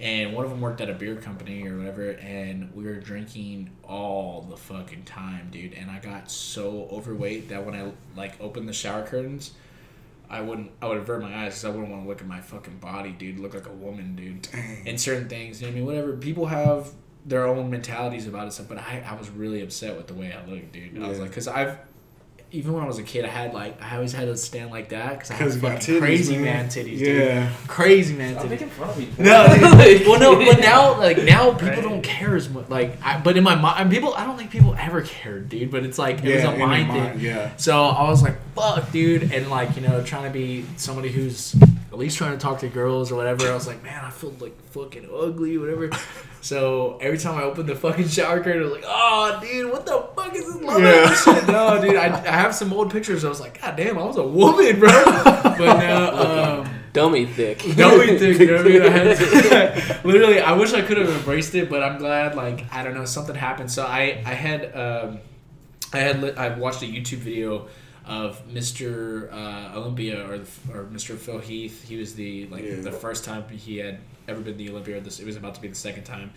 [0.00, 3.70] and one of them worked at a beer company or whatever, and we were drinking
[3.84, 5.74] all the fucking time, dude.
[5.74, 9.52] And I got so overweight that when I like opened the shower curtains.
[10.30, 10.70] I wouldn't.
[10.80, 13.10] I would avert my eyes because I wouldn't want to look at my fucking body,
[13.10, 13.38] dude.
[13.38, 14.48] Look like a woman, dude.
[14.86, 15.86] And certain things, you know what I mean.
[15.86, 16.16] Whatever.
[16.16, 16.90] People have
[17.26, 18.66] their own mentalities about it, stuff.
[18.66, 21.02] But I, I was really upset with the way I looked, dude.
[21.02, 21.76] I was like, because I've,
[22.52, 24.90] even when I was a kid, I had like, I always had to stand like
[24.90, 26.44] that because I had Because you fucking titties, crazy man.
[26.44, 27.16] man, titties, dude.
[27.16, 27.52] Yeah.
[27.66, 28.50] Crazy man Stop titties.
[28.50, 29.08] making fun of me.
[29.18, 30.06] No, dude.
[30.06, 31.82] well, no, but now, like now, people Right.
[31.82, 32.68] don't care as much.
[32.68, 35.70] Like, I, but in my mind, people, I don't think people ever cared, dude.
[35.70, 37.20] But it's like it Yeah, was a your mind mind, thing.
[37.20, 37.56] yeah.
[37.56, 41.54] So I was like, "Fuck, dude," and like you know, trying to be somebody who's
[41.90, 43.50] at least trying to talk to girls or whatever.
[43.50, 45.90] I was like, "Man, I feel like fucking ugly, whatever."
[46.42, 49.86] So every time I opened the fucking shower curtain, I was like, "Oh, dude, what
[49.86, 50.90] the fuck is this love Yeah.
[51.04, 51.14] yeah.
[51.14, 53.24] shit?" No, dude, I, I have some old pictures.
[53.24, 54.90] I was like, "God damn, I was a woman, bro."
[55.52, 57.58] But now, um, Dummy thick.
[57.76, 58.38] dummy thick.
[58.40, 58.82] you know what I mean?
[58.82, 62.34] I had literally, I wish I could have embraced it, but I'm glad.
[62.34, 63.70] Like I don't know, something happened.
[63.70, 65.20] So I I had um,
[65.92, 67.68] I had li- I watched a YouTube video
[68.04, 69.32] of Mr.
[69.32, 71.16] Uh, Olympia or the, or Mr.
[71.16, 71.86] Phil Heath.
[71.88, 72.80] He was the like Yeah.
[72.80, 73.98] the first time he had
[74.28, 75.00] ever been the Olympia.
[75.00, 76.32] This it was about to be the second time,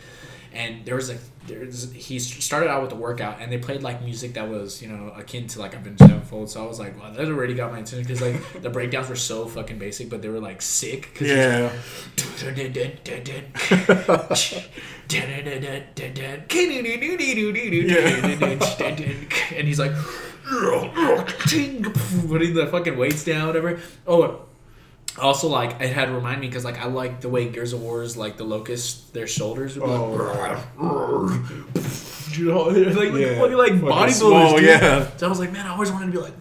[0.53, 4.01] and there was like there's he started out with the workout and they played like
[4.03, 6.49] music that was you know akin to like a Avenged Sevenfold.
[6.49, 9.15] So I was like, wow, that already got my attention because like the breakdowns were
[9.15, 11.13] so fucking basic, but they were like sick.
[11.15, 11.71] 'cause Yeah.
[19.55, 19.91] and he's like
[22.27, 23.79] putting the fucking weights down, whatever.
[24.07, 24.45] Oh,
[25.19, 27.81] also like it had to remind me because like I like the way Gears of
[27.81, 30.57] War's like the locusts, their shoulders would be like,
[32.37, 33.39] you know, they're like, like Yeah.
[33.39, 34.11] fucking like bodybuilders.
[34.11, 34.65] small, dude.
[34.65, 35.07] yeah.
[35.17, 36.33] So I was like, man, I always wanted to be like.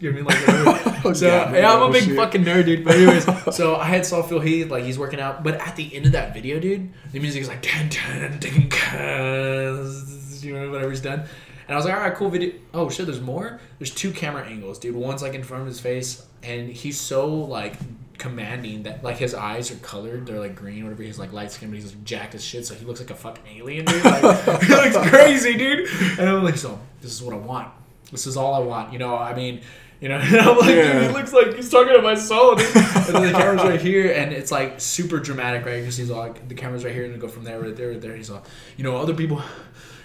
[0.00, 0.64] You know what I mean?
[0.66, 0.74] Like,
[1.04, 1.14] whatever.
[1.14, 2.16] so God, yeah, I'm oh, a big shit.
[2.16, 2.84] fucking nerd, dude.
[2.84, 5.94] But anyways, so I had saw Phil Heath like he's working out, but at the
[5.94, 10.02] end of that video, dude, the music is like dun, dun, dun, dun,
[10.40, 11.22] you know whatever he's done,
[11.66, 12.52] and I was like, all right, cool video.
[12.74, 13.60] Oh shit, there's more.
[13.78, 14.94] There's two camera angles, dude.
[14.94, 17.74] One's like in front of his face, and he's so like
[18.18, 20.26] commanding that like his eyes are colored.
[20.26, 21.02] They're like green, whatever.
[21.02, 23.14] He's like light skin, but he's like jacked as shit, so he looks like a
[23.14, 24.04] fucking alien, dude.
[24.04, 24.22] Like,
[24.62, 25.88] he looks crazy, dude.
[26.18, 27.68] And I'm like, so this is what I want.
[28.10, 28.92] This is all I want.
[28.92, 29.60] You know, I mean.
[30.00, 30.92] You know, and I'm like, Yeah.
[30.94, 32.56] dude, he looks like he's talking to my soul.
[32.56, 32.66] Dude.
[32.74, 35.78] And then the camera's right here, and it's like super dramatic, right?
[35.78, 38.00] Because he's all like, the camera's right here, and go from there, right there, right
[38.00, 38.16] there.
[38.16, 38.42] He's all,
[38.76, 39.40] you know, other people,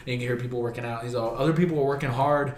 [0.07, 1.03] and you can hear people working out.
[1.03, 2.55] He's all, other people are working hard,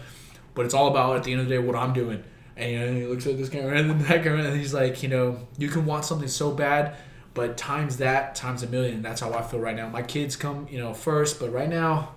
[0.54, 2.24] but it's all about at the end of the day what I'm doing.
[2.56, 5.02] And you know, he looks at this camera and then that camera, and he's like,
[5.02, 6.96] you know, you can want something so bad,
[7.34, 9.02] but times that times a million.
[9.02, 9.90] That's how I feel right now.
[9.90, 12.16] My kids come, you know, first, but right now.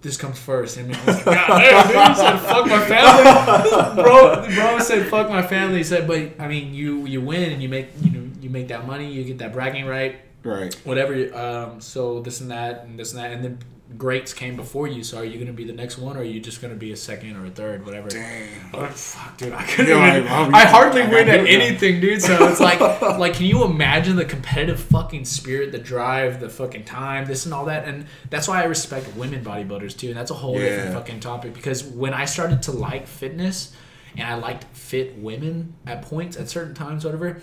[0.00, 0.78] This comes first.
[0.78, 4.02] And I was like, God damn, said, fuck my family.
[4.02, 5.76] bro, bro said, fuck my family.
[5.76, 8.66] He said, but I mean, you you win and you make you know you make
[8.66, 10.16] that money, you get that bragging right.
[10.42, 10.74] Right.
[10.82, 11.14] whatever.
[11.36, 13.58] Um, so this and that and this and that, and then
[13.98, 15.02] greats came before you.
[15.02, 16.78] So are you going to be the next one, or are you just going to
[16.78, 18.08] be a second or a third, whatever?
[18.08, 18.48] Dang.
[18.74, 19.90] Oh, fuck, dude, I couldn't.
[19.96, 22.22] Yeah, even, I- I hardly I win at anything, dude.
[22.22, 22.80] So it's like,
[23.18, 27.54] like, can you imagine the competitive fucking spirit, the drive, the fucking time, this and
[27.54, 27.86] all that?
[27.86, 30.08] And that's why I respect women bodybuilders too.
[30.08, 33.74] And that's a whole different fucking topic because when I started to like fitness,
[34.14, 37.40] and I liked fit women at points at certain times, whatever.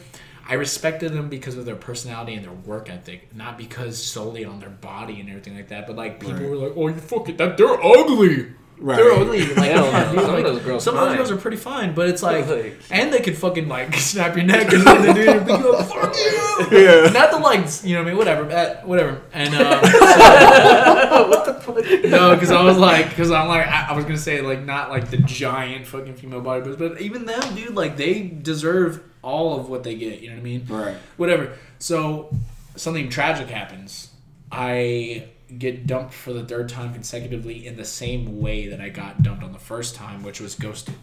[0.50, 4.60] I respected them because of their personality and their work ethic, not because solely on
[4.60, 5.88] their body and everything like that.
[5.88, 6.50] But like people Right.
[6.50, 8.48] were like, "Oh, you fucking that they're ugly."
[8.82, 8.96] Right.
[8.96, 9.42] They're ugly.
[9.46, 10.12] Like, Hell yeah, no.
[10.14, 12.48] dude, Some of those girls some of those girls are pretty fine, but it's like,
[12.48, 15.74] Like- and they could fucking like snap your neck and then dude and pick you
[15.74, 16.80] up, fuck you.
[16.80, 17.10] Yeah.
[17.12, 18.18] Not the like, you know what I mean?
[18.18, 19.22] Whatever, uh, whatever.
[19.34, 19.82] And um,
[22.10, 24.90] no, because I was like, because I'm like, I, I was gonna say like not
[24.90, 29.70] like the giant fucking female bodybuilders, but even them, dude, like they deserve all of
[29.70, 30.22] what they get.
[30.22, 30.66] You know what I mean?
[30.68, 30.96] Right.
[31.18, 31.58] Whatever.
[31.80, 32.36] So
[32.76, 34.12] something tragic happens.
[34.52, 39.24] I get dumped for the third time consecutively in the same way that I got
[39.24, 40.96] dumped on the first time, which was ghosted.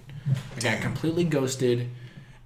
[0.57, 1.91] I got completely ghosted,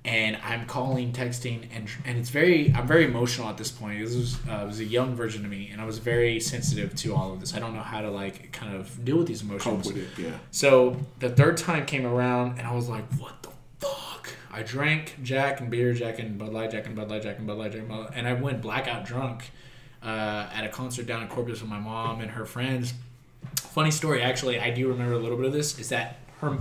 [0.05, 4.01] and I'm calling, texting, and and it's very I'm very emotional at this point.
[4.01, 7.15] This was uh, was a young version of me, and I was very sensitive to
[7.15, 7.55] all of this.
[7.55, 9.87] I don't know how to like kind of deal with these emotions.
[9.87, 10.23] Cope with it.
[10.23, 10.33] Yeah.
[10.51, 13.50] So the third time came around, and I was like, "What the fuck?"
[14.53, 17.47] I drank Jack and beer, Jack and Bud Light, Jack and Bud Light, Jack and
[17.47, 19.51] Bud Light, Jack and Bud Light, and I went blackout drunk
[20.03, 22.95] uh, at a concert down in Corpus with my mom and her friends.
[23.57, 25.79] Funny story, actually, I do remember a little bit of this.
[25.79, 26.59] Is that her,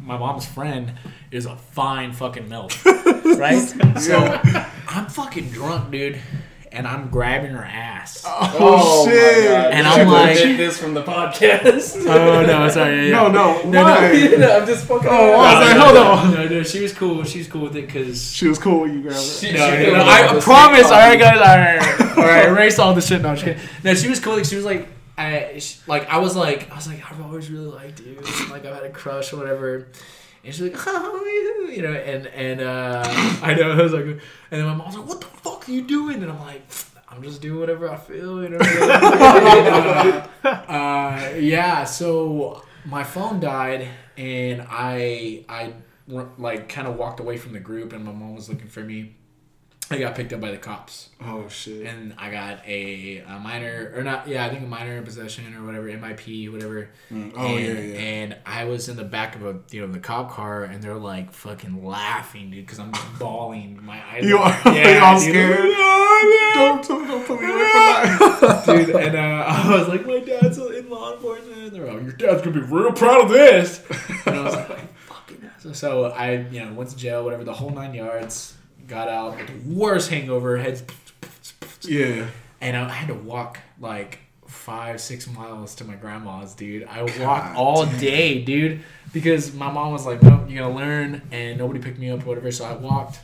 [0.00, 0.92] my mom's friend,
[1.30, 2.84] is a fine fucking milf,
[3.38, 4.00] right?
[4.00, 4.16] So
[4.88, 6.18] I'm fucking drunk, dude,
[6.76, 8.22] and I'm grabbing her ass.
[8.26, 9.44] Oh, oh my shit.
[9.44, 9.72] God.
[9.72, 12.06] And You I'm should like- this from the podcast.
[12.06, 13.10] Oh no, sorry.
[13.10, 13.62] No, no.
[13.62, 13.82] No, no.
[13.82, 14.10] why?
[14.60, 15.08] I'm just fucking.
[15.10, 16.34] Oh, I was like, no, hold no, on.
[16.34, 17.24] No, no, she was cool.
[17.24, 18.30] She's cool with it because.
[18.32, 19.54] She was cool when you grabbed She- it.
[19.54, 20.86] No, she no, no, I promise.
[20.86, 21.38] All right, guys.
[21.38, 22.48] All right, all right.
[22.48, 23.22] Erase all the shit.
[23.22, 23.62] No, I'm just kidding.
[23.82, 24.34] No, she was cool.
[24.36, 24.88] Like, she was like,
[25.18, 28.16] I she, like I was like I was like I've always really liked you.
[28.50, 29.88] Like I've had a crush or whatever.
[30.46, 33.02] And she's like, oh, you know, and and uh,
[33.42, 34.20] I know I was like, and
[34.50, 36.22] then my mom's like, what the fuck are you doing?
[36.22, 36.62] And I'm like,
[37.10, 38.58] I'm just doing whatever I feel, you know.
[38.58, 45.72] And, uh, uh, yeah, so my phone died, and I I
[46.38, 49.16] like kind of walked away from the group, and my mom was looking for me.
[49.88, 51.86] I got picked up by the cops, Oh shit.
[51.86, 54.26] and I got a, a minor or not?
[54.26, 56.88] Yeah, I think a minor in possession or whatever, MIP, whatever.
[57.12, 57.98] Mm, oh, and, yeah, yeah.
[58.00, 60.94] And I was in the back of a you know the cop car, and they're
[60.96, 63.78] like fucking laughing, dude, because I'm just bawling.
[63.84, 65.22] My eyes, You are yeah, dude.
[65.30, 65.58] scared?
[66.54, 68.66] don't, don't, don't put me away from life.
[68.86, 68.96] dude.
[68.96, 71.58] And uh, I was like, my dad's in law enforcement.
[71.58, 73.82] And they're like, your dad's gonna be real proud of this.
[74.26, 75.50] And I was like, fucking.
[75.60, 78.54] So, so I, you know, went to jail, whatever, the whole nine yards.
[78.86, 80.84] Got out with the worst hangover, heads,
[81.82, 82.26] Yeah.
[82.60, 86.84] and I had to walk like five, six miles to my grandma's, dude.
[86.84, 88.80] I walked God all day, dude,
[89.12, 92.26] because my mom was like, "Nope, you gotta learn," and nobody picked me up, or
[92.30, 92.50] whatever.
[92.52, 93.18] So I walked.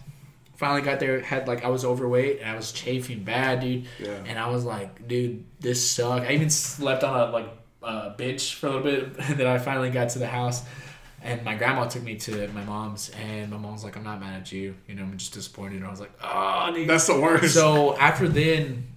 [0.56, 3.84] Finally got there, had like I was overweight and I was chafing bad, dude.
[3.98, 4.10] Yeah.
[4.26, 6.24] And I was like, dude, this sucked.
[6.26, 7.48] I even slept on a like
[7.82, 9.16] uh, bench for a little bit.
[9.28, 10.62] And then I finally got to the house,
[11.22, 14.20] and my grandma took me to my mom's, and my mom was like, "I'm not
[14.20, 17.06] mad at you, you know, I'm just disappointed." And I was like, "Oh, dude." That's
[17.06, 17.54] the worst.
[17.54, 18.88] So after then,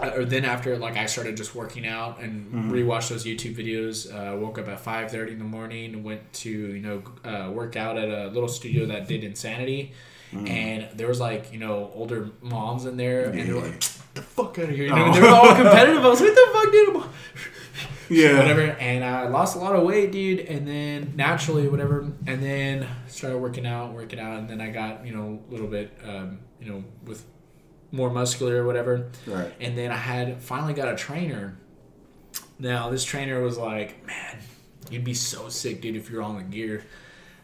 [0.00, 4.08] uh, or then after like I started just working out and rewatched those YouTube videos.
[4.12, 6.02] Uh, woke up at five thirty in the morning.
[6.02, 9.92] Went to you know uh, work out at a little studio that did insanity.
[10.32, 13.80] And there was like you know older moms in there, and they were like,
[14.14, 16.04] "The fuck out of here!" You know, and they were all competitive.
[16.04, 17.02] I was like, What "The fuck, dude!"
[18.16, 18.38] Yeah.
[18.38, 18.62] whatever.
[18.62, 20.40] And I lost a lot of weight, dude.
[20.40, 22.00] And then naturally, whatever.
[22.26, 24.38] And then started working out, working out.
[24.38, 27.24] And then I got, you know, a little bit, um, you know, with
[27.92, 29.10] more muscular or whatever.
[29.26, 29.52] Right.
[29.60, 31.56] And then I had finally got a trainer.
[32.58, 34.38] Now, this trainer was like, man,
[34.90, 36.84] you'd be so sick, dude, if you're on the gear.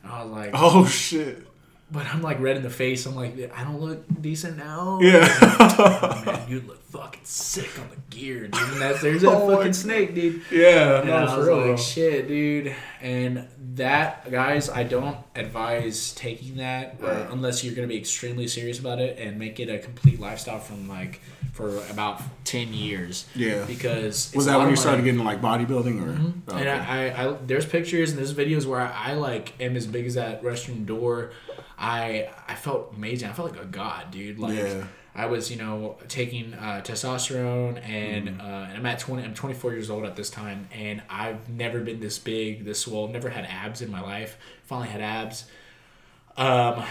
[0.03, 1.47] And I was like, Oh shit.
[1.91, 3.07] but I'm like red in the face.
[3.07, 4.99] I'm like, I don't look decent now.
[5.01, 5.27] Yeah.
[5.41, 8.55] Oh, man, you look fucking sick on the gear, dude.
[8.55, 10.43] And that's, there's that Oh fucking snake, dude.
[10.51, 11.01] yeah.
[11.01, 11.69] And No, I for was real.
[11.71, 12.75] like, shit, dude.
[13.01, 17.27] And that, guys, I don't advise taking that uh, Right.
[17.31, 20.59] unless you're going to be extremely serious about it and make it a complete lifestyle
[20.59, 21.21] from like
[21.53, 23.27] for about 10 years.
[23.35, 23.65] Yeah.
[23.67, 26.09] Because Was it's a that when you started getting like bodybuilding or?
[26.11, 26.69] And Okay.
[26.69, 30.07] I, I, I, there's pictures and there's videos where I, I like am as big
[30.07, 31.31] as that restroom door.
[31.79, 33.29] I, I felt amazing.
[33.29, 34.39] I felt like a god, dude.
[34.39, 34.85] Like Yeah.
[35.17, 38.41] I was, you know, taking uh, testosterone, and Mm-hmm.
[38.41, 39.23] uh, and I'm at 20.
[39.25, 43.09] I'm 24 years old at this time, and I've never been this big, this swole.
[43.09, 44.37] Never had abs in my life.
[44.65, 45.47] Finally had abs.
[46.37, 46.85] Um,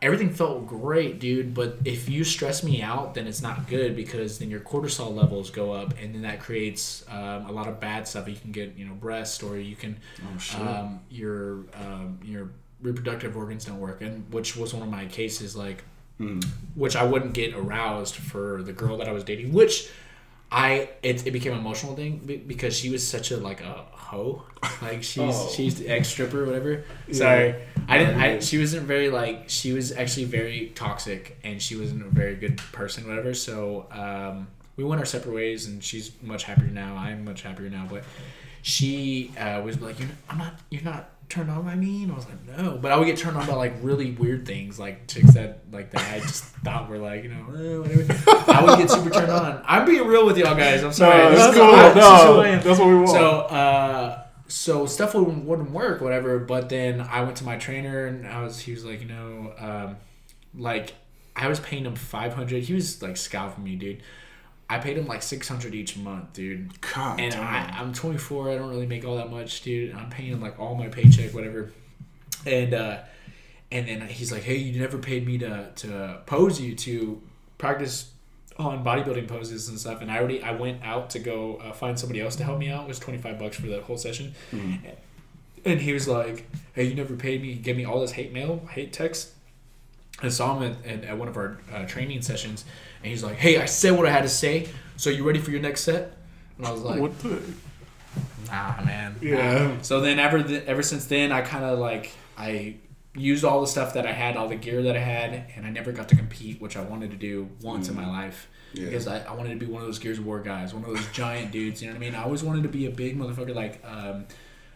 [0.00, 1.52] everything felt great, dude.
[1.54, 5.50] But if you stress me out, then it's not good because then your cortisol levels
[5.50, 8.28] go up, and then that creates um, a lot of bad stuff.
[8.28, 12.50] You can get you know breast, or you can oh um, your um, your
[12.80, 15.84] reproductive organs don't work, and which was one of my cases, like
[16.74, 19.88] which I wouldn't get aroused for the girl that I was dating, which.
[20.50, 24.44] I it, it became an emotional thing because she was such a like a hoe,
[24.80, 25.50] like she's Oh.
[25.54, 26.84] she's the ex stripper or whatever.
[27.12, 27.54] Sorry,
[27.86, 28.18] I didn't.
[28.18, 32.34] I, she wasn't very like she was actually very toxic and she wasn't a very
[32.34, 33.34] good person, whatever.
[33.34, 36.96] So um, we went our separate ways, and she's much happier now.
[36.96, 38.04] I'm much happier now, but
[38.62, 40.54] she uh, was like, you're, "I'm not.
[40.70, 43.16] You're not turned on by me," and I was like, "No," but I would get
[43.18, 46.88] turned on by like really weird things, like chicks that like that I just thought
[46.88, 48.50] were like you know eh, whatever.
[48.50, 49.62] I would get super turned on.
[49.66, 50.82] I'm being real with y'all guys.
[50.82, 51.18] I'm sorry.
[51.18, 51.64] No, that's cool.
[51.64, 53.08] I- this is who No, that's what we want.
[53.10, 56.38] So, uh, so stuff wouldn't, wouldn't work, whatever.
[56.38, 59.52] But then I went to my trainer, and I was, he was like, you know,
[59.58, 59.96] um,
[60.54, 60.94] like
[61.36, 62.62] I was paying him five hundred.
[62.64, 64.02] He was like scalping me, dude.
[64.70, 66.78] I paid him like six hundred each month, dude.
[66.80, 67.42] God And damn.
[67.42, 68.50] I, I'm 24.
[68.50, 69.94] I don't really make all that much, dude.
[69.94, 71.72] I'm paying him like all my paycheck, whatever.
[72.44, 72.98] And uh,
[73.70, 77.20] and then he's like, "Hey, you never paid me to to pose you to
[77.56, 78.10] practice
[78.58, 81.98] on bodybuilding poses and stuff." And I already I went out to go uh, find
[81.98, 82.84] somebody else to help me out.
[82.84, 84.34] It was 25 bucks for the whole session.
[85.64, 87.54] And he was like, "Hey, you never paid me.
[87.54, 89.30] He gave me all this hate mail, hate text."
[90.20, 92.64] I saw him at, at, at one of our uh, training sessions,
[93.02, 94.68] and he's like, "Hey, I said what I had to say.
[94.96, 96.16] So you ready for your next set?"
[96.56, 97.40] And I was like, what the?
[98.46, 99.14] Nah, man.
[99.20, 99.68] Yeah.
[99.68, 99.82] Nah.
[99.82, 102.76] So then ever th- ever since then, I kind of like I
[103.14, 105.70] used all the stuff that I had, all the gear that I had, and I
[105.70, 108.48] never got to compete, which I wanted to do once in my life.
[108.74, 108.86] Yeah.
[108.86, 110.88] Because I, I wanted to be one of those Gears of War guys, one of
[110.90, 111.80] those giant dudes.
[111.82, 112.14] You know what I mean?
[112.14, 114.26] I always wanted to be a big motherfucker like um,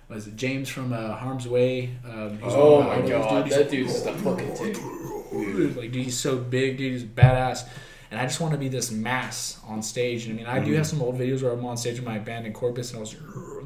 [0.08, 1.90] was it James from uh, Harm's Way?
[2.04, 3.56] Um, he's Oh one of my god, dudes.
[3.56, 4.76] that dude's the fucking tick.
[5.76, 6.92] Like, dude, he's so big, dude.
[6.92, 7.66] He's badass.
[8.12, 10.26] And I just want to be this mass on stage.
[10.26, 12.18] And I mean, I do have some old videos where I'm on stage with my
[12.18, 13.16] band in Corpus, and I was,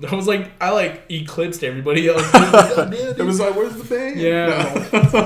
[0.09, 2.23] I was like, I like eclipsed everybody else.
[2.33, 4.21] It was like, where's the band?
[4.21, 4.63] Yeah.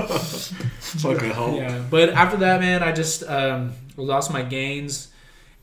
[0.07, 1.55] Fucking hoe.
[1.55, 1.83] yeah.
[1.89, 5.09] But after that, man, I just um, lost my gains,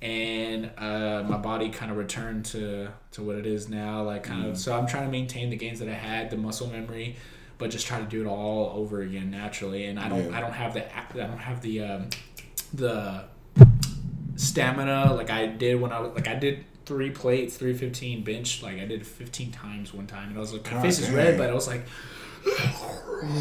[0.01, 4.03] and uh, my body kind of returned to to what it is now.
[4.05, 4.57] Like kind of.
[4.57, 7.17] So I'm trying to maintain the gains that I had, the muscle memory,
[7.59, 9.87] but just try to do it all over again naturally.
[9.87, 10.37] And I don't, Yeah.
[10.39, 12.09] I don't have the, I don't have the, um,
[12.73, 13.25] the
[14.39, 18.63] stamina like I did when I was like I did three plates, three fifteen bench.
[18.63, 21.11] Like I did fifteen times one time, and I was like, my God face is
[21.11, 21.83] red, but I was like.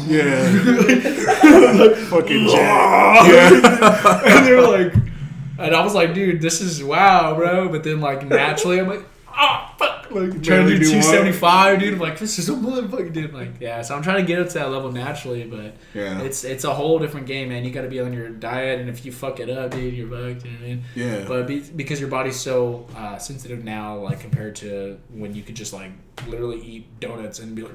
[0.06, 0.42] Yeah.
[2.10, 3.28] Fucking jack.
[3.28, 4.22] Yeah.
[4.36, 4.92] and they were like,
[5.58, 7.68] and I was like, dude, this is wow, bro.
[7.68, 11.94] But then like naturally, I'm like, oh fuck, like trying to do do 275, dude.
[11.94, 13.32] I'm like, this is a motherfucking dude.
[13.34, 13.82] Like, yeah.
[13.82, 16.20] So I'm trying to get up to that level naturally, but Yeah.
[16.22, 17.64] it's it's a whole different game, man.
[17.64, 20.08] You got to be on your diet, and if you fuck it up, dude, you're
[20.08, 20.44] fucked.
[20.44, 20.84] You know what I mean?
[20.94, 21.24] Yeah.
[21.26, 25.56] But be, because your body's so uh, sensitive now, like compared to when you could
[25.56, 25.92] just like
[26.26, 27.72] literally eat donuts and be like.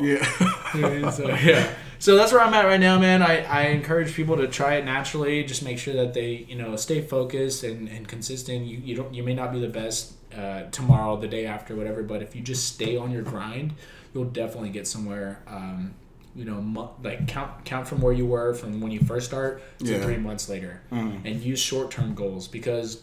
[0.00, 0.22] yeah.
[1.10, 4.46] so yeah so that's where i'm at right now man I, I encourage people to
[4.46, 8.66] try it naturally just make sure that they you know stay focused and, and consistent
[8.66, 12.02] you, you don't you may not be the best uh, tomorrow the day after whatever
[12.02, 13.72] but if you just stay on your grind
[14.14, 15.94] you'll definitely get somewhere um,
[16.34, 19.62] you know mo- like count count from where you were from when you first start
[19.78, 20.02] to Yeah.
[20.02, 21.24] three months later Mm.
[21.24, 23.02] and use short-term goals because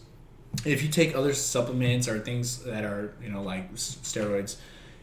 [0.64, 4.56] if you take other supplements or things that are you know like steroids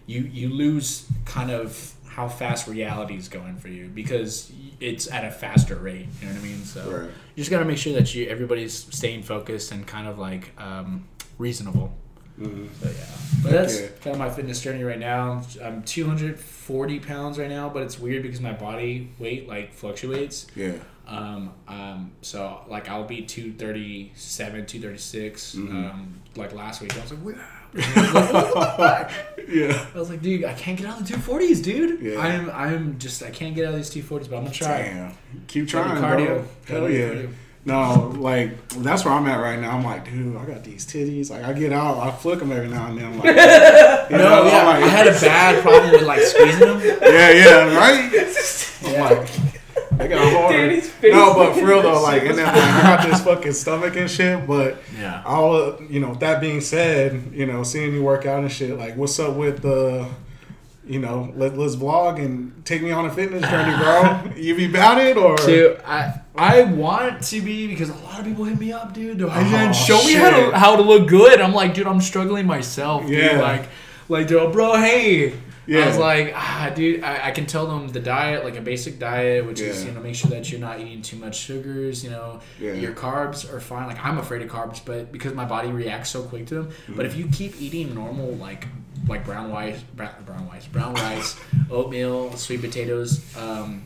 [0.08, 4.52] you you lose kind of how fast reality is going for you because
[4.82, 7.04] it's at a faster rate you know what i mean so Right.
[7.36, 10.52] you just got to make sure that you everybody's staying focused and kind of like
[10.58, 11.06] um,
[11.38, 11.94] reasonable
[12.40, 12.68] Mhm.
[12.82, 13.06] so yeah
[13.44, 17.84] but that's kind of my fitness journey right now i'm 240 pounds right now but
[17.84, 20.74] it's weird because my body weight like fluctuates Yeah.
[21.08, 25.56] um, um, so like I'll be 237, 236.
[25.56, 29.08] Um, like last week, I was like, "Wow."
[29.50, 29.86] Yeah.
[29.96, 32.00] I was like, dude, I can't get out of the 240s, dude.
[32.02, 32.20] Yeah.
[32.20, 34.78] I'm, I'm just, I can't get out of these 240s, but I'm gonna try.
[34.84, 35.14] Damn.
[35.48, 36.10] Keep trying, do bro.
[36.10, 36.46] cardio.
[36.68, 37.00] Hell yeah.
[37.10, 37.34] cardio.
[37.64, 39.78] No, like that's where I'm at right now.
[39.78, 41.30] I'm like, dude, I got these titties.
[41.30, 43.06] Like, I get out, I flick them every now and then.
[43.06, 43.26] I'm like,
[44.10, 46.80] you No, know, yeah, I'm like, I had a bad problem with like squeezing them.
[46.82, 48.12] yeah, yeah, right.
[48.84, 49.04] I'm Yeah.
[49.10, 49.30] like,
[49.98, 50.84] they got hard.
[51.04, 53.96] No, but looking for real though, like, and then like, I got this fucking stomach
[53.96, 54.48] and shit.
[54.48, 55.22] But Yeah.
[55.24, 58.96] all you know, that being said, you know, seeing you work out and shit, like,
[58.98, 60.08] what's up with the,
[60.92, 64.32] you know, let let's vlog and take me on a fitness journey, bro.
[64.36, 65.36] you be about it or?
[65.38, 69.22] Dude, I I want to be because a lot of people hit me up, dude.
[69.22, 71.40] Like, Oh, "Man, show me how to how to look good.
[71.40, 73.04] I'm like, dude, I'm struggling myself.
[73.06, 73.18] Dude.
[73.18, 73.42] Yeah.
[73.42, 73.70] Like,
[74.10, 75.34] like, like, bro, hey,
[75.68, 75.82] Yeah.
[75.84, 78.98] I was like, ah, dude, I, I can tell them the diet, like a basic
[78.98, 82.04] diet, which is you know make sure that you're not eating too much sugars.
[82.04, 82.74] You know, Yeah.
[82.74, 83.88] your carbs are fine.
[83.88, 86.70] Like I'm afraid of carbs, but because my body reacts so quick to them.
[86.90, 88.68] But if you keep eating normal, like
[89.08, 91.36] like brown rice, brown, brown rice, brown rice,
[91.72, 93.84] oatmeal, sweet potatoes, um,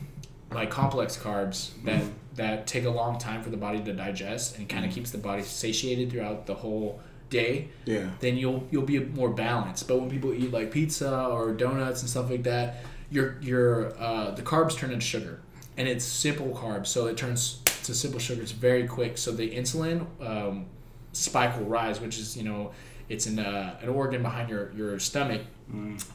[0.52, 2.02] like complex carbs that
[2.36, 5.18] that take a long time for the body to digest and kind of keeps the
[5.18, 7.00] body satiated throughout the whole
[7.30, 8.10] day Yeah.
[8.20, 9.88] then you'll you'll be more balanced.
[9.88, 14.30] But when people eat like pizza or donuts and stuff like that, your your uh,
[14.32, 15.40] the carbs turn into sugar,
[15.76, 19.18] and it's simple carbs, so it turns to simple sugars very quick.
[19.18, 20.66] So the insulin um,
[21.12, 22.72] spike will rise, which is you know
[23.08, 25.42] it's in uh, an organ behind your your stomach.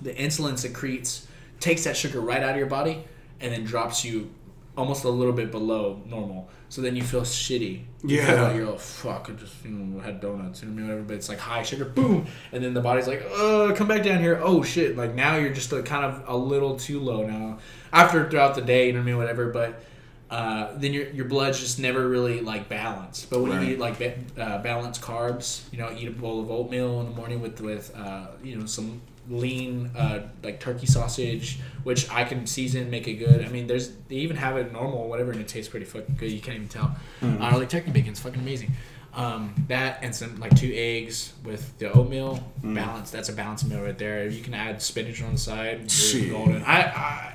[0.02, 1.28] The insulin secretes
[1.60, 3.04] takes that sugar right out of your body
[3.42, 4.30] and then drops you
[4.77, 6.49] almost a little bit below normal.
[6.69, 7.81] So then you feel shitty.
[8.03, 8.41] You feel Yeah.
[8.43, 10.88] like you're like, fuck, I just you know had donuts, you know what I mean,
[10.88, 11.07] whatever.
[11.07, 14.19] But it's like high sugar, boom, and then the body's like, uh, come back down
[14.22, 14.39] here.
[14.41, 14.95] Oh shit!
[14.95, 17.57] Like now you're just a, kind of a little too low now.
[17.91, 19.49] After throughout the day, you know what I mean, whatever.
[19.52, 19.84] But
[20.30, 23.30] uh, then your your blood's just never really like balanced.
[23.30, 23.68] But when Right.
[23.68, 27.07] you eat like ba- uh, balanced carbs, you know, eat a bowl of oatmeal in
[27.10, 32.23] the morning with with uh, you know some lean uh, like turkey sausage, which I
[32.23, 33.45] can season, make it good.
[33.45, 36.31] I mean, there's they even have it normal, whatever, and it tastes pretty fucking good.
[36.31, 36.95] You can't even tell.
[37.22, 38.72] Uh, like turkey bacon's fucking amazing.
[39.14, 43.11] Um, that and some like two eggs with the oatmeal balance.
[43.11, 44.27] That's a balanced meal right there.
[44.27, 45.89] You can add spinach on the side.
[46.31, 46.64] Golden.
[46.64, 47.34] I, I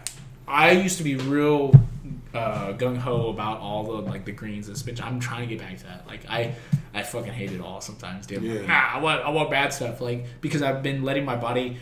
[0.49, 1.75] I used to be real
[2.35, 5.03] uh, gung ho about all the like the greens and spinach.
[5.03, 6.07] I'm trying to get back to that.
[6.07, 6.55] Like I,
[6.97, 8.43] I fucking hate it all sometimes, dude.
[8.43, 8.67] Yeah.
[8.67, 10.01] nah, I want I want bad stuff.
[10.01, 11.77] Like because I've been letting my body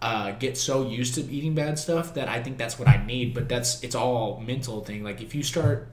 [0.00, 3.34] uh, get so used to eating bad stuff that I think that's what I need.
[3.34, 5.02] But that's it's all mental thing.
[5.02, 5.88] Like if you start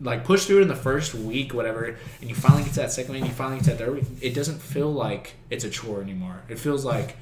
[0.00, 2.92] like push through it in the first week, whatever, and you finally get to that
[2.92, 5.64] second week, and you finally get to that third week, it doesn't feel like it's
[5.64, 6.42] a chore anymore.
[6.48, 7.16] It feels like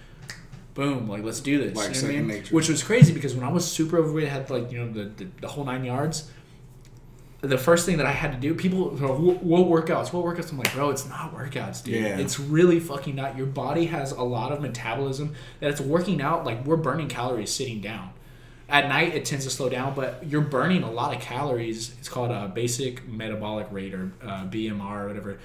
[0.74, 1.76] boom, like let's do this.
[1.76, 2.44] Like you know I mean?
[2.50, 5.04] Which was crazy because when I was super overweight, I had like you know the,
[5.04, 6.30] the, the whole nine yards.
[7.42, 10.12] The first thing that I had to do, people, go, "Wh- what workouts?
[10.12, 10.52] What workouts?
[10.52, 11.96] I'm like, bro, it's not workouts, dude.
[12.00, 12.16] Yeah.
[12.18, 13.36] It's really fucking not.
[13.36, 16.44] Your body has a lot of metabolism that it's working out.
[16.46, 18.10] Like we're burning calories sitting down.
[18.68, 21.94] At night, it tends to slow down, but you're burning a lot of calories.
[21.98, 25.38] It's called a basic metabolic rate or uh, BMR or whatever.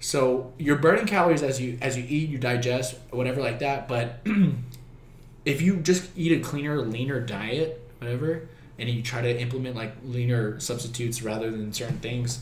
[0.00, 3.88] So you're burning calories as you as you eat, you digest, whatever like that.
[3.88, 4.20] But
[5.44, 8.48] if you just eat a cleaner, leaner diet, whatever,
[8.80, 12.40] and you try to implement like leaner substitutes rather than certain things,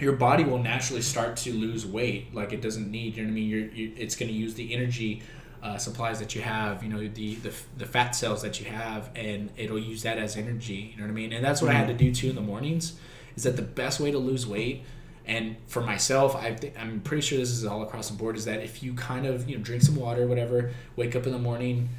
[0.00, 3.16] your body will naturally start to lose weight like it doesn't need.
[3.16, 3.48] You know what I mean?
[3.48, 5.22] You're, you, it's going to use the energy
[5.62, 6.82] uh, supplies that you have.
[6.82, 10.36] You know the, the the fat cells that you have, and it'll use that as
[10.36, 10.92] energy.
[10.92, 11.32] You know what I mean?
[11.32, 12.98] And that's what I had to do too in the mornings.
[13.36, 14.82] Is that the best way to lose weight?
[15.26, 18.36] And for myself, I th- I'm pretty sure this is all across the board.
[18.36, 21.32] Is that if you kind of you know drink some water, whatever, wake up in
[21.32, 21.90] the morning,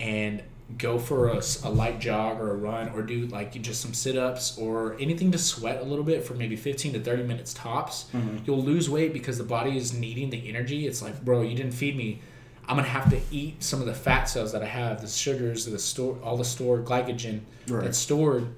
[0.00, 0.42] and
[0.78, 4.16] go for a, a light jog or a run, or do like just some sit
[4.16, 8.06] ups or anything to sweat a little bit for maybe 15 to 30 minutes tops,
[8.12, 8.38] mm-hmm.
[8.44, 10.86] you'll lose weight because the body is needing the energy.
[10.86, 12.20] It's like, bro, you didn't feed me.
[12.66, 15.66] I'm gonna have to eat some of the fat cells that I have, the sugars,
[15.66, 17.84] the store, all the stored glycogen Right.
[17.84, 18.48] that's stored,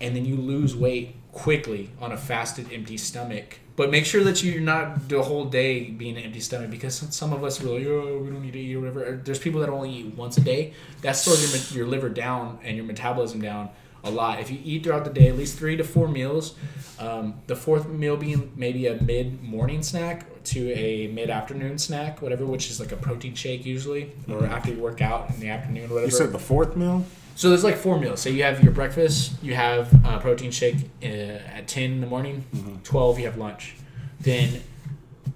[0.00, 3.58] and then you lose weight quickly on a fasted, empty stomach.
[3.80, 7.32] But make sure that you're not the whole day being an empty stomach because some-
[7.32, 9.18] of us are like, oh, we don't need to eat or whatever.
[9.24, 10.74] There's people that only eat once a day.
[11.00, 11.40] That slows
[11.74, 13.70] your, your liver down and your metabolism down
[14.04, 14.38] a lot.
[14.38, 16.56] If you eat throughout the day, at least three to four meals,
[16.98, 22.20] um, the fourth meal being maybe a mid morning snack to a mid afternoon snack,
[22.20, 25.48] whatever, which is like a protein shake usually, or after you work out in the
[25.48, 26.04] afternoon, whatever.
[26.04, 27.06] You said the fourth meal?
[27.40, 28.20] So there's like four meals.
[28.20, 32.06] So you have your breakfast, you have a protein shake uh, at 10 in the
[32.06, 32.44] morning,
[32.84, 33.76] 12 you have lunch.
[34.20, 34.60] Then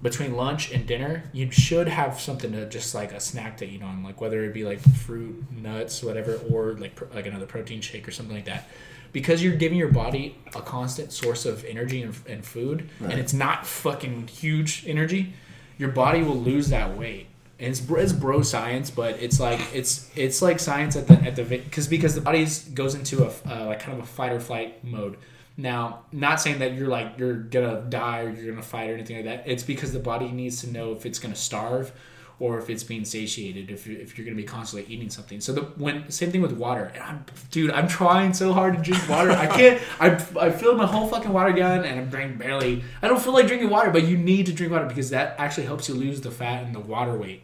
[0.03, 3.81] between lunch and dinner, you should have something to just like a snack to eat
[3.81, 8.07] on, like whether it be like fruit, nuts, whatever, or like like another protein shake
[8.07, 8.69] or something like that.
[9.11, 13.13] Because you're giving your body a constant source of energy and, and food, Right.
[13.13, 15.33] and it's not fucking huge energy,
[15.79, 17.25] your body will lose that weight.
[17.57, 21.35] And it's, it's bro science, but it's like it's it's like science at the at
[21.35, 24.39] the because because the body goes into a uh, like kind of a fight or
[24.39, 25.17] flight mode.
[25.57, 29.15] Now, not saying that you're like you're gonna die or you're gonna fight or anything
[29.17, 29.43] like that.
[29.47, 31.93] It's because the body needs to know if it's gonna starve
[32.39, 33.69] or if it's being satiated.
[33.69, 35.39] If you're, if you're gonna be constantly eating something.
[35.39, 36.91] So the when same thing with water.
[36.93, 39.31] And I'm dude, I'm trying so hard to drink water.
[39.31, 39.81] I can't.
[39.99, 40.09] I
[40.39, 42.83] I filled my whole fucking water gun and I'm drinking barely.
[43.01, 45.65] I don't feel like drinking water, but you need to drink water because that actually
[45.65, 47.43] helps you lose the fat and the water weight.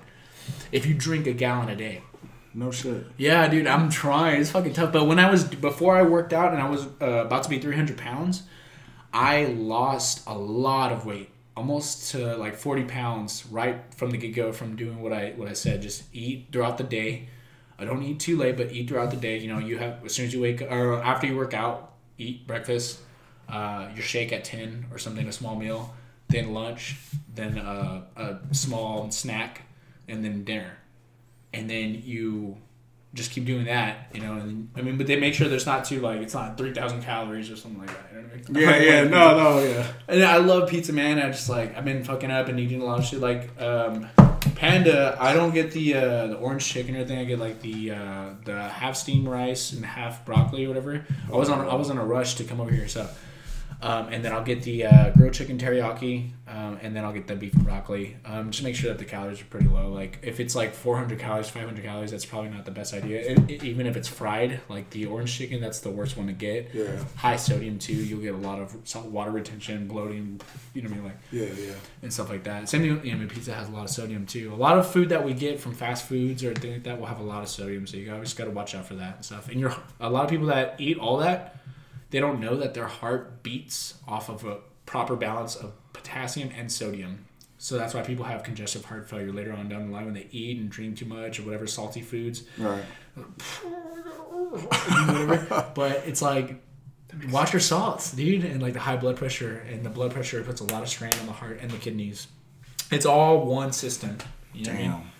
[0.71, 2.01] If you drink a gallon a day.
[2.53, 3.05] No shit.
[3.17, 4.41] Yeah, dude, I'm trying.
[4.41, 4.91] It's fucking tough.
[4.91, 7.59] But when I was before I worked out and I was uh, about to be
[7.59, 8.43] 300 pounds,
[9.13, 14.35] I lost a lot of weight, almost to like 40 pounds right from the get
[14.35, 15.81] go from doing what I what I said.
[15.81, 17.27] Just eat throughout the day,
[17.77, 19.37] I don't eat too late, but eat throughout the day.
[19.37, 22.47] You know, you have as soon as you wake or after you work out, eat
[22.47, 22.99] breakfast,
[23.49, 25.93] uh, your shake at ten or something, a small meal,
[26.29, 26.97] then lunch,
[27.33, 29.63] then uh, a small snack,
[30.07, 30.77] and then dinner,
[31.53, 32.57] and then you
[33.13, 34.07] just keep doing that.
[34.13, 36.57] You know, and I mean, but they make sure there's not too like it's not
[36.57, 38.09] three thousand calories or something like that.
[38.11, 38.83] You know what I mean?
[38.85, 39.87] Yeah, yeah, no, no, yeah.
[40.07, 41.19] and I love pizza, man.
[41.19, 43.19] I just like I've been fucking up and eating a lot of shit.
[43.19, 44.07] Like um,
[44.55, 47.19] Panda, I don't get the uh, the orange chicken or anything.
[47.19, 51.05] I get like the uh, the half steamed rice and half broccoli or whatever.
[51.31, 53.07] I was on I was on a rush to come over here, so.
[53.83, 57.25] Um, and then I'll get the uh, grilled chicken teriyaki, um, and then I'll get
[57.25, 58.15] the beef and broccoli.
[58.25, 59.91] Um, just make sure that the calories are pretty low.
[59.91, 63.21] Like if it's like 400 calories, 500 calories, that's probably not the best idea.
[63.21, 66.33] It, it- even if it's fried, like the orange chicken, that's the worst one to
[66.33, 66.69] get.
[66.75, 66.95] Yeah.
[67.15, 67.93] High sodium too.
[67.95, 70.39] You'll get a lot of salt water retention, bloating.
[70.75, 71.73] You know what I mean, like Yeah, yeah.
[72.03, 72.69] and stuff like that.
[72.69, 73.03] Same thing.
[73.05, 74.53] You know, pizza has a lot of sodium too.
[74.53, 77.07] A lot of food that we get from fast foods or things like that will
[77.07, 77.87] have a lot of sodium.
[77.87, 79.49] So you always got to watch out for that and stuff.
[79.49, 81.55] And you're a lot of people that eat all that,
[82.11, 86.71] they don't know that their heart beats off of a proper balance of potassium and
[86.71, 87.25] sodium.
[87.57, 90.27] So that's why people have congestive heart failure later on down the line when they
[90.31, 92.43] eat and drink too much or whatever salty foods.
[92.57, 92.83] Right.
[94.51, 95.71] whatever.
[95.75, 96.61] but it's like
[97.29, 100.61] watch your salts, dude, and like the high blood pressure and the blood pressure puts
[100.61, 102.27] a lot of strain on the heart and the kidneys.
[102.89, 104.17] It's all one system.
[104.53, 104.91] You know what I mean?
[104.91, 105.11] Damn.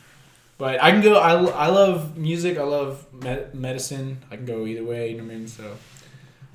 [0.58, 1.16] But I can go.
[1.16, 2.58] I, I love music.
[2.58, 4.18] I love med- medicine.
[4.30, 5.12] I can go either way.
[5.12, 5.48] You know what I mean?
[5.48, 5.76] So,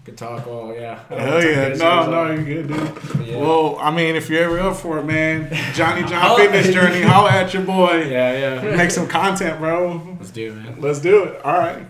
[0.07, 0.47] good talk.
[0.47, 1.01] all, yeah.
[1.11, 1.75] I don't know Hell yeah.
[1.75, 3.27] No, no, you're good, dude.
[3.27, 3.37] yeah.
[3.39, 6.37] Well, I mean, if you're ever up for it, man, Johnny John Oh.
[6.37, 8.09] Fitness Journey, holla at your boy.
[8.11, 8.77] Yeah, yeah.
[8.77, 10.17] Make some content, bro.
[10.19, 10.81] Let's do it, man.
[10.81, 11.45] Let's do it.
[11.45, 11.85] All right.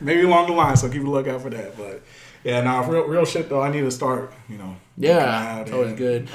[0.00, 1.76] Maybe along the line, so keep a lookout for that.
[1.76, 2.02] But
[2.42, 3.62] yeah, nah, real, real shit though.
[3.62, 4.32] I need to start.
[4.48, 4.76] You know.
[4.96, 5.18] Yeah,
[5.58, 6.28] out it's always and good.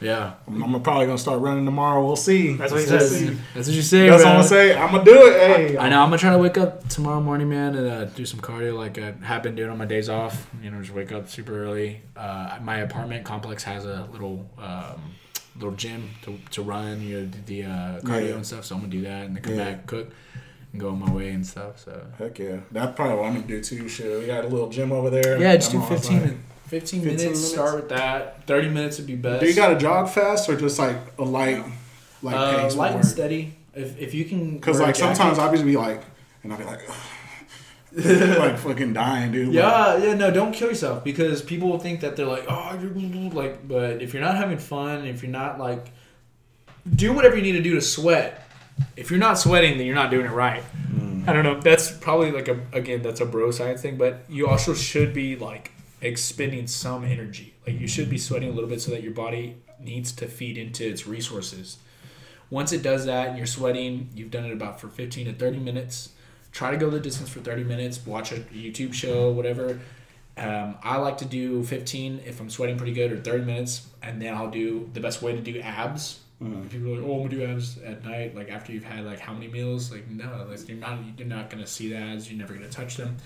[0.00, 0.34] Yeah.
[0.46, 2.04] I'm, I'm probably gonna start running tomorrow.
[2.04, 2.54] We'll see.
[2.54, 3.18] That's what he We'll says.
[3.18, 3.36] see.
[3.54, 4.08] That's what you say.
[4.08, 4.30] That's what.
[4.30, 4.74] I'm gonna say.
[4.76, 5.40] I'm gonna do it.
[5.40, 6.00] Hey, I know.
[6.00, 8.98] I'm gonna try to wake up tomorrow morning, man, and uh, do some cardio like
[8.98, 10.48] I have been doing on my days off.
[10.62, 12.02] You know, just wake up super early.
[12.16, 15.14] Uh, my apartment complex has a little um,
[15.56, 18.34] little gym to, to run, you know, the uh, cardio Yeah.
[18.36, 18.64] and stuff.
[18.64, 19.64] So I'm gonna do that and then come Yeah.
[19.64, 20.10] back, cook,
[20.72, 21.78] and go on my way and stuff.
[21.80, 22.60] So Heck yeah.
[22.72, 23.86] That's probably what I'm gonna do too.
[23.86, 25.38] Shit, we got a little gym over there.
[25.38, 26.46] yeah, just do I'm always 15 like- minutes.
[26.70, 27.52] 15, 15 minutes, minutes?
[27.52, 28.46] Start with that.
[28.46, 29.40] 30 minutes would be best.
[29.40, 31.64] Do you got to jog fast or just like a light,
[32.22, 32.76] like uh, pace?
[32.76, 33.56] light and steady.
[33.74, 36.00] If, if you can, Because like sometimes jacket- I'll just be like,
[36.44, 36.88] and I'll be like,
[38.38, 39.52] like fucking dying, dude.
[39.52, 43.30] Yeah, yeah, no, don't kill yourself because people will think that they're like, oh, you're
[43.32, 45.90] like, but if you're not having fun, if you're not like,
[46.94, 48.46] do whatever you need to do to sweat.
[48.96, 50.62] If you're not sweating, then you're not doing it right.
[51.26, 51.60] I don't know.
[51.60, 55.34] That's probably like a again, that's a bro science thing, but you also should be
[55.34, 57.54] like expending some energy.
[57.66, 60.58] Like you should be sweating a little bit so that your body needs to feed
[60.58, 61.78] into its resources.
[62.50, 65.58] Once it does that and you're sweating, you've done it about for 15 to 30
[65.58, 66.10] minutes.
[66.52, 69.80] Try to go the distance for 30 minutes, watch a YouTube show, whatever.
[70.36, 74.20] Um, I like to do 15 if I'm sweating pretty good, or 30 minutes, and
[74.20, 76.20] then I'll do the best way to do abs.
[76.70, 79.20] People are like, "Oh, I'm gonna do abs at night, like after you've had like
[79.20, 82.30] how many meals?" Like, no, like, you're not you're not gonna see the abs.
[82.30, 83.18] You're never gonna touch them.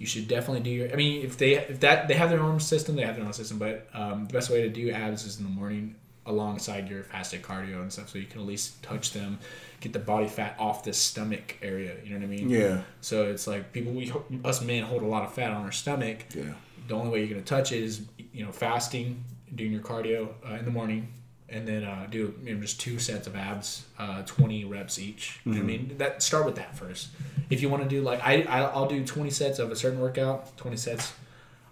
[0.00, 0.90] You should definitely do your.
[0.90, 3.34] I mean, if they if that they have their own system, they have their own
[3.34, 3.58] system.
[3.58, 5.94] But um, the best way to do abs is in the morning
[6.24, 9.38] alongside your fasted cardio and stuff, so you can at least touch them,
[9.80, 11.96] get the body fat off the stomach area.
[12.02, 12.48] You know what I mean?
[12.48, 12.80] Yeah.
[13.02, 14.10] So it's like people we
[14.42, 16.24] us men hold a lot of fat on our stomach.
[16.34, 16.54] Yeah.
[16.88, 18.00] The only way you're gonna touch it is
[18.32, 19.22] you know fasting,
[19.54, 21.08] doing your cardio uh, in the morning,
[21.50, 25.40] and then uh, do you know, just two sets of abs, uh, 20 reps each.
[25.44, 25.94] What I mean?
[25.98, 27.08] That start with that first.
[27.50, 30.00] If you want to do like I, I I'll do 20 sets of a certain
[30.00, 31.12] workout, 20 sets,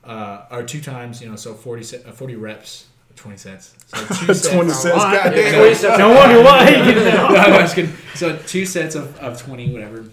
[0.04, 1.22] uh, or two times.
[1.22, 2.86] You know, so 40 set, uh, 40 reps.
[3.16, 3.74] 20 sets.
[3.88, 4.48] So two sets.
[4.48, 5.34] 20 sets, goddamn.
[5.66, 6.70] Yeah, so- no wonder why.
[6.70, 7.04] You know?
[7.30, 7.92] no, I'm just kidding.
[8.14, 10.04] So two sets of, of 20, whatever.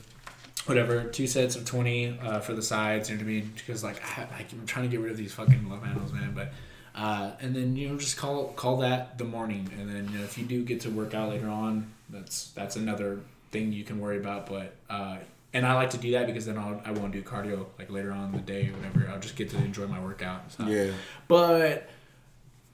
[0.66, 3.52] Whatever, two sets of 20 uh, for the sides, you know what I mean?
[3.56, 6.34] Because, like, I, I, I'm trying to get rid of these fucking love handles, man.
[6.34, 6.54] But,
[6.96, 9.70] uh, and then, you know, just call call that the morning.
[9.78, 12.76] And then, you know, if you do get to work out later on, that's that's
[12.76, 13.20] another
[13.52, 14.48] thing you can worry about.
[14.48, 15.18] But, uh,
[15.54, 18.12] and I like to do that because then I'll, I won't do cardio, like, later
[18.12, 19.10] on in the day or whatever.
[19.10, 20.42] I'll just get to enjoy my workout.
[20.44, 20.68] and stuff.
[20.68, 20.92] Yeah.
[21.28, 21.90] But,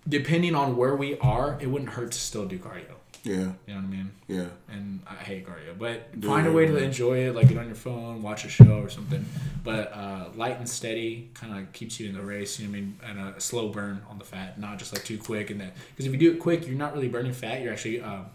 [0.08, 2.96] depending on where we are, it wouldn't hurt to still do cardio.
[3.24, 3.34] Yeah.
[3.34, 4.12] You know what I mean?
[4.28, 4.46] Yeah.
[4.70, 5.78] and I hate cardio.
[5.78, 8.80] But find a way to enjoy it, like get on your phone, watch a show
[8.80, 9.26] or something.
[9.64, 12.60] But uh, light and steady kind of keeps you in the race.
[12.60, 13.00] You know what I mean?
[13.28, 15.50] And a slow burn on the fat, not just like too quick.
[15.50, 17.62] And that because if you do it quick, you're not really burning fat.
[17.62, 18.26] You're actually um,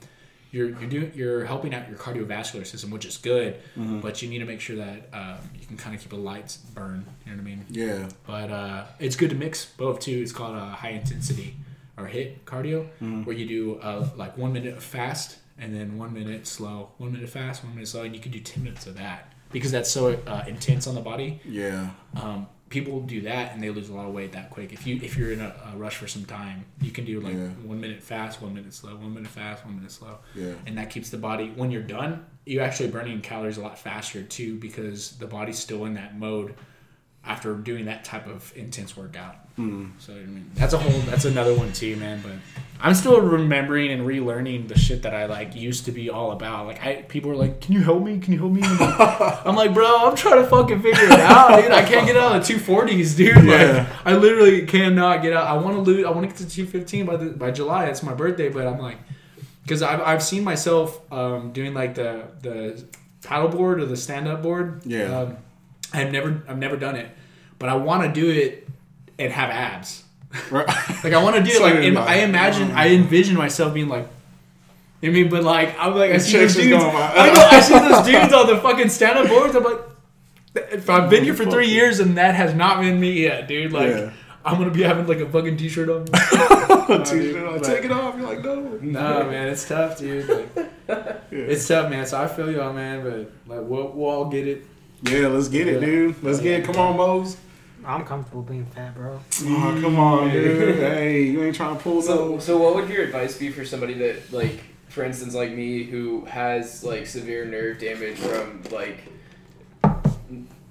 [0.52, 3.54] you're you're doing you're helping out your cardiovascular system, which is good.
[3.76, 4.00] Mm-hmm.
[4.00, 6.56] But you need to make sure that um, you can kind of keep a light
[6.74, 7.04] burn.
[7.24, 7.64] You know what I mean?
[7.68, 8.08] Yeah.
[8.26, 10.18] But uh, it's good to mix both too.
[10.22, 11.56] It's called a high intensity
[11.98, 13.24] or HIIT cardio, Mm-hmm.
[13.24, 17.12] where you do uh, like one minute of fast and then one minute slow, one
[17.12, 19.32] minute fast, one minute slow, and you can do ten minutes of that.
[19.52, 21.40] because that's so uh, intense on the body.
[21.44, 21.90] Yeah.
[22.20, 24.72] Um, people do that and they lose a lot of weight that quick.
[24.72, 27.34] If you if you're in a, a rush for some time, you can do like
[27.34, 27.48] Yeah.
[27.64, 30.52] one minute fast, one minute slow, one minute fast, one minute slow, Yeah.
[30.66, 31.52] and that keeps the body.
[31.54, 35.84] When you're done, you're actually burning calories a lot faster too because the body's still
[35.86, 36.54] in that mode
[37.26, 39.34] after doing that type of intense workout.
[39.56, 39.86] Hmm.
[39.98, 42.20] So I mean, that's a whole that's another one too, man.
[42.22, 42.32] But
[42.80, 46.66] I'm still remembering and relearning the shit that I like used to be all about.
[46.66, 48.18] Like I people are like, "Can you help me?
[48.18, 49.00] Can you help me?" I'm like,
[49.46, 51.72] I'm like, bro, I'm trying to fucking figure it out, dude.
[51.72, 53.44] I can't get out of the 240s, dude.
[53.44, 53.88] Yeah.
[53.88, 55.46] Like I literally cannot get out.
[55.46, 56.06] I want to lose.
[56.06, 57.86] I want to get to 215 by the by July.
[57.86, 58.98] It's my birthday, but I'm like,
[59.62, 62.84] because I've I've seen myself um, doing like the the
[63.24, 64.82] paddle board or the stand up board.
[64.84, 65.20] Yeah.
[65.20, 65.36] Um,
[65.96, 67.10] I've never I've never done it,
[67.58, 68.68] but I want to do it
[69.18, 70.04] and have abs.
[70.50, 70.66] Right.
[71.04, 71.62] Like I want to do it.
[71.62, 72.74] Like in, I imagine, mm.
[72.74, 74.08] I envision myself being like.
[75.02, 76.82] You know I mean, but like I'm like I see those dudes.
[76.82, 79.54] I know I see those dudes on the fucking stand up boards.
[79.54, 79.78] I'm like,
[80.54, 83.72] if I've been here for three years and that has not been me yet, dude.
[83.72, 84.12] Like Yeah.
[84.46, 86.06] I'm gonna be having like a fucking t-shirt on.
[87.04, 87.60] T-shirt on.
[87.62, 88.16] Take it off.
[88.16, 88.78] You're like, no.
[88.80, 90.28] nah, man, it's tough, dude.
[90.28, 90.70] Like,
[91.32, 92.06] It's tough, man.
[92.06, 93.02] So I feel y'all, man.
[93.02, 94.64] But like, we'll, we'll all get it.
[95.02, 96.22] Yeah, let's get it, dude.
[96.22, 96.64] Let's get it.
[96.66, 97.36] Come on, Mose.
[97.84, 99.20] I'm comfortable being fat, bro.
[99.42, 100.76] Oh, come on, dude.
[100.76, 102.38] Hey, you ain't trying to pull So, no.
[102.40, 104.58] so what would your advice be for somebody that, like,
[104.88, 109.04] for instance, like me, who has like severe nerve damage from like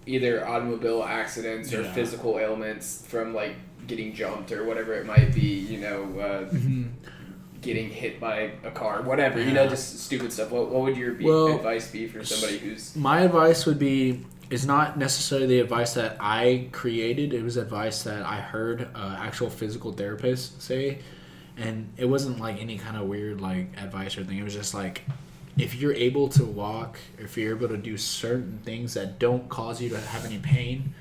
[0.05, 1.93] either automobile accidents or Yeah.
[1.93, 3.55] physical ailments from like
[3.87, 6.55] getting jumped or whatever it might be, you know, uh,
[7.65, 10.51] getting hit by a car, whatever, you know, just stupid stuff.
[10.51, 14.23] What, what would your be, Well, advice be for somebody who's My advice would be
[14.49, 17.33] is not necessarily the advice that I created.
[17.33, 20.99] It was advice that I heard uh, actual physical therapists say,
[21.57, 24.37] and it wasn't like any kind of weird like advice or thing.
[24.37, 25.01] It was just like
[25.57, 29.81] if you're able to walk, if you're able to do certain things that don't cause
[29.81, 30.93] you to have any pain,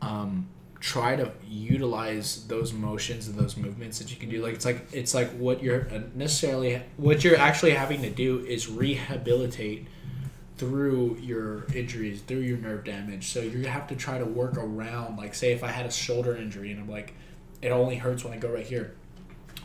[0.00, 0.46] um,
[0.80, 4.42] try to utilize those motions and those movements that you can do.
[4.42, 8.40] Like it's like it's like what you're uh, necessarily what you're actually having to do
[8.40, 9.86] is rehabilitate
[10.56, 13.28] through your injuries, through your nerve damage.
[13.28, 15.16] So you have to try to work around.
[15.16, 17.14] Like say if I had a shoulder injury and I'm like,
[17.60, 18.94] it only hurts when I go right here.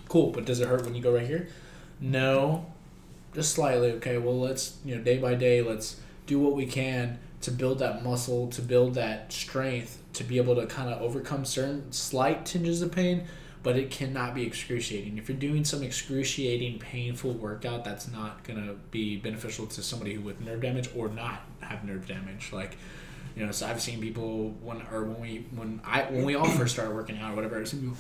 [0.07, 1.47] Cool, but does it hurt when you go right here?
[1.99, 2.65] No,
[3.33, 3.91] just slightly.
[3.93, 7.79] Okay, well let's you know day by day let's do what we can to build
[7.79, 12.45] that muscle, to build that strength, to be able to kind of overcome certain slight
[12.45, 13.25] tinges of pain,
[13.63, 15.17] but it cannot be excruciating.
[15.17, 20.21] If you're doing some excruciating, painful workout, that's not gonna be beneficial to somebody who
[20.21, 22.51] with nerve damage or not have nerve damage.
[22.51, 22.77] Like,
[23.35, 26.45] you know, so I've seen people when or when we when I when we all
[26.49, 27.97] first started working out or whatever, I've seen people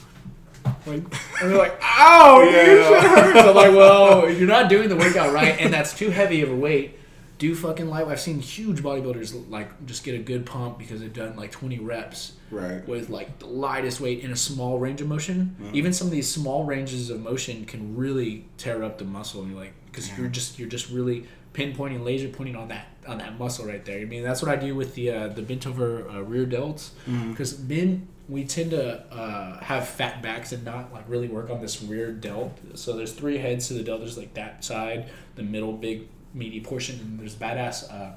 [0.85, 1.03] like
[1.41, 2.63] and they're like, "Ow, Yeah.
[2.65, 6.41] shit hurts." I'm like, "Well, you're not doing the workout right, and that's too heavy
[6.41, 6.99] of a weight."
[7.39, 8.07] Do fucking light.
[8.07, 11.79] I've seen huge bodybuilders like just get a good pump because they've done like 20
[11.79, 12.87] reps Right.
[12.87, 15.55] with like the lightest weight in a small range of motion.
[15.73, 19.41] Even some of these small ranges of motion can really tear up the muscle.
[19.41, 23.17] And you're like, because you're just you're just really pinpointing, laser pointing on that on
[23.17, 23.99] that muscle right there.
[23.99, 26.91] I mean, that's what I do with the uh, the bent over uh, rear delts.
[27.29, 31.59] Because men we tend to uh, have fat backs and not like really work on
[31.61, 32.57] this rear delt.
[32.75, 33.99] So there's three heads to the delt.
[33.99, 37.91] There's like that side, the middle big meaty portion, and there's badass.
[37.91, 38.15] Uh,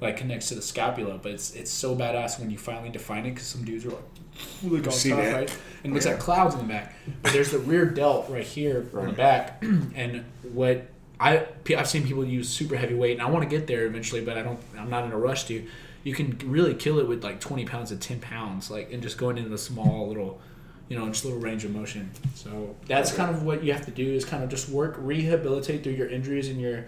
[0.00, 3.30] like connects to the scapula, but it's it's so badass when you finally define it
[3.30, 5.34] because some dudes are like, on see top, that.
[5.34, 5.58] right?
[5.82, 6.94] And it looks like clouds in the back.
[7.22, 9.62] But there's the rear delt right here on the back,
[9.94, 10.88] and what
[11.18, 14.20] I I've seen people use super heavy weight, and I want to get there eventually,
[14.20, 14.58] but I don't.
[14.78, 15.66] I'm not in a rush to.
[16.04, 19.18] You can really kill it with like 20 pounds to 10 pounds, like and just
[19.18, 20.40] going into the small little,
[20.88, 22.10] you know, just little range of motion.
[22.34, 25.82] So that's kind of what you have to do is kind of just work, rehabilitate
[25.82, 26.86] through your injuries and your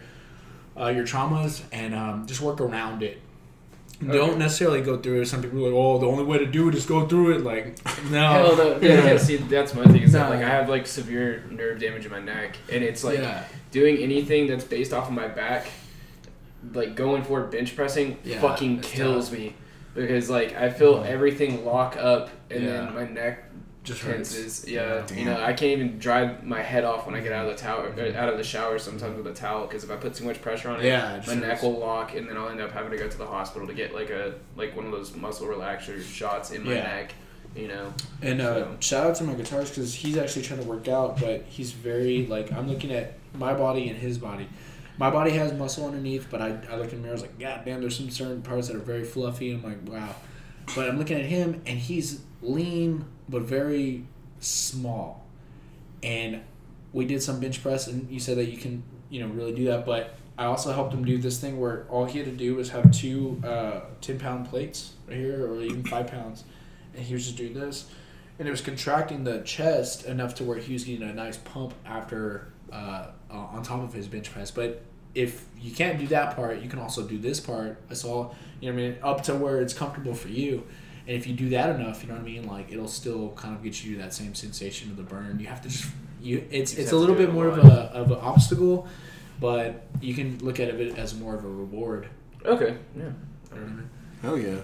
[0.80, 3.20] uh, your traumas, and um, just work around it.
[4.00, 5.26] Don't necessarily go through it.
[5.26, 7.42] Some people are like, "Oh, the only way to do it is go through it."
[7.42, 7.78] Like,
[8.10, 8.78] no, Hell no.
[8.80, 10.02] Yeah, yeah, see, that's my thing.
[10.02, 13.18] Is that, like I have like severe nerve damage in my neck, and it's like
[13.18, 15.66] yeah, doing anything that's based off of my back,
[16.74, 19.38] like going for bench pressing, Yeah, fucking kills tough.
[19.38, 19.55] me
[19.94, 22.70] because like I feel everything lock up, and Yeah.
[22.70, 23.47] then my neck
[23.89, 24.32] just hurts.
[24.35, 24.69] tenses.
[24.69, 25.19] Yeah, Damn.
[25.19, 27.60] you know I can't even dry my head off when I get out of the
[27.62, 30.24] towel, uh, out of the shower sometimes with a towel because if I put too
[30.24, 32.60] much pressure on it, Yeah, it my just neck will lock, and then I'll end
[32.60, 35.15] up having to go to the hospital to get like a like one of those
[35.16, 36.82] muscle relaxer shots in my Yeah.
[36.82, 37.15] neck.
[37.56, 37.93] You know,
[38.23, 41.19] And uh, So- shout out to my guitarist because he's actually trying to work out,
[41.19, 44.47] but he's very like I'm looking at my body and his body.
[44.98, 47.39] My body has muscle underneath, but I, I look in the mirror, I was like,
[47.39, 49.52] God damn, there's some certain parts that are very fluffy.
[49.52, 50.15] I'm like, wow.
[50.74, 54.05] But I'm looking at him, and he's lean but very
[54.40, 55.24] small.
[56.02, 56.43] And
[56.93, 59.65] we did some bench press, and you said that you can, you know, really do
[59.66, 59.85] that.
[59.85, 62.70] But I also helped him do this thing where all he had to do was
[62.70, 66.44] have two uh, 10 pound plates right here, or even five pounds,
[66.94, 67.90] and he was just doing this.
[68.39, 71.74] And it was contracting the chest enough to where he was getting a nice pump
[71.85, 74.52] after uh, on top of his bench press.
[74.52, 74.82] But
[75.15, 77.82] if you can't do that part, you can also do this part.
[77.90, 78.78] It's all you know.
[78.78, 80.65] I mean, up to where it's comfortable for you.
[81.09, 82.47] And if you do that enough, you know what I mean.
[82.47, 85.40] Like it'll still kind of get you that same sensation of the burn.
[85.40, 85.86] You have to just
[86.20, 86.47] you.
[86.51, 88.86] It's You it's a little bit a more of a of an obstacle,
[89.40, 92.09] but you can look at it as more of a reward.
[92.44, 92.76] Okay.
[92.94, 93.05] Yeah.
[93.55, 93.85] You know what
[94.22, 94.26] I?
[94.26, 94.56] Hell yeah.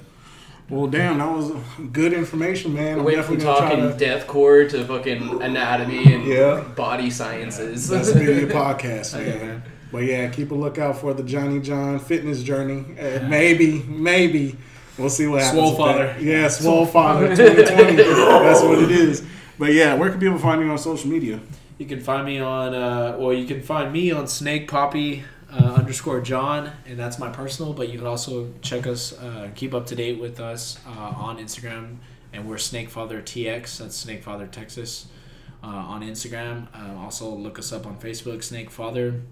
[0.69, 1.53] Well, damn, that was
[1.93, 2.99] good information, man.
[2.99, 4.05] I'm Went from talking try to.
[4.05, 6.61] deathcore to fucking anatomy and Yeah.
[6.75, 7.89] body sciences.
[7.89, 9.39] That's the beauty of podcast, man.
[9.47, 9.62] man.
[9.93, 12.85] But yeah, keep a lookout for the Johnny John fitness journey.
[12.99, 14.57] Uh, maybe, maybe
[14.99, 15.61] we'll see what happens.
[15.61, 16.07] Swole with Father.
[16.07, 16.23] that.
[16.23, 17.97] Yeah, Swole Father 2020.
[17.97, 19.27] That's what it is.
[19.59, 21.41] But yeah, where can people find you on social media?
[21.79, 25.75] You can find me on, uh, well, you can find me on Snake Poppy uh,
[25.75, 27.73] underscore John, and that's my personal.
[27.73, 31.39] But you can also check us, uh, keep up to date with us uh, on
[31.39, 31.97] Instagram,
[32.33, 33.79] and we're Snake Father TX.
[33.79, 35.07] That's Snake Father Texas
[35.62, 36.66] uh, on Instagram.
[36.75, 39.23] Uh, also look us up on Facebook, Snake Father.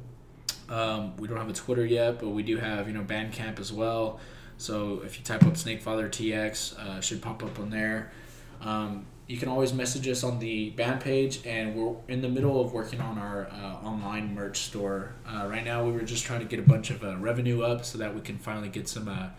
[0.68, 3.72] Um, we don't have a Twitter yet, but we do have you know Bandcamp as
[3.72, 4.20] well.
[4.62, 8.12] So if you type up Snake Father TX, uh, should pop up on there.
[8.60, 12.60] Um, you can always message us on the band page, and we're in the middle
[12.60, 15.14] of working on our uh, online merch store.
[15.26, 17.84] Uh, right now, we were just trying to get a bunch of uh, revenue up
[17.84, 19.30] so that we can finally get some uh,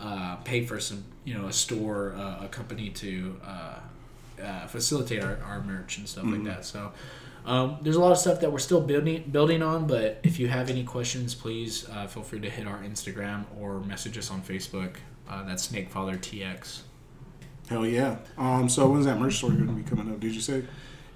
[0.00, 3.78] uh, pay for some, you know, a store, uh, a company to uh,
[4.42, 6.64] uh, facilitate our, our merch and stuff like that.
[6.64, 6.92] So.
[7.48, 10.48] Um, there's a lot of stuff that we're still building building on, but if you
[10.48, 14.42] have any questions, please uh, feel free to hit our Instagram or message us on
[14.42, 14.96] Facebook.
[15.26, 16.82] Uh, that's Snakefather TX.
[17.70, 18.18] Hell yeah.
[18.36, 20.20] Um, so when's that merch store going to be coming up?
[20.20, 20.62] Did you say?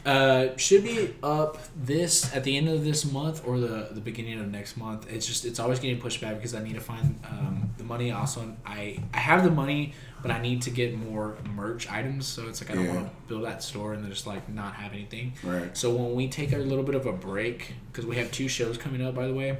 [0.06, 4.40] Uh, should be up this at the end of this month or the the beginning
[4.40, 5.12] of next month.
[5.12, 8.10] It's just it's always getting pushed back because I need to find um, the money.
[8.10, 9.92] Also, I I have the money,
[10.22, 12.26] but I need to get more merch items.
[12.26, 12.94] So it's like I don't Yeah.
[12.94, 15.32] want to build that store and then just like not have anything.
[15.42, 15.76] Right.
[15.76, 18.78] So when we take a little bit of a break, because we have two shows
[18.78, 19.58] coming up, by the way.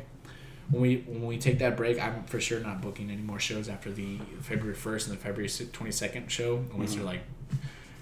[0.70, 3.68] When we when we take that break, I'm for sure not booking any more shows
[3.68, 7.20] after the February first and the February twenty second show, unless you're like,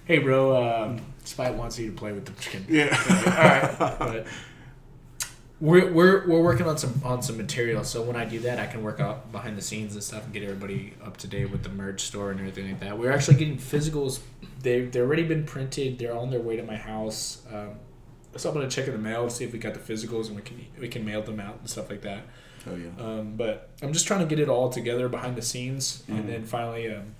[0.05, 0.55] "Hey, bro,
[0.85, 2.95] um, Spite wants you to play with the chicken." Yeah.
[3.25, 4.27] All right, but
[5.61, 7.83] we're, we're we're working on some on some material.
[7.83, 10.33] So when I do that, I can work out behind the scenes and stuff and
[10.33, 12.97] get everybody up to date with the merch store and everything like that.
[12.97, 14.19] We're actually getting physicals.
[14.61, 15.99] They they've already been printed.
[15.99, 17.43] They're on their way to my house.
[17.53, 17.75] Um,
[18.35, 20.35] so I'm gonna check in the mail to see if we got the physicals and
[20.35, 22.23] we can we can mail them out and stuff like that.
[22.65, 22.89] Hell yeah.
[23.03, 26.19] Um, but I'm just trying to get it all together behind the scenes, Mhm.
[26.19, 27.15] and then finally um,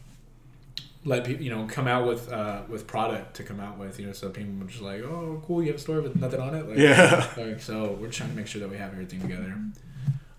[1.04, 4.06] let people, you know, come out with uh, with product to come out with, you
[4.08, 6.54] know, so people are just like, oh, cool, you have a store with nothing on
[6.56, 6.68] it.
[6.68, 7.28] Like, Yeah.
[7.38, 9.56] like, so we're trying to make sure that we have everything together.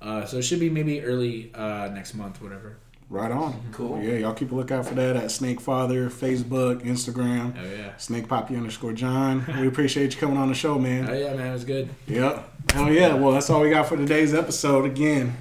[0.01, 2.76] Uh, so it should be maybe early uh, next month, whatever.
[3.09, 3.60] Right on.
[3.72, 4.02] Cool.
[4.02, 7.94] Yeah, y'all keep a lookout for that at Snake Father, Facebook, Instagram, Oh yeah.
[7.98, 9.44] Snake Poppy underscore John.
[9.60, 11.09] We appreciate you coming on the show, man.
[11.09, 11.90] Oh yeah, man, it was good.
[12.06, 12.72] Yep.
[12.72, 13.12] Hell yeah.
[13.12, 14.86] Well, that's all we got for today's episode.
[14.86, 15.36] Again,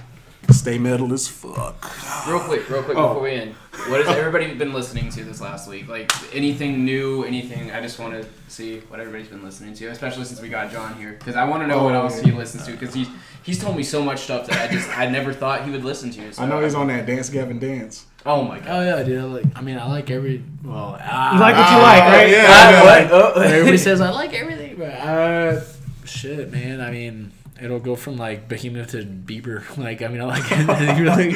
[0.49, 2.27] stay metal as fuck.
[2.27, 3.09] Real quick, real quick Oh.
[3.09, 3.53] before we end,
[3.87, 5.87] what has everybody been listening to this last week?
[5.87, 7.71] Like anything new, anything?
[7.71, 10.95] I just want to see what everybody's been listening to, especially since we got John
[10.95, 12.31] here, because I want to know what Oh, else yeah.
[12.31, 12.71] he listens to.
[12.71, 13.07] Because he's
[13.43, 16.09] he's told me so much stuff that I just I never thought he would listen
[16.11, 16.33] to.
[16.33, 18.05] So I know he's on that Dance Gavin Dance.
[18.25, 18.67] Oh my god.
[18.69, 19.19] Oh yeah, dude.
[19.19, 20.43] I like, I mean, I like every.
[20.63, 22.29] Well, ah, You like what you Ah, like, right?
[22.29, 22.45] Yeah.
[22.47, 22.83] Ah, yeah.
[22.83, 23.37] what?
[23.37, 23.41] Oh.
[23.41, 25.61] Everybody says I like everything, but uh,
[26.05, 26.81] shit, man.
[26.81, 27.31] I mean,
[27.61, 29.61] it'll go from like Behemoth to Bieber.
[29.77, 31.35] Like, I mean, I like anything really.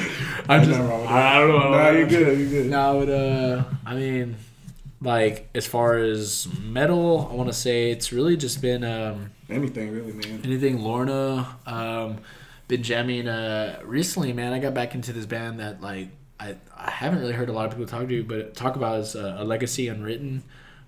[0.49, 1.71] I'm just, nothing wrong with I, I don't know.
[1.71, 2.39] Nah, you're good.
[2.39, 2.65] You're good.
[2.71, 4.35] No, but uh, I mean,
[5.01, 9.91] like as far as metal, I want to say it's really just been um, Anything
[9.91, 10.41] really, man.
[10.43, 11.57] anything Lorna.
[11.65, 12.17] Um,
[12.67, 14.53] been jamming uh recently, man.
[14.53, 17.65] I got back into this band that like I I haven't really heard a lot
[17.65, 20.43] of people talk to, but talk about is uh, a legacy unwritten.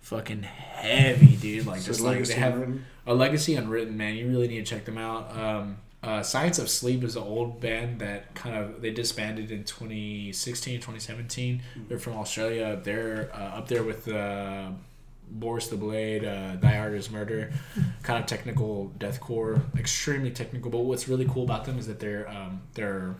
[0.07, 1.65] Fucking heavy, dude.
[1.65, 2.85] Like just like they have Unwritten.
[3.05, 4.15] a legacy unwritten, man.
[4.15, 5.35] You really need to check them out.
[5.37, 9.65] Um, uh, Science of Sleep is an old band that kind of they disbanded in
[9.65, 11.61] 2016, 2017.
[11.89, 12.79] They're from Australia.
[12.81, 14.69] They're uh, up there with uh,
[15.29, 17.51] Boris the Blade, uh, Thy Art is Murder,
[18.03, 20.71] kind of technical deathcore, extremely technical.
[20.71, 23.13] But what's really cool about them is that they're um, they're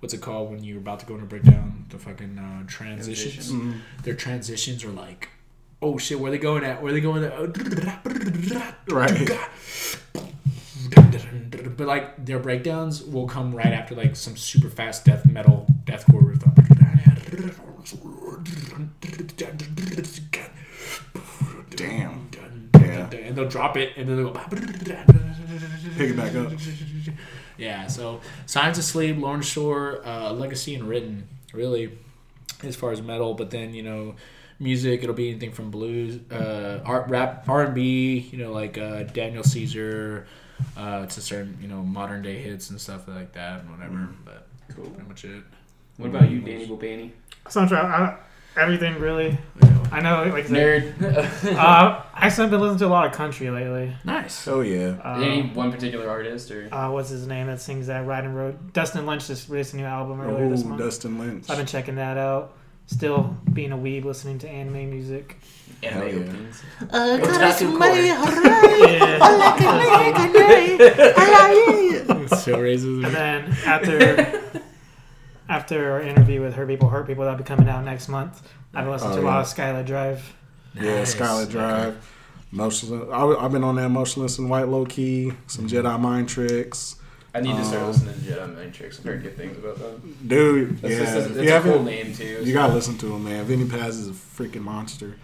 [0.00, 1.84] what's it called when you're about to go into breakdown?
[1.90, 3.50] The fucking uh, transitions.
[3.52, 3.80] Mhm.
[4.02, 5.28] Their transitions are like,
[5.82, 6.82] oh shit, where they going at?
[6.82, 7.32] Where they going at?
[8.90, 9.28] Right.
[11.76, 16.26] But like their breakdowns will come right after like some super fast death metal deathcore
[16.26, 16.42] riff.
[21.70, 22.28] Damn.
[22.80, 23.10] Yeah.
[23.10, 24.40] And they'll drop it and then they'll go.
[25.96, 26.52] Pick it back up.
[27.58, 31.90] Yeah, so Signs Asleep, Lorna Shore, uh, Legacy Unwritten, really,
[32.62, 33.34] as far as metal.
[33.34, 34.14] But then you know,
[34.60, 38.28] music it'll be anything from blues, uh, art, rap, R and B.
[38.32, 40.26] You know, like uh, Daniel Caesar,
[40.76, 44.08] uh, to certain you know modern day hits and stuff like that and whatever.
[44.24, 44.90] But Cool.
[44.90, 45.42] pretty much it.
[45.96, 47.10] What about you, Danny Bobaney?
[47.46, 48.16] Soundtrack, I,
[48.58, 49.38] everything really.
[49.90, 51.56] I know, like I said, Nerd.
[51.56, 53.94] uh, actually, I've been listening to a lot of country lately.
[54.04, 54.46] Nice.
[54.46, 54.98] Oh yeah.
[55.02, 56.68] Um, Any one particular artist or?
[56.74, 58.72] uh, what's his name that sings that Ride and Road?
[58.74, 60.80] Dustin Lynch just released a new album earlier this Oh, month.
[60.82, 61.48] Dustin Lynch.
[61.48, 62.52] I've been checking that out.
[62.86, 65.36] Still being a weeb, listening to anime music.
[65.82, 66.14] Anime yeah.
[66.14, 66.62] openings.
[66.80, 67.88] Otaku core.
[72.38, 73.04] so racist.
[73.06, 74.47] And then after
[75.48, 78.42] after our interview with Her People Hurt People that'll be coming out next month,
[78.74, 80.34] I've been listening Oh, to a lot of Skylar Drive.
[80.74, 81.12] Yeah, Nice.
[81.12, 81.96] Scarlet Drive.
[82.50, 83.08] Motionless.
[83.12, 85.32] I, I've been on that Motionless In White Low Key.
[85.46, 86.96] Some Jedi Mind Tricks.
[87.34, 88.98] I need to start Um, listening to Jedi Mind Tricks.
[88.98, 90.16] I've heard good things about them.
[90.26, 90.98] Dude, That's yeah.
[91.00, 92.40] just a, if it's you a cool name too.
[92.42, 93.44] You gotta listen to him, man.
[93.44, 95.16] Vinnie Paz is a freaking monster.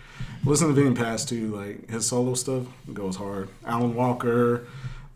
[0.45, 3.49] Listen to Vinnie Paz too, like his solo stuff goes hard.
[3.65, 4.67] Alan Walker.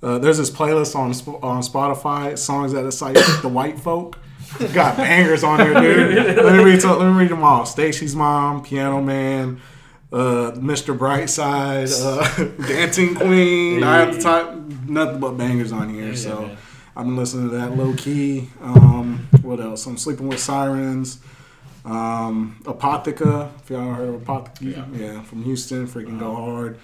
[0.03, 1.11] Uh, there's this playlist on
[1.43, 4.19] on Spotify, songs that excite the white folk.
[4.73, 6.37] Got bangers on here, dude.
[6.45, 6.83] let me read.
[6.83, 7.67] Let me read them all.
[7.67, 9.61] Stacy's mom, Piano Man,
[10.13, 10.97] uh, Mr.
[10.97, 13.83] Brightside, uh, Dancing Queen.
[13.83, 14.55] I have the top,
[14.87, 16.09] nothing but bangers on here.
[16.09, 16.57] Yeah, so.
[16.99, 18.49] I've been listening to that low key.
[18.61, 19.87] Um, what else?
[19.87, 21.21] I'm sleeping with sirens.
[21.85, 25.23] Um, Apotheca, if y'all heard of Apotheca, yeah.
[25.23, 26.77] from Houston, freaking go hard.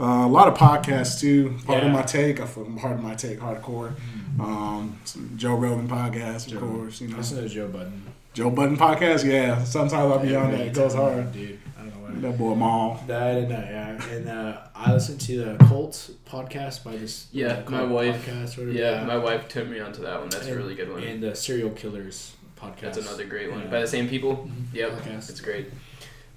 [0.00, 1.56] Uh, a lot of podcasts too.
[1.66, 3.92] Part of my take, I feel part of my take, hardcore.
[4.38, 6.60] Um, some Joe Rogan podcast, of Joe.
[6.60, 7.00] course.
[7.00, 8.02] You know, Listen to Joe Budden.
[8.32, 9.24] Joe Budden podcast.
[9.30, 10.60] Yeah, sometimes I'll be on that.
[10.60, 11.30] It goes hard.
[11.32, 11.58] dude.
[11.78, 12.20] I don't know why.
[12.30, 13.02] That boy Maul.
[13.06, 17.26] That and uh, yeah, and uh, I listened to the Cult podcast by this.
[17.32, 18.70] Yeah, uh, my wife- Podcast, or.
[18.70, 20.30] Yeah, my wife took me onto that one.
[20.30, 21.02] That's a really good one.
[21.02, 22.80] And the Serial Killers podcast.
[22.80, 23.62] That's another great one.
[23.62, 23.66] Yeah.
[23.70, 24.36] By the same people.
[24.48, 24.74] Mhm.
[24.74, 25.28] Yep, Podcast.
[25.30, 25.66] it's great.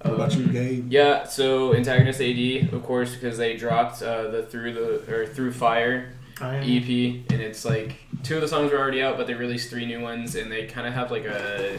[0.02, 0.92] What about Um, you, Gabe?
[0.92, 5.52] Yeah, so Antagonist AD, of course, because they dropped uh, the through the or through
[5.52, 9.70] fire EP, and it's like two of the songs are already out, but they released
[9.70, 11.78] three new ones, and they kind of have like a.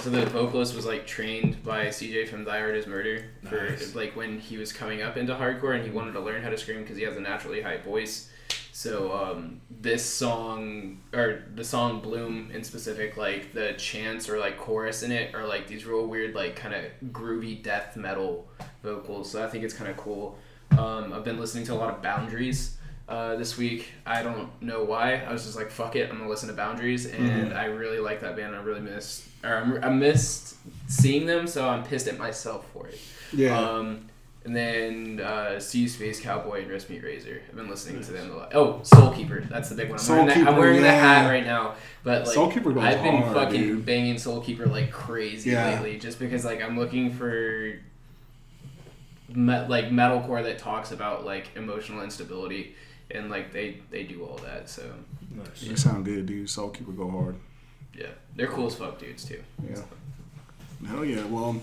[0.00, 3.94] So the vocalist was like trained by CJ from Thy Art Is Murder for Nice.
[3.96, 6.58] like when he was coming up into hardcore, and he wanted to learn how to
[6.58, 8.30] scream because he has a naturally high voice.
[8.78, 14.56] So um, this song or the song Bloom in specific, like the chants or like
[14.56, 18.46] chorus in it are like these real weird like kind of groovy death metal
[18.84, 19.32] vocals.
[19.32, 20.38] So I think it's kind of cool.
[20.78, 22.76] Um, I've been listening to a lot of Boundaries
[23.08, 23.88] uh, this week.
[24.06, 25.24] I don't know why.
[25.24, 28.20] I was just like, fuck it, I'm gonna listen to Boundaries, and I really like
[28.20, 28.54] that band.
[28.54, 30.54] I really missed or I'm, I missed
[30.86, 33.00] seeing them, so I'm pissed at myself for it.
[33.32, 33.58] Yeah.
[33.58, 34.07] Um,
[34.48, 37.42] and then uh, See You Space Cowboy and Wrist Meat Razor.
[37.48, 38.54] I've been listening to them a lot.
[38.54, 39.42] Oh, Soul Keeper.
[39.42, 39.98] That's the big one.
[39.98, 41.22] I'm Soul wearing, the, I'm Keeper, wearing the yeah.
[41.22, 41.74] hat right now.
[42.02, 43.86] But like, Soul Keeper goes I've been hard, fucking dude.
[43.86, 45.74] banging Soul Keeper like crazy Yeah.
[45.74, 47.74] lately, just because like I'm looking for
[49.34, 52.74] me- like metalcore that talks about like emotional instability,
[53.10, 54.68] and like they they do all that.
[54.70, 54.82] So
[55.60, 56.48] You sound good, dude.
[56.48, 57.36] Soul Keeper go hard.
[57.94, 59.42] yeah, they're cool as fuck dudes too.
[59.68, 59.82] Yeah.
[60.86, 61.24] Hell yeah.
[61.24, 61.60] Well,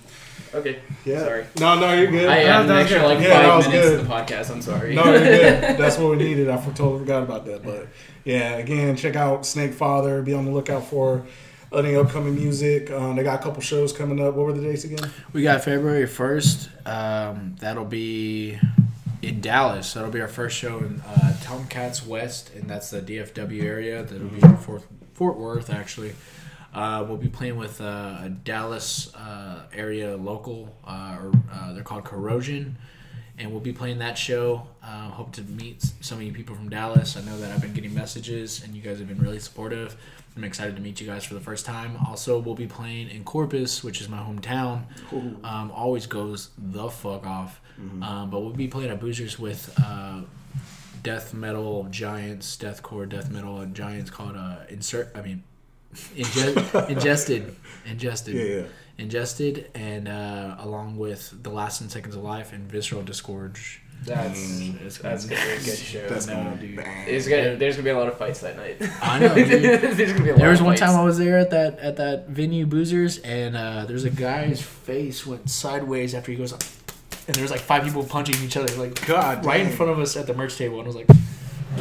[0.54, 0.80] Okay.
[1.06, 1.20] yeah.
[1.20, 1.46] Sorry.
[1.60, 2.28] No, no, you're good.
[2.30, 3.06] I Yeah, had an extra good.
[3.08, 4.00] like Yeah, that five was minutes good.
[4.02, 4.50] of the podcast.
[4.52, 4.96] I'm sorry.
[4.96, 5.62] No, you're good.
[5.78, 6.50] That's what we needed.
[6.50, 7.64] I totally forgot about that.
[7.64, 7.88] But
[8.24, 10.22] yeah, again, check out Snake Father.
[10.22, 11.26] Be on the lookout for
[11.74, 12.92] any upcoming music.
[12.92, 14.36] Um, they got a couple shows coming up.
[14.36, 15.10] What were the dates again?
[15.34, 16.70] We got February first.
[16.86, 18.60] Um, that'll be
[19.22, 19.94] in Dallas.
[19.94, 24.04] That'll be our first show in uh, Tomcats West, and that's the DFW area.
[24.04, 24.84] That'll be in Fort
[25.16, 26.14] Fort Worth actually.
[26.76, 31.84] Uh, we'll be playing with uh, a Dallas uh, area local, uh, or uh, they're
[31.84, 32.76] called Corrosion,
[33.38, 34.68] and we'll be playing that show.
[34.84, 37.16] Uh, hope to meet some of you people from Dallas.
[37.16, 39.96] I know that I've been getting messages, and you guys have been really supportive.
[40.36, 41.98] I'm excited to meet you guys for the first time.
[42.08, 44.84] Also, we'll be playing in Corpus, which is my hometown.
[45.46, 47.62] Um, always goes the fuck off.
[48.04, 50.22] Um, but we'll be playing at Boozers with uh,
[51.04, 55.12] death metal giants, deathcore death metal giants called uh, Insert.
[55.16, 55.44] I mean,
[56.16, 57.56] inge- ingested,
[57.86, 58.64] ingested, Yeah, yeah.
[58.98, 63.82] ingested, and uh, along with the last ten seconds of life and visceral disgorge.
[64.04, 66.08] That's Mm, it's that's gonna gonna be a good show.
[66.10, 66.76] That's No, gonna dude.
[66.76, 67.08] bang.
[67.08, 68.78] It's gonna, there's gonna be a lot of fights that night.
[69.02, 69.48] I know, dude.
[69.50, 70.82] there's gonna be a lot There was of one fights.
[70.92, 74.62] time I was there at that at that venue Boozers, and uh, there's a guy's
[74.62, 76.62] face went sideways after he goes, up,
[77.28, 80.18] and there's like five people punching each other, like God, right in front of us
[80.18, 81.08] at the merch table, and I was like,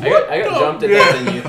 [0.00, 1.42] I got, I got jumped at that venue.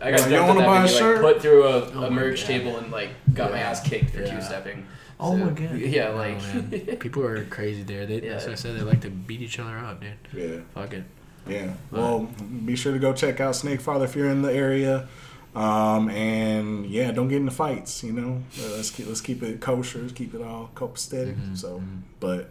[0.00, 1.22] I got Yeah, you don't wanna that buy a shirt?
[1.22, 2.46] like put through a, Oh a merch God.
[2.46, 4.36] table and like got my ass kicked for Yeah.
[4.36, 4.86] two stepping.
[5.18, 6.96] "Oh my god!" Yeah, Oh, like man.
[7.00, 8.06] people are crazy there.
[8.06, 8.48] They, That's Yeah.
[8.50, 8.76] what I said.
[8.78, 10.12] They like to beat each other up, dude.
[10.32, 10.60] Yeah.
[10.74, 11.04] Fuck it.
[11.46, 11.72] Yeah.
[11.90, 12.28] Well,
[12.64, 15.08] be sure to go check out Snake Father if you're in the area.
[15.54, 18.04] Um, and yeah, don't get into fights.
[18.04, 21.34] You know, Uh, let's keep let's keep it kosher, let's keep it all copacetic.
[21.34, 21.82] Mm-hmm, So,
[22.20, 22.50] but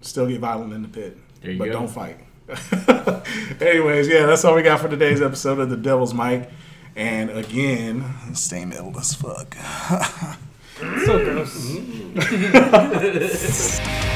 [0.00, 1.72] still get violent in the pit, There you but go.
[1.72, 2.18] don't fight.
[3.60, 6.48] Anyways, yeah, that's all we got for today's episode of the Devil's Mic.
[6.94, 8.04] And again,
[8.34, 9.56] stay metal as fuck.
[11.04, 11.78] So gross.